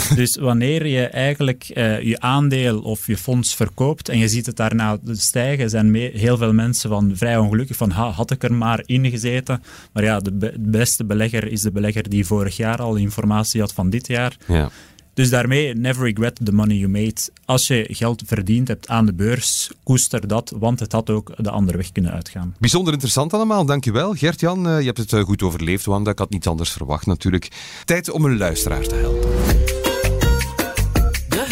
dus 0.14 0.36
wanneer 0.36 0.86
je 0.86 1.06
eigenlijk 1.06 1.70
uh, 1.74 2.02
je 2.02 2.20
aandeel 2.20 2.80
of 2.80 3.06
je 3.06 3.16
fonds 3.16 3.54
verkoopt 3.54 4.08
en 4.08 4.18
je 4.18 4.28
ziet 4.28 4.46
het 4.46 4.56
daarna 4.56 4.98
stijgen, 5.12 5.70
zijn 5.70 5.90
mee, 5.90 6.10
heel 6.14 6.36
veel 6.36 6.52
mensen 6.52 6.90
van 6.90 7.12
vrij 7.14 7.36
ongelukkig 7.36 7.76
van 7.76 7.90
ha, 7.90 8.10
had 8.10 8.30
ik 8.30 8.42
er 8.42 8.54
maar 8.54 8.82
in 8.86 9.10
gezeten. 9.10 9.62
Maar 9.92 10.04
ja, 10.04 10.18
de 10.18 10.32
be 10.32 10.54
beste 10.58 11.04
belegger 11.04 11.52
is 11.52 11.60
de 11.60 11.70
belegger 11.70 12.08
die 12.08 12.26
vorig 12.26 12.56
jaar 12.56 12.82
al 12.82 12.96
informatie 12.96 13.60
had 13.60 13.72
van 13.72 13.90
dit 13.90 14.06
jaar. 14.06 14.36
Ja. 14.46 14.70
Dus 15.14 15.30
daarmee, 15.30 15.74
never 15.74 16.04
regret 16.04 16.38
the 16.44 16.52
money 16.52 16.76
you 16.76 16.90
made. 16.90 17.20
Als 17.44 17.66
je 17.66 17.86
geld 17.90 18.22
verdiend 18.26 18.68
hebt 18.68 18.88
aan 18.88 19.06
de 19.06 19.12
beurs, 19.12 19.70
koester 19.82 20.26
dat, 20.28 20.52
want 20.58 20.80
het 20.80 20.92
had 20.92 21.10
ook 21.10 21.32
de 21.36 21.50
andere 21.50 21.76
weg 21.76 21.92
kunnen 21.92 22.12
uitgaan. 22.12 22.54
Bijzonder 22.58 22.92
interessant 22.92 23.34
allemaal, 23.34 23.64
dankjewel. 23.64 24.14
Gert-Jan, 24.14 24.68
uh, 24.68 24.78
je 24.78 24.86
hebt 24.86 24.98
het 24.98 25.12
uh, 25.12 25.22
goed 25.22 25.42
overleefd, 25.42 25.84
Wanda. 25.84 26.10
Ik 26.10 26.18
had 26.18 26.30
niet 26.30 26.46
anders 26.46 26.70
verwacht 26.70 27.06
natuurlijk. 27.06 27.48
Tijd 27.84 28.10
om 28.10 28.24
een 28.24 28.36
luisteraar 28.38 28.82
te 28.82 28.94
helpen. 28.94 29.81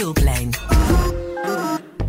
Hulplijn. 0.01 0.51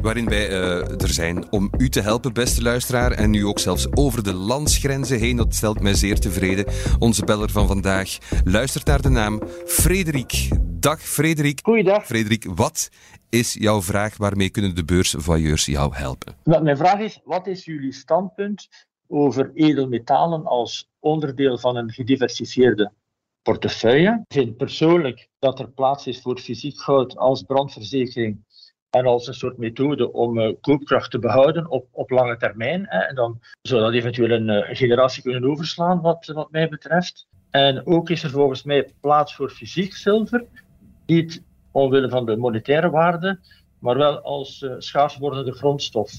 Waarin 0.01 0.29
wij 0.29 0.49
uh, 0.49 1.01
er 1.01 1.13
zijn 1.13 1.51
om 1.51 1.69
u 1.77 1.89
te 1.89 2.01
helpen, 2.01 2.33
beste 2.33 2.61
luisteraar. 2.61 3.11
En 3.11 3.29
nu 3.29 3.45
ook 3.45 3.59
zelfs 3.59 3.95
over 3.95 4.23
de 4.23 4.33
landsgrenzen 4.33 5.19
heen. 5.19 5.37
Dat 5.37 5.55
stelt 5.55 5.81
mij 5.81 5.93
zeer 5.93 6.19
tevreden. 6.19 6.65
Onze 6.99 7.25
beller 7.25 7.49
van 7.49 7.67
vandaag 7.67 8.17
luistert 8.43 8.85
naar 8.85 9.01
de 9.01 9.09
naam 9.09 9.41
Frederik. 9.65 10.49
Dag 10.63 10.99
Frederik. 10.99 11.59
Goeiedag. 11.63 12.05
Frederik, 12.05 12.45
wat 12.55 12.89
is 13.29 13.53
jouw 13.53 13.81
vraag? 13.81 14.17
Waarmee 14.17 14.49
kunnen 14.49 14.75
de 14.75 14.85
beursvoyeurs 14.85 15.65
jou 15.65 15.95
helpen? 15.95 16.35
Mijn 16.43 16.77
vraag 16.77 16.99
is, 16.99 17.21
wat 17.23 17.47
is 17.47 17.65
jullie 17.65 17.93
standpunt 17.93 18.67
over 19.07 19.51
edelmetalen 19.53 20.45
als 20.45 20.89
onderdeel 20.99 21.57
van 21.57 21.75
een 21.75 21.91
gediversifieerde 21.91 22.91
portefeuille? 23.41 24.23
Ik 24.27 24.33
vind 24.33 24.57
persoonlijk 24.57 25.29
dat 25.41 25.59
er 25.59 25.69
plaats 25.69 26.07
is 26.07 26.21
voor 26.21 26.39
fysiek 26.39 26.79
goud 26.79 27.17
als 27.17 27.43
brandverzekering 27.43 28.43
en 28.89 29.05
als 29.05 29.27
een 29.27 29.33
soort 29.33 29.57
methode 29.57 30.11
om 30.13 30.39
uh, 30.39 30.53
koopkracht 30.61 31.11
te 31.11 31.19
behouden 31.19 31.69
op, 31.69 31.87
op 31.91 32.09
lange 32.09 32.37
termijn. 32.37 32.85
Hè. 32.87 32.99
En 32.99 33.15
dan 33.15 33.39
zou 33.61 33.81
dat 33.81 33.93
eventueel 33.93 34.29
een, 34.29 34.47
uh, 34.47 34.75
generatie 34.75 35.23
kunnen 35.23 35.49
overslaan, 35.49 36.01
wat, 36.01 36.25
wat 36.25 36.51
mij 36.51 36.69
betreft. 36.69 37.27
En 37.49 37.85
ook 37.85 38.09
is 38.09 38.23
er 38.23 38.29
volgens 38.29 38.63
mij 38.63 38.91
plaats 38.99 39.35
voor 39.35 39.49
fysiek 39.49 39.93
zilver, 39.93 40.45
niet 41.05 41.43
omwille 41.71 42.09
van 42.09 42.25
de 42.25 42.37
monetaire 42.37 42.89
waarde, 42.89 43.39
maar 43.79 43.97
wel 43.97 44.19
als 44.19 44.61
uh, 44.61 44.73
schaars 44.77 45.17
wordende 45.17 45.51
grondstof. 45.51 46.11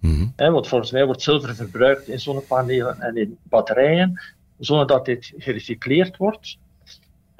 Mm 0.00 0.32
-hmm. 0.36 0.52
want 0.52 0.68
volgens 0.68 0.90
mij 0.90 1.04
wordt 1.04 1.22
zilver 1.22 1.54
verbruikt 1.54 2.08
in 2.08 2.20
zonnepanelen 2.20 3.00
en 3.00 3.16
in 3.16 3.38
batterijen, 3.42 4.20
zonder 4.58 4.86
dat 4.86 5.04
dit 5.04 5.32
gerecycleerd 5.36 6.16
wordt. 6.16 6.58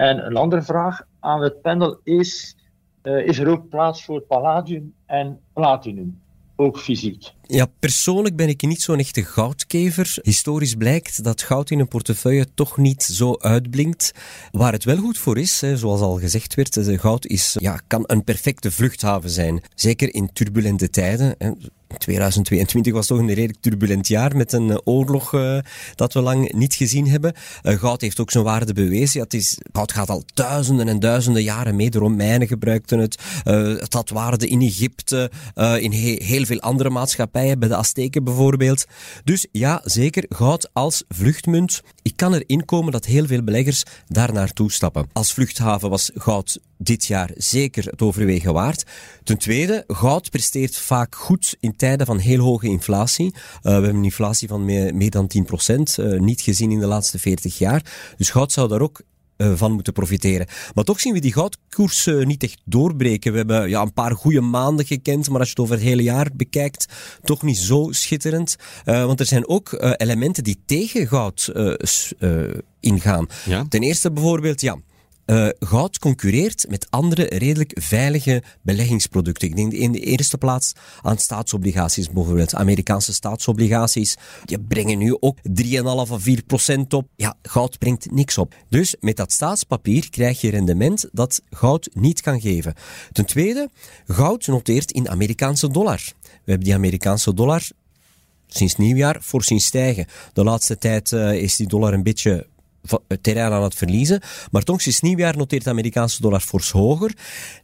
En 0.01 0.27
een 0.27 0.37
andere 0.37 0.63
vraag 0.63 1.03
aan 1.19 1.43
het 1.43 1.61
panel 1.61 2.01
is 2.05 2.57
uh, 3.03 3.27
is 3.27 3.39
er 3.39 3.49
ook 3.49 3.69
plaats 3.69 4.05
voor 4.05 4.21
palladium 4.21 4.95
en 5.07 5.41
platinum, 5.53 6.21
ook 6.57 6.79
fysiek. 6.79 7.33
Ja, 7.53 7.67
persoonlijk 7.79 8.37
ben 8.37 8.49
ik 8.49 8.63
niet 8.63 8.83
zo'n 8.83 8.99
echte 8.99 9.25
goudkever. 9.25 10.19
Historisch 10.23 10.75
blijkt 10.75 11.25
dat 11.25 11.43
goud 11.43 11.71
in 11.71 11.79
een 11.79 11.89
portefeuille 11.89 12.47
toch 12.55 12.77
niet 12.77 13.03
zo 13.03 13.37
uitblinkt. 13.39 14.13
Waar 14.51 14.73
het 14.73 14.85
wel 14.85 14.97
goed 14.97 15.19
voor 15.19 15.39
is, 15.39 15.61
hè, 15.61 15.77
zoals 15.77 16.01
al 16.01 16.19
gezegd 16.19 16.55
werd, 16.55 16.79
goud 16.83 17.27
is, 17.27 17.57
ja, 17.59 17.81
kan 17.87 18.05
een 18.07 18.25
perfecte 18.25 18.71
vluchthaven 18.71 19.31
zijn. 19.31 19.63
Zeker 19.75 20.15
in 20.15 20.33
turbulente 20.33 20.91
tijden. 20.91 21.35
Hè. 21.39 21.51
2022 21.99 22.93
was 22.93 23.07
toch 23.07 23.19
een 23.19 23.35
redelijk 23.35 23.61
turbulent 23.61 24.09
jaar 24.09 24.37
met 24.37 24.53
een 24.53 24.71
eh, 24.71 24.77
oorlog 24.85 25.33
uh, 25.33 25.59
dat 25.95 26.13
we 26.13 26.21
lang 26.21 26.53
niet 26.53 26.75
gezien 26.75 27.09
hebben. 27.09 27.35
Goud 27.63 28.01
heeft 28.01 28.21
ook 28.21 28.31
zijn 28.31 28.45
waarde 28.45 28.73
bewezen. 28.73 29.19
Ja, 29.19 29.25
het 29.25 29.35
is, 29.35 29.59
goud 29.73 29.93
gaat 29.93 30.11
al 30.11 30.23
duizenden 30.35 30.89
en 30.89 31.01
duizenden 31.01 31.43
jaren 31.43 31.77
mee. 31.77 31.91
De 31.91 31.99
Romeinen 31.99 32.47
gebruikten 32.47 32.99
het. 32.99 33.21
het 33.81 33.93
had 33.93 34.11
waarde 34.11 34.47
in 34.47 34.61
Egypte, 34.61 35.31
in 35.55 35.93
he 35.93 36.25
heel 36.25 36.45
veel 36.45 36.61
andere 36.61 36.91
maatschappijen, 36.91 37.40
bij 37.59 37.69
de 37.69 37.77
Azteken 37.77 38.25
bijvoorbeeld. 38.25 38.85
Dus 39.25 39.47
ja, 39.53 39.81
zeker 39.85 40.25
goud 40.29 40.71
als 40.73 41.05
vluchtmunt. 41.09 41.83
Ik 42.03 42.17
kan 42.17 42.35
erin 42.35 42.65
komen 42.65 42.93
dat 42.93 43.05
heel 43.05 43.27
veel 43.27 43.43
beleggers 43.43 43.83
daar 44.07 44.33
naartoe 44.33 44.73
stappen. 44.73 45.09
Als 45.13 45.33
vluchthaven 45.33 45.91
was 45.91 46.11
goud 46.15 46.59
dit 46.77 47.05
jaar 47.05 47.31
zeker 47.35 47.85
het 47.85 48.03
overwegen 48.03 48.53
waard. 48.53 48.85
Ten 49.25 49.39
tweede, 49.39 49.85
goud 49.87 50.31
presteert 50.31 50.77
vaak 50.77 51.15
goed 51.15 51.57
in 51.61 51.77
tijden 51.77 52.07
van 52.07 52.19
heel 52.19 52.41
hoge 52.41 52.67
inflatie. 52.67 53.35
Uh, 53.35 53.41
we 53.63 53.71
hebben 53.71 53.95
een 53.95 54.05
inflatie 54.05 54.49
van 54.49 54.65
meer, 54.65 55.11
dan 55.11 55.27
10 55.27 55.45
procent, 55.45 55.97
uh, 56.01 56.21
niet 56.21 56.41
gezien 56.41 56.71
in 56.71 56.79
de 56.79 56.87
laatste 56.87 57.19
40 57.19 57.59
jaar. 57.59 57.85
Dus 58.17 58.31
goud 58.31 58.53
zou 58.53 58.69
daar 58.69 58.81
ook 58.81 59.01
van 59.55 59.73
moeten 59.73 59.93
profiteren. 59.93 60.47
Maar 60.75 60.85
toch 60.85 61.01
zien 61.01 61.13
we 61.13 61.21
die 61.21 61.33
goudkoers 61.33 62.07
uh, 62.07 62.27
niet 62.27 62.43
echt 62.43 62.61
doorbreken. 62.65 63.33
We 63.33 63.39
hebben 63.39 63.69
ja, 63.69 63.83
een 63.83 63.93
paar 63.93 64.15
goede 64.15 64.41
maanden 64.41 64.87
gekend, 64.87 65.29
maar 65.29 65.39
als 65.39 65.49
je 65.49 65.55
het 65.55 65.65
over 65.65 65.75
het 65.75 65.85
hele 65.85 66.03
jaar 66.03 66.29
bekijkt, 66.35 66.87
toch 67.23 67.43
niet 67.43 67.59
zo 67.59 67.89
schitterend. 67.91 68.57
Uh, 68.85 69.05
want 69.05 69.21
er 69.21 69.27
zijn 69.27 69.49
ook 69.49 69.95
elementen 69.97 70.45
die 70.45 70.63
tegen 70.67 71.07
goud 71.07 71.53
ingaan. 72.81 73.27
Ja? 73.45 73.65
Ten 73.69 73.83
eerste 73.83 74.13
bijvoorbeeld, 74.13 74.61
ja, 74.61 74.77
uh, 75.31 75.49
goud 75.59 75.99
concurreert 75.99 76.67
met 76.69 76.87
andere 76.91 77.25
redelijk 77.25 77.73
veilige 77.75 78.43
beleggingsproducten. 78.63 79.49
Ik 79.49 79.57
denk 79.57 79.73
in 79.73 79.93
de 79.93 80.01
eerste 80.01 80.39
plaats 80.39 80.73
aan 81.03 81.19
staatsobligaties 81.19 82.11
bijvoorbeeld. 82.11 82.55
Amerikaanse 82.55 83.13
staatsobligaties, 83.13 84.17
die 84.45 84.61
brengen 84.61 84.99
nu 84.99 85.17
ook 85.21 85.39
3,5 85.43 85.83
of 85.85 86.11
4 86.17 86.43
procent 86.43 86.93
op. 86.93 87.09
Ja, 87.17 87.37
goud 87.43 87.79
brengt 87.79 88.11
niks 88.11 88.39
op. 88.39 88.55
Dus 88.69 88.97
met 89.01 89.17
dat 89.17 89.33
staatspapier 89.33 90.11
krijg 90.11 90.41
je 90.41 90.51
rendement 90.51 91.09
dat 91.13 91.43
goud 91.51 91.89
niet 91.93 92.21
kan 92.21 92.41
geven. 92.41 92.75
Ten 93.13 93.27
tweede, 93.27 93.71
goud 94.07 94.47
noteert 94.47 94.93
in 94.93 95.09
Amerikaanse 95.09 95.71
dollar. 95.71 96.01
We 96.23 96.31
hebben 96.45 96.65
die 96.65 96.75
Amerikaanse 96.75 97.35
dollar 97.35 97.71
sinds 98.55 98.77
nieuwjaar 98.77 99.17
voor 99.21 99.45
zien 99.45 99.61
stijgen. 99.61 100.07
De 100.33 100.45
laatste 100.45 100.79
tijd 100.79 101.11
uh, 101.11 101.43
is 101.43 101.57
die 101.57 101.69
dollar 101.69 101.93
een 101.93 102.03
beetje 102.03 102.47
terrein 103.21 103.53
aan 103.53 103.63
het 103.63 103.75
verliezen. 103.75 104.21
Maar 104.51 104.63
toch 104.63 104.81
sinds 104.81 105.01
nieuwjaar 105.01 105.37
noteert 105.37 105.65
de 105.65 105.71
Amerikaanse 105.71 106.21
dollar 106.21 106.41
fors 106.41 106.71
hoger. 106.71 107.17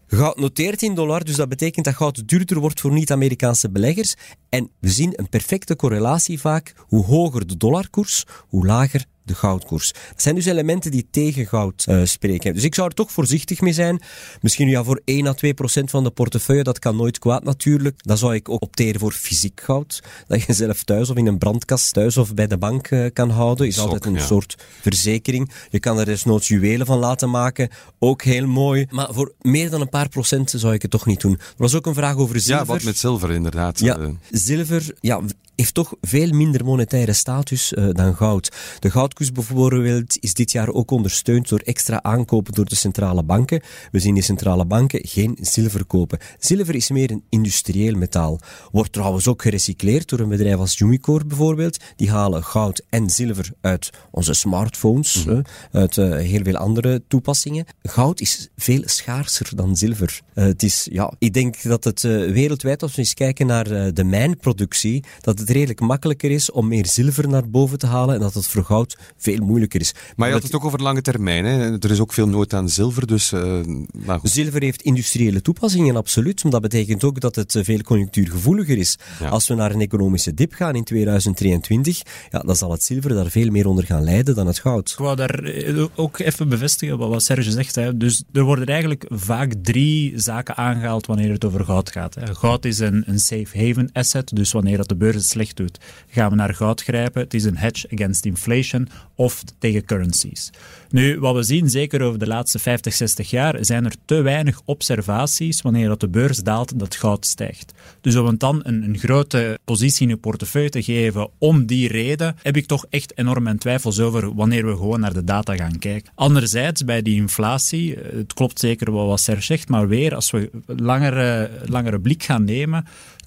Goud 0.07 0.37
noteert 0.39 0.83
in 0.83 0.95
dollar, 0.95 1.25
dus 1.25 1.37
dat 1.37 1.49
betekent 1.49 1.85
dat 1.85 1.95
goud 1.95 2.29
duurder 2.29 2.59
wordt 2.59 2.81
voor 2.81 2.93
niet-Amerikaanse 2.93 3.71
beleggers. 3.71 4.15
En 4.49 4.71
we 4.81 4.89
zien 4.89 5.13
een 5.17 5.29
perfecte 5.29 5.77
correlatie 5.77 6.41
vaak. 6.41 6.75
Hoe 6.79 7.05
hoger 7.05 7.47
de 7.47 7.57
dollarkoers, 7.57 8.25
hoe 8.49 8.67
lager 8.67 9.05
de 9.27 9.35
goudkoers. 9.35 9.93
Dat 9.93 10.23
zijn 10.23 10.35
dus 10.35 10.47
elementen 10.47 10.91
die 10.91 11.07
tegen 11.11 11.47
goud 11.47 11.87
uh, 11.89 12.05
spreken. 12.05 12.55
Dus 12.55 12.65
ik 12.65 12.75
zou 12.75 12.89
er 12.89 12.95
toch 12.95 13.13
voorzichtig 13.13 13.61
mee 13.61 13.73
zijn. 13.73 14.01
Misschien 14.41 14.69
ja, 14.69 14.85
voor 14.85 15.01
1 15.05 15.27
à 15.27 15.33
2 15.33 15.55
procent 15.55 15.91
van 15.91 16.05
de 16.05 16.11
portefeuille, 16.11 16.63
dat 16.63 16.79
kan 16.79 16.97
nooit 16.97 17.19
kwaad 17.19 17.45
natuurlijk. 17.45 18.03
Dan 18.03 18.19
zou 18.19 18.35
ik 18.35 18.49
ook 18.49 18.63
opteren 18.63 19.01
voor 19.01 19.13
fysiek 19.13 19.61
goud. 19.61 20.03
Dat 20.27 20.43
je 20.43 20.53
zelf 20.53 20.83
thuis 20.83 21.11
of 21.11 21.17
in 21.17 21.27
een 21.27 21.39
brandkast 21.39 21.93
thuis 21.93 22.17
of 22.17 22.35
bij 22.35 22.47
de 22.47 22.59
bank 22.59 22.91
uh, 22.91 23.07
kan 23.13 23.31
houden. 23.31 23.67
Is 23.67 23.75
Sok, 23.75 23.85
altijd 23.85 24.05
een 24.05 24.15
ja. 24.15 24.27
soort 24.27 24.55
verzekering. 24.81 25.51
Je 25.71 25.81
kan 25.81 25.99
er 25.99 26.05
desnoods 26.05 26.49
juwelen 26.49 26.87
van 26.87 26.99
laten 26.99 27.31
maken. 27.31 27.69
Ook 27.99 28.23
heel 28.23 28.47
mooi. 28.47 28.87
Maar 28.91 29.09
voor 29.11 29.33
meer 29.41 29.71
dan 29.71 29.81
een 29.81 29.89
paar 29.89 30.09
procent 30.09 30.51
zou 30.57 30.75
ik 30.75 30.83
het 30.83 30.91
toch 30.91 31.07
niet 31.07 31.21
doen. 31.21 31.33
Er 31.33 31.55
was 31.57 31.75
ook 31.75 31.87
een 31.87 31.95
vraag 31.95 32.17
over 32.17 32.41
zilver. 32.41 32.67
Ja, 32.67 32.73
wat 32.73 32.83
met 32.83 32.99
zilver 32.99 33.31
inderdaad. 33.31 33.79
Ja, 33.79 34.11
zilver, 34.31 34.95
ja, 35.01 35.21
heeft 35.57 35.75
toch 35.75 35.95
veel 36.01 36.33
minder 36.33 36.65
monetaire 36.65 37.13
status 37.13 37.73
uh, 37.73 37.89
dan 37.93 38.17
goud. 38.17 38.53
De 38.79 38.91
goudkoers 38.91 39.33
bijvoorbeeld 39.33 40.17
is 40.21 40.35
dit 40.35 40.53
jaar 40.53 40.69
ook 40.69 40.91
ondersteund 40.91 41.49
door 41.49 41.59
extra 41.59 42.03
aankopen 42.03 42.55
door 42.55 42.65
de 42.65 42.75
centrale 42.75 43.23
banken. 43.23 43.63
We 43.91 43.99
zien 43.99 44.15
die 44.15 44.23
centrale 44.23 44.65
banken 44.65 45.01
geen 45.07 45.39
zilver 45.41 45.85
kopen. 45.85 46.19
Zilver 46.39 46.75
is 46.75 46.91
meer 46.91 47.11
een 47.11 47.25
industrieel 47.29 47.95
metaal. 47.95 48.41
Wordt 48.73 48.93
trouwens 48.93 49.29
ook 49.29 49.43
gerecycleerd 49.43 50.09
door 50.09 50.19
een 50.19 50.29
bedrijf 50.29 50.57
als 50.57 50.81
Umicore 50.81 51.25
bijvoorbeeld. 51.25 51.77
Die 51.97 52.11
halen 52.11 52.45
goud 52.45 52.83
en 52.89 53.11
zilver 53.11 53.53
uit 53.61 53.91
onze 54.11 54.35
smartphones, 54.35 55.25
mm 55.25 55.33
-hmm. 55.33 55.39
uh, 55.39 55.81
uit 55.81 55.97
uh, 55.97 56.17
heel 56.17 56.43
veel 56.43 56.57
andere 56.57 57.03
toepassingen. 57.09 57.67
Goud 57.83 58.21
is 58.21 58.49
veel 58.57 58.83
schaarser 58.85 59.57
dan 59.57 59.77
zilver. 59.77 60.21
het 60.35 60.63
is, 60.63 60.89
ja, 60.91 61.13
ik 61.19 61.33
denk 61.33 61.63
dat 61.63 61.85
het 61.85 62.03
wereldwijd, 62.03 62.83
als 62.83 62.95
we 62.95 62.99
eens 62.99 63.15
kijken 63.15 63.47
naar 63.47 63.95
de 63.95 64.05
mijnproductie, 64.05 65.05
dat 65.21 65.39
het 65.39 65.46
het 65.47 65.57
redelijk 65.57 65.81
makkelijker 65.81 66.31
is 66.31 66.51
om 66.51 66.69
meer 66.69 66.87
zilver 66.87 67.29
naar 67.29 67.49
boven 67.49 67.79
te 67.79 67.87
halen 67.87 68.15
en 68.15 68.21
dat 68.21 68.35
het 68.35 68.47
voor 68.47 68.65
goud 68.65 68.97
veel 69.17 69.45
moeilijker 69.45 69.81
is. 69.81 69.95
Maar 70.17 70.29
je 70.29 70.35
had 70.35 70.43
het 70.43 70.55
ook 70.55 70.65
over 70.65 70.83
lange 70.83 71.03
termijn. 71.03 71.45
Hè? 71.45 71.79
Er 71.79 71.91
is 71.91 72.01
ook 72.01 72.13
veel 72.13 72.29
nood 72.29 72.55
aan 72.55 72.69
zilver. 72.69 73.07
Dus, 73.07 73.33
uh, 73.33 73.61
nou 73.93 74.21
zilver 74.23 74.63
heeft 74.63 74.83
industriële 74.83 75.43
toepassingen, 75.43 75.97
absoluut. 75.97 76.43
Maar 76.43 76.53
dat 76.53 76.61
betekent 76.61 77.05
ook 77.05 77.21
dat 77.21 77.35
het 77.37 77.59
veel 77.63 77.81
conjunctuurgevoeliger 77.81 78.79
is. 78.79 78.99
Ja. 79.21 79.29
Als 79.29 79.49
we 79.49 79.55
naar 79.55 79.71
een 79.71 79.81
economische 79.81 80.35
dip 80.35 80.53
gaan 80.53 80.75
in 80.75 80.85
2023, 80.85 82.03
ja, 82.31 82.39
dan 82.39 82.57
zal 82.57 82.71
het 82.71 82.83
zilver 82.83 83.15
daar 83.15 83.31
veel 83.31 83.51
meer 83.51 83.67
onder 83.67 83.85
gaan 83.85 84.05
lijden 84.05 84.35
dan 84.35 84.47
het 84.47 84.59
goud. 84.59 84.91
Ik 84.91 84.99
wou 84.99 85.17
daar 85.17 85.51
ook 85.95 86.19
even 86.19 86.49
bevestigen 86.49 86.99
wat 86.99 87.23
Serge 87.23 87.51
zegt. 87.51 87.75
Hè. 87.75 87.97
Dus 87.97 88.23
er 88.33 88.43
worden 88.43 88.67
eigenlijk 88.67 89.05
vaak 89.09 89.53
drie 89.63 90.13
zaken 90.21 90.57
aangehaald 90.57 91.07
wanneer 91.07 91.33
het 91.33 91.45
over 91.45 91.65
goud 91.65 91.91
gaat. 91.91 92.15
Hè. 92.15 92.35
Goud 92.35 92.65
is 92.65 92.79
een, 92.79 93.03
een 93.07 93.19
safe 93.19 93.67
haven 93.67 93.91
asset, 93.93 94.31
dus 94.35 94.53
wanneer 94.53 94.77
dat 94.77 94.89
de 94.89 94.97
beurs 94.97 95.29
doet, 95.55 95.79
gaan 96.09 96.31
we 96.31 96.37
naar 96.37 96.55
goud 96.55 96.83
grijpen. 96.83 97.23
Het 97.23 97.35
is 97.35 97.45
een 97.45 97.57
hedge 97.57 97.89
against 97.93 98.25
inflation 98.25 98.89
of 99.15 99.45
tegen 99.59 99.85
currencies. 99.85 100.51
Nu, 100.91 101.21
wat 101.21 101.35
we 101.35 101.43
zien, 101.43 101.71
zeker 101.71 102.03
over 102.03 102.19
de 102.19 102.27
laatste 102.27 102.59
50, 102.59 102.95
60 102.95 103.31
jaar, 103.31 103.57
zijn 103.61 103.85
er 103.85 103.95
te 104.05 104.21
weinig 104.23 104.61
observaties 104.65 105.63
wanneer 105.63 105.89
dat 105.89 106.01
de 106.01 106.09
beurs 106.09 106.39
daalt 106.39 106.79
dat 106.79 106.95
goud 106.95 107.27
stijgt. 107.27 107.73
Dus 108.01 108.17
om 108.17 108.27
het 108.27 108.41
dan 108.41 108.61
een, 108.63 108.83
een 108.83 108.99
grote 108.99 109.59
positie 109.65 110.03
in 110.03 110.09
je 110.09 110.17
portefeuille 110.17 110.69
te 110.69 110.83
geven 110.83 111.29
om 111.39 111.67
die 111.67 111.89
reden, 111.89 112.37
heb 112.43 112.57
ik 112.57 112.67
toch 112.67 112.87
echt 112.91 113.19
enorm 113.19 113.43
mijn 113.43 113.59
twijfels 113.59 114.01
over 114.01 114.35
wanneer 114.35 114.67
we 114.67 114.73
gewoon 114.73 115.01
naar 115.01 115.13
de 115.13 115.25
data 115.25 115.57
gaan 115.57 115.79
kijken. 115.79 116.13
Anderzijds, 116.15 116.85
bij 116.85 117.03
die 117.03 117.17
inflatie, 117.17 117.95
het 117.95 118.33
klopt 118.33 118.61
zeker 118.61 118.93
wat 118.93 119.21
Serge 119.21 119.43
zegt, 119.43 119.69
maar 119.69 119.89
weer, 119.89 120.15
als 120.15 120.31
we 120.31 120.51
langere, 120.67 121.51
langere 121.65 122.01
blik 122.01 122.23
gaan 122.23 122.45
nemen, 122.45 122.87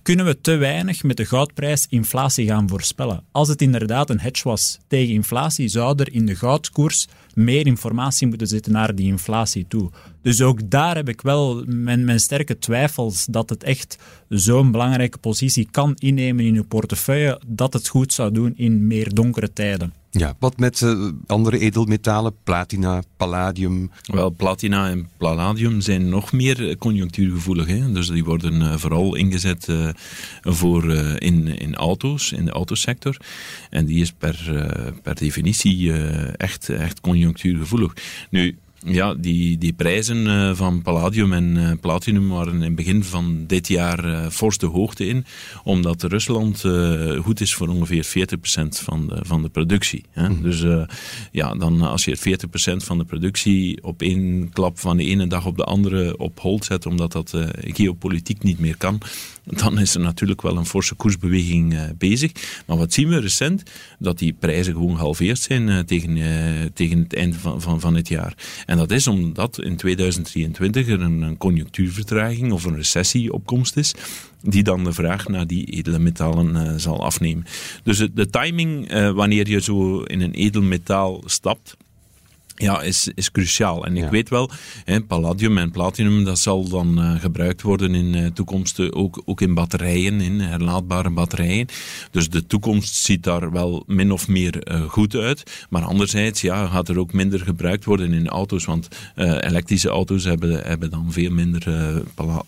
kunnen 0.09 0.27
we 0.27 0.41
te 0.41 0.55
weinig 0.55 1.03
met 1.03 1.17
de 1.17 1.25
goudprijs 1.25 1.85
inflatie 1.89 2.47
gaan 2.47 2.69
voorspellen. 2.69 3.23
Als 3.31 3.47
het 3.47 3.61
inderdaad 3.61 4.09
een 4.09 4.19
hedge 4.19 4.47
was 4.47 4.79
tegen 4.87 5.13
inflatie, 5.13 5.67
zou 5.67 5.99
er 5.99 6.13
in 6.13 6.25
de 6.25 6.35
goudkoers 6.35 7.07
meer 7.33 7.65
informatie 7.67 8.27
moeten 8.27 8.47
zitten 8.47 8.71
naar 8.71 8.95
die 8.95 9.07
inflatie 9.07 9.65
toe. 9.67 9.91
Dus 10.21 10.41
ook 10.41 10.69
daar 10.69 10.95
heb 10.95 11.09
ik 11.09 11.21
wel 11.21 11.63
mijn, 11.65 12.05
mijn 12.05 12.19
sterke 12.19 12.57
twijfels 12.57 13.25
dat 13.25 13.49
het 13.49 13.63
echt 13.63 13.97
zo'n 14.29 14.71
belangrijke 14.71 15.17
positie 15.17 15.67
kan 15.71 15.95
innemen 15.95 16.45
in 16.45 16.55
uw 16.55 16.65
portefeuille, 16.65 17.41
dat 17.47 17.73
het 17.73 17.87
goed 17.87 18.13
zou 18.13 18.31
doen 18.31 18.53
in 18.55 18.87
meer 18.87 19.13
donkere 19.13 19.53
tijden. 19.53 19.93
Ja, 20.11 20.35
wat 20.39 20.57
met 20.57 20.81
uh, 20.81 21.09
andere 21.27 21.59
edelmetalen, 21.59 22.33
platina, 22.43 23.03
palladium? 23.17 23.91
Wel, 24.03 24.31
platina 24.31 24.89
en 24.89 25.09
palladium 25.17 25.81
zijn 25.81 26.09
nog 26.09 26.31
meer 26.31 26.77
conjunctuurgevoelig. 26.77 27.67
Hè? 27.67 27.91
Dus 27.91 28.07
die 28.07 28.23
worden 28.23 28.53
uh, 28.53 28.75
vooral 28.75 29.15
ingezet 29.15 29.67
uh, 29.67 29.89
voor, 30.41 30.91
in, 31.17 31.59
in 31.59 31.75
auto's, 31.75 32.31
in 32.31 32.45
de 32.45 32.51
autosector. 32.51 33.17
En 33.69 33.85
die 33.85 34.01
is 34.01 34.11
per, 34.11 34.37
per 35.03 35.15
definitie 35.15 35.93
echt, 36.37 36.69
echt 36.69 36.99
conjunctuurgevoelig. 36.99 37.93
Nu, 38.29 38.57
ja, 38.85 39.13
die, 39.13 39.57
die 39.57 39.73
prijzen 39.73 40.25
uh, 40.25 40.55
van 40.55 40.81
palladium 40.81 41.33
en 41.33 41.55
uh, 41.55 41.71
platinum 41.81 42.29
waren 42.29 42.53
in 42.53 42.61
het 42.61 42.75
begin 42.75 43.03
van 43.03 43.43
dit 43.47 43.67
jaar 43.67 44.05
uh, 44.05 44.27
fors 44.29 44.57
de 44.57 44.65
hoogte 44.65 45.07
in, 45.07 45.25
omdat 45.63 46.03
Rusland 46.03 46.63
goed 47.21 47.41
is 47.41 47.53
voor 47.53 47.67
ongeveer 47.67 48.05
40% 48.05 48.41
van 48.67 49.07
de, 49.07 49.19
van 49.21 49.41
de 49.41 49.49
productie. 49.49 50.03
Hè. 50.11 50.29
Mm. 50.29 50.41
Dus 50.41 50.63
ja, 51.31 51.55
dan 51.55 51.81
als 51.81 52.05
je 52.05 52.17
40% 52.17 52.21
van 52.75 52.97
de 52.97 53.05
productie 53.05 53.83
op 53.83 54.01
één 54.01 54.49
klap 54.49 54.79
van 54.79 54.97
de 54.97 55.03
ene 55.03 55.27
dag 55.27 55.45
op 55.45 55.57
de 55.57 55.63
andere 55.63 56.17
op 56.17 56.39
hold 56.39 56.65
zet, 56.65 56.85
omdat 56.85 57.11
dat 57.11 57.33
geopolitiek 57.61 58.43
niet 58.43 58.59
meer 58.59 58.77
kan, 58.77 59.01
dan 59.49 59.79
is 59.79 59.95
er 59.95 60.01
natuurlijk 60.01 60.41
wel 60.41 60.57
een 60.57 60.65
forse 60.65 60.95
koersbeweging 60.95 61.73
uh, 61.73 61.81
bezig. 61.97 62.31
Maar 62.65 62.77
wat 62.77 62.93
zien 62.93 63.09
we 63.09 63.19
recent? 63.19 63.63
Dat 63.99 64.17
die 64.17 64.33
prijzen 64.33 64.73
gewoon 64.73 64.95
gehalveerd 64.95 65.39
zijn 65.39 65.67
uh, 65.67 65.79
tegen, 65.79 66.15
uh, 66.15 66.65
tegen 66.73 66.99
het 66.99 67.13
eind 67.13 67.35
van, 67.35 67.61
van, 67.61 67.79
van 67.79 67.95
het 67.95 68.07
jaar. 68.07 68.33
En 68.65 68.77
dat 68.77 68.91
is 68.91 69.07
omdat 69.07 69.61
in 69.61 69.75
2023 69.75 70.87
er 70.87 71.01
een, 71.01 71.21
een 71.21 71.37
conjunctuurvertraging 71.37 72.51
of 72.51 72.63
een 72.63 72.75
recessieopkomst 72.75 73.77
is 73.77 73.93
die 74.41 74.63
dan 74.63 74.83
de 74.83 74.93
vraag 74.93 75.27
naar 75.27 75.47
die 75.47 75.65
edele 75.65 75.99
metalen 75.99 76.79
zal 76.79 77.03
afnemen. 77.03 77.45
Dus 77.83 77.97
de, 77.97 78.13
de 78.13 78.29
timing, 78.29 78.91
wanneer 79.13 79.49
je 79.49 79.61
zo 79.61 80.01
in 80.01 80.21
een 80.21 80.33
edelmetaal 80.33 81.21
stapt, 81.25 81.77
ja, 82.61 82.81
is, 82.81 83.11
is 83.15 83.31
cruciaal. 83.31 83.85
En 83.85 83.97
ik 83.97 84.09
weet 84.09 84.29
wel, 84.29 84.49
hè, 84.85 85.01
palladium 85.01 85.57
en 85.57 85.71
platinum, 85.71 86.23
dat 86.23 86.39
zal 86.39 86.69
dan 86.69 86.99
uh, 86.99 87.19
gebruikt 87.19 87.61
worden 87.61 87.95
in 87.95 88.15
uh, 88.15 88.25
toekomst 88.25 88.91
ook, 88.91 89.21
ook 89.25 89.41
in 89.41 89.53
batterijen, 89.53 90.21
in 90.21 90.39
herlaadbare 90.39 91.09
batterijen. 91.09 91.67
Dus 92.11 92.29
de 92.29 92.45
toekomst 92.45 92.95
ziet 92.95 93.23
daar 93.23 93.51
wel 93.51 93.83
min 93.87 94.11
of 94.11 94.27
meer 94.27 94.71
uh, 94.71 94.81
goed 94.81 95.15
uit. 95.15 95.65
Maar 95.69 95.83
anderzijds 95.83 96.41
ja, 96.41 96.67
gaat 96.67 96.89
er 96.89 96.99
ook 96.99 97.13
minder 97.13 97.39
gebruikt 97.39 97.85
worden 97.85 98.13
in 98.13 98.27
auto's, 98.27 98.65
want 98.65 98.87
elektrische 99.15 99.89
auto's 99.89 100.23
hebben, 100.23 100.63
hebben 100.63 100.89
dan 100.89 101.11
veel 101.11 101.31
minder 101.31 101.63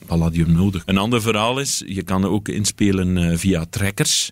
palladium 0.05 0.51
nodig. 0.51 0.83
Een 0.85 0.97
ander 0.97 1.21
verhaal 1.21 1.59
is, 1.59 1.83
je 1.85 2.03
kan 2.03 2.25
ook 2.25 2.47
inspelen 2.47 3.39
via 3.39 3.65
trekkers 3.69 4.31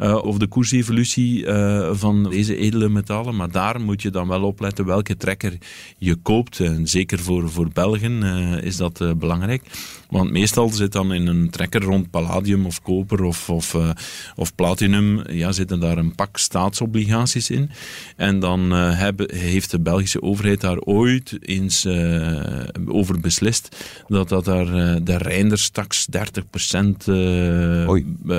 uh, 0.00 0.24
of 0.24 0.38
de 0.38 0.46
koersevolutie 0.46 1.44
uh, 1.44 1.90
van 1.92 2.30
deze 2.30 2.56
edele 2.56 2.88
metalen. 2.88 3.36
Maar 3.36 3.50
daar 3.50 3.80
moet 3.80 4.02
je 4.02 4.10
dan 4.10 4.28
wel 4.28 4.42
opletten 4.42 4.84
welke 4.84 5.16
trekker 5.16 5.58
je 5.98 6.14
koopt. 6.14 6.60
En 6.60 6.86
zeker 6.86 7.18
voor, 7.18 7.50
voor 7.50 7.68
Belgen 7.72 8.22
uh, 8.22 8.62
is 8.62 8.76
dat 8.76 9.18
belangrijk. 9.18 9.62
Want 10.10 10.30
meestal 10.30 10.68
zit 10.68 10.92
dan 10.92 11.12
in 11.12 11.26
een 11.26 11.50
trekker 11.50 11.82
rond 11.82 12.10
palladium 12.10 12.66
of 12.66 12.82
koper 12.82 13.22
of, 13.22 13.50
of, 13.50 13.74
uh, 13.74 13.90
of 14.36 14.54
platinum, 14.54 15.22
ja, 15.30 15.52
zitten 15.52 15.80
daar 15.80 15.98
een 15.98 16.14
pak 16.14 16.36
staatsobligaties 16.36 17.50
in. 17.50 17.70
En 18.16 18.40
dan 18.40 18.72
uh, 18.72 18.98
hebben, 18.98 19.34
heeft 19.34 19.70
de 19.70 19.80
Belgische 19.80 20.22
overheid 20.22 20.60
daar 20.60 20.78
ooit 20.78 21.38
eens 21.40 21.84
uh, 21.84 22.40
over 22.86 23.20
beslist 23.20 23.76
dat 24.08 24.28
dat 24.28 24.44
daar 24.44 25.04
de 25.04 25.16
Reinderstaks 25.16 26.06
30% 26.16 26.18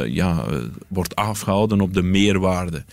ja, 0.05 0.45
wordt 0.87 1.15
afgehouden 1.15 1.81
op 1.81 1.93
de 1.93 2.01
meerwaarde. 2.01 2.83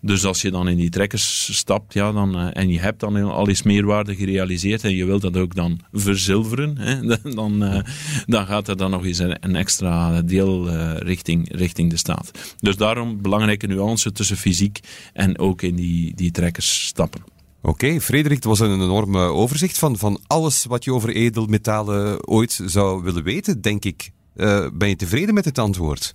Dus 0.00 0.24
als 0.24 0.42
je 0.42 0.50
dan 0.50 0.68
in 0.68 0.76
die 0.76 0.90
trekkers 0.90 1.56
stapt 1.56 1.94
ja, 1.94 2.12
dan, 2.12 2.38
en 2.38 2.68
je 2.68 2.80
hebt 2.80 3.00
dan 3.00 3.16
al 3.16 3.48
eens 3.48 3.62
meerwaarde 3.62 4.14
gerealiseerd 4.14 4.84
en 4.84 4.94
je 4.94 5.04
wilt 5.04 5.22
dat 5.22 5.36
ook 5.36 5.54
dan 5.54 5.80
verzilveren, 5.92 6.78
hè, 6.78 7.16
dan, 7.34 7.84
dan 8.26 8.46
gaat 8.46 8.68
er 8.68 8.76
dan 8.76 8.90
nog 8.90 9.04
eens 9.04 9.18
een, 9.18 9.56
extra 9.56 10.22
deel 10.22 10.68
uh, 10.68 10.96
richting, 10.96 11.56
richting 11.56 11.90
de 11.90 11.96
staat. 11.96 12.56
Dus 12.60 12.76
daarom 12.76 13.22
belangrijke 13.22 13.66
nuance 13.66 14.12
tussen 14.12 14.36
fysiek 14.36 14.80
en 15.12 15.38
ook 15.38 15.62
in 15.62 15.74
die, 15.74 16.14
die 16.14 16.30
trekkers 16.30 16.86
stappen. 16.86 17.24
Oké, 17.62 18.00
Frederik, 18.00 18.36
het 18.36 18.44
was 18.44 18.60
een 18.60 18.80
enorm 18.80 19.16
overzicht 19.16 19.78
van, 19.78 19.96
van 19.96 20.20
alles 20.26 20.64
wat 20.64 20.84
je 20.84 20.92
over 20.92 21.14
edelmetalen 21.14 22.28
ooit 22.28 22.60
zou 22.64 23.02
willen 23.02 23.22
weten, 23.22 23.60
denk 23.60 23.84
ik. 23.84 24.10
Uh, 24.36 24.66
ben 24.72 24.88
je 24.88 24.96
tevreden 24.96 25.34
met 25.34 25.44
het 25.44 25.58
antwoord? 25.58 26.14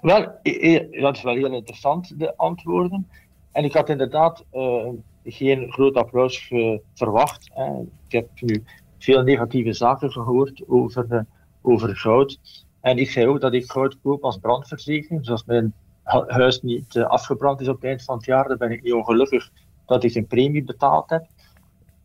Wel, 0.00 0.20
dat 1.00 1.16
is 1.16 1.22
wel 1.22 1.34
heel 1.34 1.54
interessant, 1.54 2.18
de 2.18 2.36
antwoorden. 2.36 3.08
En 3.52 3.64
ik 3.64 3.72
had 3.72 3.88
inderdaad 3.88 4.44
uh, 4.52 4.88
geen 5.24 5.72
groot 5.72 5.94
applaus 5.94 6.52
verwacht. 6.94 7.50
Ik 8.06 8.12
heb 8.12 8.28
nu 8.40 8.64
veel 9.06 9.22
negatieve 9.22 9.72
zaken 9.72 10.12
gehoord 10.12 10.62
over, 10.66 11.06
uh, 11.10 11.20
over 11.62 11.96
goud. 11.96 12.38
En 12.80 12.98
ik 12.98 13.10
zei 13.10 13.26
ook 13.26 13.40
dat 13.40 13.54
ik 13.54 13.70
goud 13.70 13.98
koop 14.02 14.24
als 14.24 14.38
brandverzekering. 14.38 15.20
Dus 15.20 15.30
als 15.30 15.44
mijn 15.44 15.72
huis 16.26 16.62
niet 16.62 16.94
uh, 16.94 17.06
afgebrand 17.06 17.60
is 17.60 17.68
op 17.68 17.74
het 17.74 17.84
eind 17.84 18.02
van 18.02 18.16
het 18.16 18.24
jaar, 18.24 18.48
dan 18.48 18.56
ben 18.56 18.70
ik 18.70 18.82
niet 18.82 18.92
ongelukkig 18.92 19.50
dat 19.86 20.04
ik 20.04 20.14
een 20.14 20.26
premie 20.26 20.64
betaald 20.64 21.10
heb. 21.10 21.26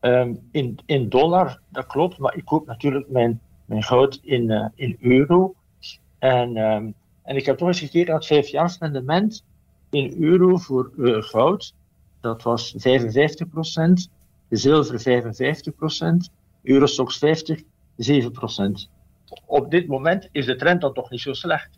Um, 0.02 0.40
in, 0.52 0.80
in 0.86 1.10
dollar, 1.10 1.60
dat 1.70 1.86
klopt, 1.86 2.18
maar 2.18 2.36
ik 2.36 2.46
koop 2.46 2.66
natuurlijk 2.66 3.10
mijn, 3.10 3.40
mijn 3.66 3.84
goud 3.84 4.20
in, 4.24 4.50
uh, 4.50 4.66
in 4.76 4.98
euro. 5.00 5.54
En, 6.20 6.58
um, 6.58 6.94
en 7.24 7.36
ik 7.36 7.46
heb 7.46 7.58
toch 7.58 7.68
eens 7.68 7.80
gekeken 7.80 8.08
naar 8.08 8.16
het 8.16 8.26
vijfjaarsrendement 8.26 9.44
in 9.90 10.16
euro 10.20 10.58
voor 10.58 10.92
goud. 11.24 11.74
Dat 12.20 12.44
was 12.44 12.76
55%, 12.78 14.10
zilver 14.50 15.00
55%, 15.00 16.41
Eurostox 16.64 17.18
50, 17.18 17.60
7% 17.60 17.64
Op 19.46 19.72
dit 19.72 19.88
moment 19.88 20.28
is 20.32 20.46
de 20.46 20.56
trend 20.56 20.82
dan 20.82 20.94
toch 20.94 21.10
niet 21.10 21.22
zo 21.22 21.34
slecht. 21.34 21.70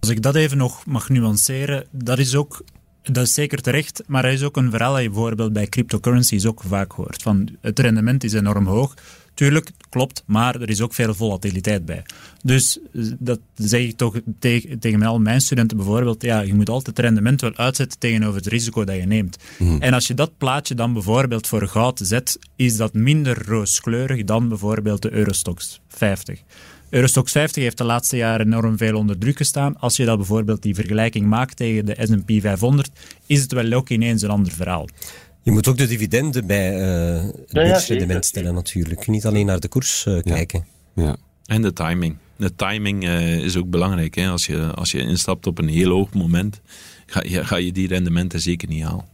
Als 0.00 0.10
ik 0.10 0.22
dat 0.22 0.34
even 0.34 0.56
nog 0.56 0.86
mag 0.86 1.08
nuanceren, 1.08 1.86
dat 1.90 2.18
is 2.18 2.34
ook 2.34 2.64
dat 3.02 3.26
is 3.26 3.34
zeker 3.34 3.62
terecht, 3.62 4.02
maar 4.06 4.24
er 4.24 4.32
is 4.32 4.42
ook 4.42 4.56
een 4.56 4.70
verhaal 4.70 4.92
dat 4.92 5.02
je 5.02 5.10
bijvoorbeeld 5.10 5.52
bij 5.52 5.66
cryptocurrencies 5.66 6.46
ook 6.46 6.62
vaak 6.66 6.92
hoort. 6.92 7.22
Van 7.22 7.48
het 7.60 7.78
rendement 7.78 8.24
is 8.24 8.32
enorm 8.32 8.66
hoog. 8.66 8.94
Tuurlijk, 9.34 9.70
klopt, 9.88 10.22
maar 10.26 10.60
er 10.60 10.68
is 10.68 10.80
ook 10.80 10.94
veel 10.94 11.14
volatiliteit 11.14 11.84
bij. 11.84 12.02
Dus 12.42 12.78
eh, 12.94 13.02
dat 13.18 13.40
zeg 13.54 13.80
ik 13.80 13.96
toch 13.96 14.20
tegen, 14.38 14.78
tegen 14.78 15.02
al 15.02 15.18
mijn 15.18 15.40
studenten 15.40 15.76
bijvoorbeeld. 15.76 16.22
Ja, 16.22 16.40
je 16.40 16.54
moet 16.54 16.68
altijd 16.68 16.96
het 16.96 17.06
rendement 17.06 17.40
wel 17.40 17.56
uitzetten 17.56 17.98
tegenover 17.98 18.36
het 18.36 18.46
risico 18.46 18.84
dat 18.84 18.96
je 18.96 19.06
neemt. 19.06 19.36
Mhm. 19.58 19.82
En 19.82 19.92
als 19.92 20.06
je 20.06 20.14
dat 20.14 20.38
plaatje 20.38 20.74
dan 20.74 20.92
bijvoorbeeld 20.92 21.46
voor 21.46 21.68
goud 21.68 22.00
zet, 22.02 22.38
is 22.56 22.76
dat 22.76 22.94
minder 22.94 23.46
rooskleurig 23.46 24.24
dan 24.24 24.48
bijvoorbeeld 24.48 25.02
de 25.02 25.12
Eurostox 25.12 25.80
50. 25.88 26.40
Eurostox 26.90 27.32
50 27.32 27.62
heeft 27.62 27.78
de 27.78 27.84
laatste 27.84 28.16
jaren 28.16 28.46
enorm 28.46 28.76
veel 28.76 28.96
onder 28.96 29.18
druk 29.18 29.36
gestaan. 29.36 29.78
Als 29.78 29.96
je 29.96 30.04
dat 30.04 30.16
bijvoorbeeld 30.16 30.62
die 30.62 30.74
vergelijking 30.74 31.26
maakt 31.26 31.56
tegen 31.56 31.86
de 31.86 31.96
S&P 32.00 32.40
500, 32.40 32.90
is 33.26 33.42
het 33.42 33.52
wel 33.52 33.72
ook 33.72 33.88
ineens 33.88 34.22
een 34.22 34.30
ander 34.30 34.52
verhaal. 34.52 34.88
Je 35.42 35.50
moet 35.50 35.68
ook 35.68 35.76
de 35.76 35.86
dividenden 35.86 36.46
bij 36.46 36.74
uh, 36.74 37.22
het 37.46 37.98
ja, 37.98 38.20
stellen 38.20 38.54
natuurlijk. 38.54 39.06
Niet 39.06 39.26
alleen 39.26 39.46
naar 39.46 39.60
de 39.60 39.68
koers 39.68 40.04
uh, 40.08 40.22
kijken. 40.22 40.66
Ja. 40.94 41.16
En 41.44 41.62
de 41.62 41.72
timing. 41.72 42.16
De 42.36 42.54
timing 42.54 43.04
uh, 43.04 43.38
is 43.38 43.56
ook 43.56 43.70
belangrijk. 43.70 44.14
Hè? 44.14 44.28
Als, 44.28 44.46
je, 44.46 44.70
als 44.74 44.90
je 44.90 44.98
instapt 44.98 45.46
op 45.46 45.58
een 45.58 45.68
heel 45.68 45.90
hoog 45.90 46.12
moment, 46.12 46.60
ga 47.06 47.22
je, 47.26 47.44
ga 47.44 47.56
je 47.56 47.72
die 47.72 47.88
rendementen 47.88 48.40
zeker 48.40 48.68
niet 48.68 48.82
halen. 48.82 49.04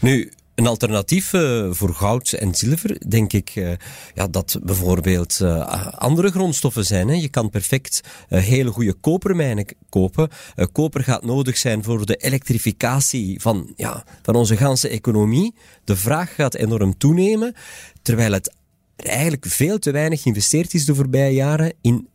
Nu, 0.00 0.32
een 0.56 0.66
alternatief 0.66 1.32
uh, 1.32 1.66
voor 1.70 1.94
goud 1.94 2.32
en 2.32 2.54
zilver, 2.54 3.08
denk 3.08 3.32
ik, 3.32 3.54
uh, 3.54 3.72
ja, 4.14 4.26
dat 4.28 4.58
bijvoorbeeld 4.62 5.38
uh, 5.42 5.86
andere 5.86 6.30
grondstoffen 6.30 6.84
zijn. 6.84 7.08
Hè. 7.08 7.14
Je 7.14 7.28
kan 7.28 7.50
perfect 7.50 8.00
hele 8.28 8.70
goede 8.70 8.94
kopermijnen 8.94 9.66
kopen. 9.88 10.28
koper 10.72 11.02
gaat 11.02 11.24
nodig 11.24 11.56
zijn 11.56 11.84
voor 11.84 12.06
de 12.06 12.16
elektrificatie 12.16 13.40
van, 13.40 13.72
ja, 13.76 14.04
van 14.22 14.34
onze 14.34 14.56
ganse 14.56 14.88
economie. 14.88 15.54
De 15.84 15.96
vraag 15.96 16.34
gaat 16.34 16.54
enorm 16.54 16.98
toenemen, 16.98 17.54
terwijl 18.02 18.32
het 18.32 18.54
eigenlijk 18.96 19.46
veel 19.46 19.78
te 19.78 19.90
weinig 19.90 20.22
geïnvesteerd 20.22 20.74
is 20.74 20.84
de 20.84 20.94
voorbije 20.94 21.34
jaren 21.34 21.72
in 21.80 22.08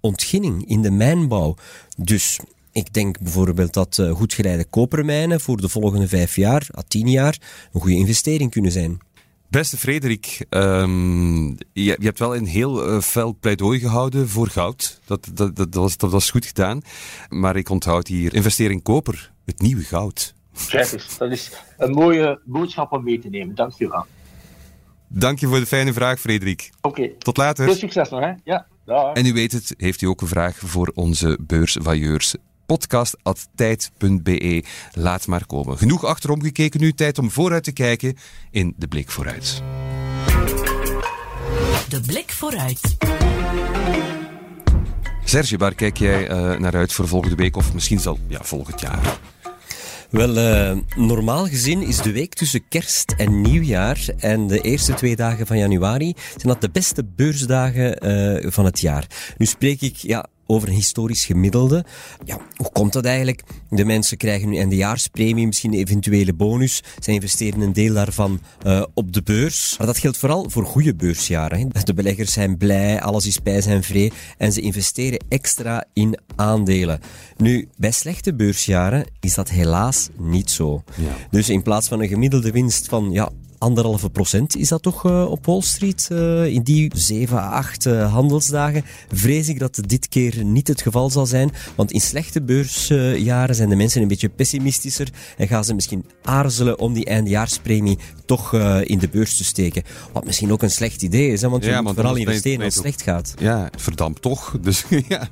ontginning, 0.00 0.68
in 0.68 0.82
de 0.82 0.90
mijnbouw. 0.90 1.56
Dus 1.96 2.40
ik 2.72 2.92
denk 2.92 3.20
bijvoorbeeld 3.20 3.72
dat 3.72 3.98
uh, 3.98 4.10
goed 4.10 4.34
geleide 4.34 4.64
kopermijnen 4.64 5.40
voor 5.40 5.56
de 5.56 5.68
volgende 5.68 6.08
vijf 6.08 6.36
jaar, 6.36 6.66
à 6.76 6.82
tien 6.88 7.10
jaar, 7.10 7.38
een 7.72 7.80
goede 7.80 7.96
investering 7.96 8.50
kunnen 8.50 8.72
zijn. 8.72 8.98
Beste 9.50 9.76
Frederik, 9.76 10.46
um, 10.50 11.48
je, 11.48 11.56
je, 11.72 11.96
hebt 12.00 12.18
wel 12.18 12.36
een 12.36 12.46
heel 12.46 12.88
uh, 12.88 13.00
fel 13.00 13.36
pleidooi 13.40 13.78
gehouden 13.78 14.28
voor 14.28 14.46
goud. 14.46 15.00
Dat, 15.04 15.30
dat, 15.32 15.56
dat, 15.56 15.74
was, 15.74 15.96
dat 15.96 16.10
was 16.10 16.30
goed 16.30 16.46
gedaan. 16.46 16.80
Maar 17.28 17.56
ik 17.56 17.68
onthoud 17.68 18.06
hier 18.06 18.34
investering 18.34 18.82
koper, 18.82 19.32
het 19.44 19.60
nieuwe 19.60 19.82
goud. 19.82 20.34
Kijk 20.68 20.92
eens, 20.92 21.18
dat 21.18 21.30
is 21.30 21.52
een 21.78 21.90
mooie 21.90 22.40
boodschap 22.44 22.92
om 22.92 23.04
mee 23.04 23.18
te 23.18 23.28
nemen. 23.28 23.54
Dank 23.54 23.72
je 23.72 23.88
wel. 23.88 24.06
Dank 25.08 25.38
je 25.38 25.46
voor 25.46 25.58
de 25.58 25.66
fijne 25.66 25.92
vraag, 25.92 26.20
Frederik. 26.20 26.70
Oké. 26.80 27.10
Tot 27.18 27.36
later. 27.36 27.64
Veel 27.64 27.74
succes 27.74 28.08
nog, 28.08 28.20
hè? 28.20 28.32
Ja. 28.44 28.66
Dag. 28.84 29.12
En 29.12 29.26
u 29.26 29.32
weet 29.32 29.52
het, 29.52 29.74
heeft 29.76 30.02
u 30.02 30.06
ook 30.06 30.20
een 30.20 30.28
vraag 30.28 30.56
voor 30.56 30.92
onze 30.94 31.38
beursvailleurs? 31.46 32.34
podcast.tijd.be. 32.68 34.64
Laat 34.92 35.26
maar 35.26 35.46
komen. 35.46 35.78
Genoeg 35.78 36.04
achterom 36.04 36.42
gekeken 36.42 36.80
nu, 36.80 36.92
tijd 36.92 37.18
om 37.18 37.30
vooruit 37.30 37.64
te 37.64 37.72
kijken 37.72 38.16
in 38.50 38.74
De 38.76 38.88
Blik 38.88 39.10
Vooruit. 39.10 39.62
De 41.88 42.00
Blik 42.06 42.32
Vooruit. 42.32 42.96
Serge, 45.24 45.56
waar 45.56 45.74
kijk 45.74 45.96
jij 45.96 46.30
uh, 46.30 46.58
naar 46.58 46.74
uit 46.74 46.92
voor 46.92 47.08
volgende 47.08 47.36
week 47.36 47.56
of 47.56 47.74
misschien 47.74 48.00
zal 48.00 48.18
ja, 48.26 48.42
volgend 48.42 48.80
jaar? 48.80 49.18
Wel, 50.10 50.36
uh, 50.36 50.78
normaal 50.96 51.46
gezien 51.46 51.82
is 51.82 51.96
de 51.96 52.12
week 52.12 52.34
tussen 52.34 52.68
kerst 52.68 53.14
en 53.16 53.40
nieuwjaar 53.40 54.06
en 54.18 54.46
de 54.46 54.60
eerste 54.60 54.94
twee 54.94 55.16
dagen 55.16 55.46
van 55.46 55.58
januari 55.58 56.14
zijn 56.16 56.48
dat 56.48 56.60
de 56.60 56.70
beste 56.70 57.04
beursdagen 57.04 58.06
uh, 58.44 58.50
van 58.50 58.64
het 58.64 58.80
jaar. 58.80 59.06
Nu 59.36 59.46
spreek 59.46 59.80
ik 59.80 59.96
ja, 59.96 60.26
over 60.50 60.68
een 60.68 60.74
historisch 60.74 61.24
gemiddelde. 61.24 61.84
Ja, 62.24 62.38
hoe 62.56 62.72
komt 62.72 62.92
dat 62.92 63.04
eigenlijk? 63.04 63.42
De 63.70 63.84
mensen 63.84 64.16
krijgen 64.16 64.48
nu 64.48 64.56
eindejaarspremie, 64.56 65.46
misschien 65.46 65.72
een 65.72 65.78
eventuele 65.78 66.34
bonus. 66.34 66.82
Zij 66.98 67.14
investeren 67.14 67.60
een 67.60 67.72
deel 67.72 67.94
daarvan 67.94 68.40
uh, 68.66 68.84
op 68.94 69.12
de 69.12 69.22
beurs. 69.22 69.74
Maar 69.78 69.86
dat 69.86 69.98
geldt 69.98 70.16
vooral 70.16 70.50
voor 70.50 70.64
goede 70.64 70.94
beursjaren. 70.94 71.58
Hè. 71.58 71.82
De 71.84 71.94
beleggers 71.94 72.32
zijn 72.32 72.56
blij, 72.56 73.00
alles 73.00 73.26
is 73.26 73.42
bij 73.42 73.60
zijn 73.60 73.82
vree 73.82 74.12
en 74.38 74.52
ze 74.52 74.60
investeren 74.60 75.24
extra 75.28 75.84
in 75.92 76.18
aandelen. 76.36 77.00
Nu, 77.36 77.68
bij 77.76 77.90
slechte 77.90 78.34
beursjaren 78.34 79.06
is 79.20 79.34
dat 79.34 79.48
helaas 79.48 80.08
niet 80.16 80.50
zo. 80.50 80.82
Ja. 80.96 81.16
Dus 81.30 81.48
in 81.48 81.62
plaats 81.62 81.88
van 81.88 82.00
een 82.00 82.08
gemiddelde 82.08 82.50
winst 82.50 82.88
van 82.88 83.10
ja, 83.12 83.30
anderhalve 83.58 84.10
procent 84.10 84.56
is 84.56 84.68
dat 84.68 84.82
toch 84.82 85.04
uh, 85.04 85.30
op 85.30 85.46
Wall 85.46 85.60
Street. 85.60 86.08
Uh, 86.12 86.46
in 86.46 86.62
die 86.62 86.90
zeven, 86.94 87.42
acht 87.42 87.86
uh, 87.86 88.12
handelsdagen 88.12 88.84
vrees 89.12 89.48
ik 89.48 89.58
dat 89.58 89.80
dit 89.86 90.08
keer 90.08 90.44
niet 90.44 90.68
het 90.68 90.82
geval 90.82 91.10
zal 91.10 91.26
zijn. 91.26 91.50
Want 91.74 91.92
in 91.92 92.00
slechte 92.00 92.42
beursjaren 92.42 93.54
zijn 93.54 93.68
de 93.68 93.76
mensen 93.76 94.02
een 94.02 94.08
beetje 94.08 94.28
pessimistischer 94.28 95.08
en 95.36 95.48
gaan 95.48 95.64
ze 95.64 95.74
misschien 95.74 96.04
aarzelen 96.22 96.78
om 96.78 96.92
die 96.92 97.04
eindjaarspremie 97.04 97.98
toch 98.26 98.52
in 98.82 98.98
de 98.98 99.08
beurs 99.08 99.36
te 99.36 99.44
steken. 99.44 99.82
Wat 100.12 100.24
misschien 100.24 100.52
ook 100.52 100.62
een 100.62 100.70
slecht 100.70 101.02
idee 101.02 101.32
is, 101.32 101.42
hè, 101.42 101.48
want 101.48 101.64
je 101.64 101.70
ja, 101.70 101.82
moet 101.82 101.94
vooral 101.94 102.16
investeren 102.16 102.64
als 102.64 102.74
het 102.74 102.82
slecht 102.82 103.02
gaat. 103.02 103.34
Ja, 103.38 103.70
verdampt 103.76 104.22
toch. 104.22 104.56
Dus 104.68 104.84
ja, 105.08 105.28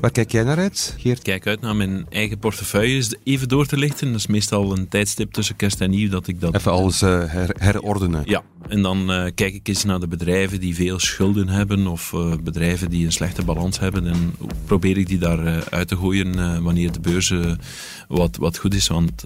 waar 0.00 0.10
kijk 0.10 0.32
jij 0.32 0.42
naar 0.42 0.58
uit, 0.58 0.94
Geert? 0.98 1.18
Ik 1.18 1.24
kijk 1.24 1.46
uit 1.46 1.60
naar 1.60 1.76
mijn 1.76 2.06
eigen 2.08 2.38
portefeuille 2.38 3.18
even 3.24 3.48
door 3.48 3.66
te 3.66 3.76
lichten. 3.76 4.10
Dat 4.10 4.20
is 4.20 4.26
meestal 4.26 4.72
een 4.76 4.88
tijdstip 4.88 5.32
tussen 5.32 5.56
kerst 5.56 5.80
en 5.80 5.90
nieuw 5.90 6.10
dat 6.10 6.28
ik 6.28 6.40
dat... 6.40 6.54
Even 6.54 6.72
alles 6.72 7.00
her 7.00 7.54
herordenen. 7.74 8.22
Ja, 8.26 8.42
en 8.68 8.82
dan 8.82 9.10
uh, 9.10 9.24
kijk 9.34 9.54
ik 9.54 9.68
eens 9.68 9.84
naar 9.84 10.00
de 10.00 10.08
bedrijven 10.08 10.60
die 10.60 10.74
veel 10.74 10.98
schulden 10.98 11.48
hebben 11.48 11.86
of 11.86 12.12
uh, 12.12 12.34
bedrijven 12.42 12.90
die 12.90 13.04
een 13.04 13.12
slechte 13.12 13.44
balans 13.44 13.78
hebben 13.78 14.06
en 14.06 14.34
probeer 14.64 14.98
ik 14.98 15.06
die 15.06 15.18
daar 15.18 15.46
uh, 15.46 15.58
uit 15.70 15.88
te 15.88 15.96
gooien 15.96 16.62
wanneer 16.62 16.92
de 16.92 17.00
beurs 17.00 17.32
wat, 18.08 18.36
wat 18.36 18.58
goed 18.58 18.74
is. 18.74 18.88
Want 18.88 19.22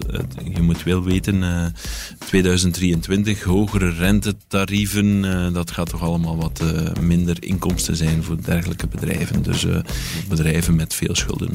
je 0.53 0.61
moet 0.61 0.83
wel 0.83 1.03
weten, 1.03 1.73
2023, 2.25 3.43
hogere 3.43 3.89
rentetarieven, 3.89 5.21
dat 5.53 5.71
gaat 5.71 5.89
toch 5.89 6.01
allemaal 6.01 6.37
wat 6.37 6.63
minder 7.01 7.43
inkomsten 7.43 7.95
zijn 7.95 8.23
voor 8.23 8.43
dergelijke 8.43 8.87
bedrijven. 8.87 9.43
Dus 9.43 9.65
bedrijven 10.29 10.75
met 10.75 10.93
veel 10.93 11.15
schulden 11.15 11.51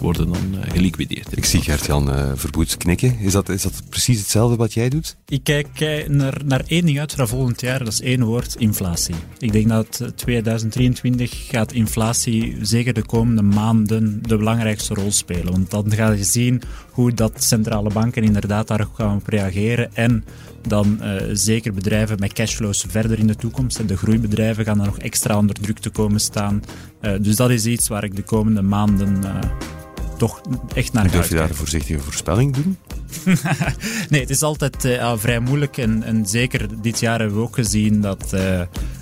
worden 0.00 0.32
dan 0.32 0.64
geliquideerd. 0.68 1.36
Ik 1.36 1.44
zie 1.44 1.60
Gert-Jan 1.60 2.10
Verboets 2.34 2.76
knikken. 2.76 3.18
Is 3.18 3.32
dat, 3.32 3.48
is 3.48 3.62
dat 3.62 3.82
precies 3.88 4.18
hetzelfde 4.18 4.56
wat 4.56 4.74
jij 4.74 4.88
doet? 4.88 5.16
Ik 5.28 5.44
kijk 5.44 5.68
naar, 6.08 6.40
naar 6.44 6.62
één 6.66 6.86
ding 6.86 7.00
uit 7.00 7.13
volgend 7.16 7.60
jaar, 7.60 7.78
dat 7.78 7.92
is 7.92 8.00
één 8.00 8.24
woord, 8.24 8.54
inflatie. 8.58 9.14
Ik 9.38 9.52
denk 9.52 9.68
dat 9.68 10.12
2023 10.14 11.46
gaat 11.48 11.72
inflatie 11.72 12.56
zeker 12.60 12.92
de 12.92 13.06
komende 13.06 13.42
maanden 13.42 14.22
de 14.22 14.36
belangrijkste 14.36 14.94
rol 14.94 15.12
spelen. 15.12 15.52
Want 15.52 15.70
dan 15.70 15.92
ga 15.92 16.10
je 16.10 16.24
zien 16.24 16.62
hoe 16.90 17.12
dat 17.12 17.42
centrale 17.42 17.90
banken 17.92 18.22
inderdaad 18.22 18.68
daarop 18.68 18.94
gaan 18.94 19.22
reageren 19.24 19.94
en 19.94 20.24
dan 20.68 20.98
uh, 21.00 21.16
zeker 21.32 21.74
bedrijven 21.74 22.16
met 22.18 22.32
cashflows 22.32 22.84
verder 22.88 23.18
in 23.18 23.26
de 23.26 23.36
toekomst. 23.36 23.88
De 23.88 23.96
groeibedrijven 23.96 24.64
gaan 24.64 24.76
dan 24.76 24.86
nog 24.86 24.98
extra 24.98 25.38
onder 25.38 25.54
druk 25.60 25.78
te 25.78 25.90
komen 25.90 26.20
staan. 26.20 26.62
Uh, 27.00 27.12
dus 27.20 27.36
dat 27.36 27.50
is 27.50 27.66
iets 27.66 27.88
waar 27.88 28.04
ik 28.04 28.16
de 28.16 28.22
komende 28.22 28.62
maanden 28.62 29.20
uh, 29.24 29.38
toch 30.16 30.40
echt 30.74 30.92
naar 30.92 31.04
ga 31.04 31.10
Durf 31.10 31.28
je 31.28 31.34
daar 31.34 31.48
een 31.48 31.54
voorzichtige 31.54 32.00
voorspelling 32.00 32.54
doen? 32.54 32.76
nee, 34.10 34.20
het 34.20 34.30
is 34.30 34.42
altijd 34.42 34.84
uh, 34.84 35.12
vrij 35.16 35.40
moeilijk. 35.40 35.76
En, 35.76 36.02
en, 36.02 36.26
zeker 36.26 36.66
dit 36.82 37.00
jaar 37.00 37.18
hebben 37.18 37.36
we 37.36 37.42
ook 37.42 37.54
gezien 37.54 38.00
dat 38.00 38.30
uh, 38.34 38.60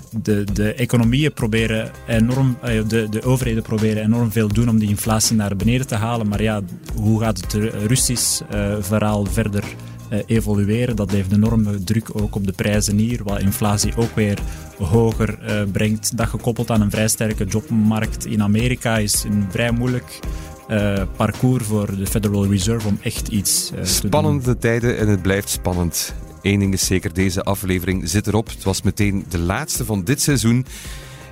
de, 0.09 0.43
de 0.53 0.73
economieën 0.73 1.33
proberen 1.33 1.91
enorm, 2.07 2.57
uh, 2.63 2.87
de, 2.87 3.09
de 3.09 3.23
overheden 3.23 3.63
proberen 3.63 4.03
enorm 4.03 4.31
veel 4.31 4.47
doen 4.47 4.69
om 4.69 4.79
die 4.79 4.89
inflatie 4.89 5.35
naar 5.35 5.55
beneden 5.55 5.87
te 5.87 5.95
halen. 5.95 6.27
Maar 6.27 6.41
ja, 6.41 6.61
hoe 6.95 7.19
gaat 7.19 7.37
het 7.37 7.53
Russisch 7.87 8.41
verhaal 8.79 9.25
verder 9.25 9.63
evolueren? 10.25 10.95
Dat 10.95 11.11
heeft 11.11 11.31
enorme 11.31 11.83
druk 11.83 12.21
ook 12.21 12.35
op 12.35 12.45
de 12.45 12.51
prijzen 12.51 12.97
hier, 12.97 13.23
wat 13.23 13.39
inflatie 13.39 13.95
ook 13.95 14.15
weer 14.15 14.37
hoger 14.77 15.39
brengt. 15.71 16.17
Dat 16.17 16.27
gekoppeld 16.27 16.71
aan 16.71 16.81
een 16.81 16.91
vrij 16.91 17.07
sterke 17.07 17.45
jobmarkt 17.45 18.25
in 18.25 18.43
Amerika 18.43 18.97
is 18.97 19.23
een 19.23 19.45
vrij 19.49 19.71
moeilijk 19.71 20.19
uh, 20.73 21.01
parcours 21.15 21.65
voor 21.65 21.95
de 21.95 22.05
Federal 22.05 22.47
Reserve 22.47 22.87
om 22.87 22.97
echt 23.01 23.27
iets 23.27 23.71
Spannende 23.81 24.43
te 24.43 24.57
tijden 24.57 24.97
en 24.97 25.07
het 25.07 25.21
blijft 25.21 25.49
spannend. 25.49 26.13
Eén 26.41 26.59
ding 26.59 26.73
is 26.73 26.85
zeker, 26.85 27.13
deze 27.13 27.43
aflevering 27.43 28.09
zit 28.09 28.27
erop. 28.27 28.47
Het 28.47 28.63
was 28.63 28.81
meteen 28.81 29.25
de 29.29 29.39
laatste 29.39 29.85
van 29.85 30.03
dit 30.03 30.21
seizoen. 30.21 30.65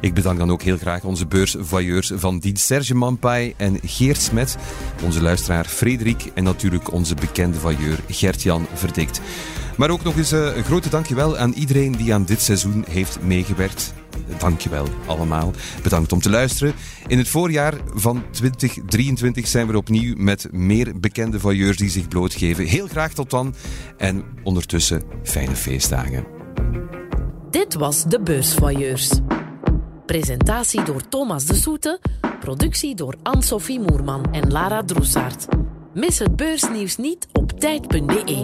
Ik 0.02 0.14
bedank 0.14 0.38
dan 0.38 0.52
ook 0.52 0.62
heel 0.62 0.78
graag 0.78 1.04
onze 1.04 1.26
beursvoyeurs 1.26 2.12
van 2.16 2.40
dienst 2.40 2.66
Serge 2.66 2.96
Mampai 2.96 3.54
en 3.58 3.80
Geert 3.84 4.22
Smet, 4.22 4.58
onze 5.04 5.22
luisteraar 5.22 5.66
Frederik 5.66 6.32
en 6.34 6.44
natuurlijk 6.44 6.92
onze 6.92 7.16
bekende 7.16 7.58
voyeur 7.58 8.00
Gert-Jan 8.08 8.68
Verdikt. 8.74 9.22
Maar 9.78 9.90
ook 9.90 10.04
nog 10.04 10.18
eens 10.18 10.32
eh, 10.32 10.56
een 10.56 10.64
grote 10.64 10.90
dankjewel 10.90 11.38
aan 11.38 11.54
iedereen 11.54 11.92
die 11.92 12.14
aan 12.14 12.26
dit 12.26 12.42
seizoen 12.42 12.86
heeft 12.90 13.22
meegewerkt. 13.22 13.94
Dankjewel 14.38 14.88
allemaal. 15.06 15.52
Bedankt 15.84 16.12
om 16.12 16.20
te 16.22 16.30
luisteren. 16.30 16.74
In 17.08 17.18
het 17.18 17.28
voorjaar 17.28 17.74
van 17.94 18.24
2023 18.32 19.48
zijn 19.48 19.68
we 19.68 19.78
opnieuw 19.78 20.16
met 20.18 20.48
meer 20.52 21.00
bekende 21.00 21.40
voyeurs 21.40 21.78
die 21.78 21.90
zich 21.90 22.08
blootgeven. 22.08 22.66
Heel 22.66 22.88
graag 22.88 23.14
tot 23.14 23.30
dan 23.30 23.56
en 23.98 24.24
ondertussen 24.44 25.04
fijne 25.24 25.56
feestdagen. 25.56 26.26
Dit 27.50 27.74
was 27.74 28.04
de 28.04 28.22
Beursvoyeurs. 28.22 29.10
Presentatie 30.06 30.84
door 30.84 31.08
Thomas 31.10 31.46
de 31.46 31.56
Soete, 31.56 32.00
productie 32.40 32.96
door 32.96 33.16
Anne-Sophie 33.24 33.80
Moerman 33.80 34.26
en 34.32 34.52
Lara 34.52 34.84
Droesaert. 34.84 35.46
Mis 35.94 36.20
het 36.20 36.36
beursnieuws 36.36 36.98
niet 36.98 37.28
op 37.32 37.60
tijd.be. 37.60 38.42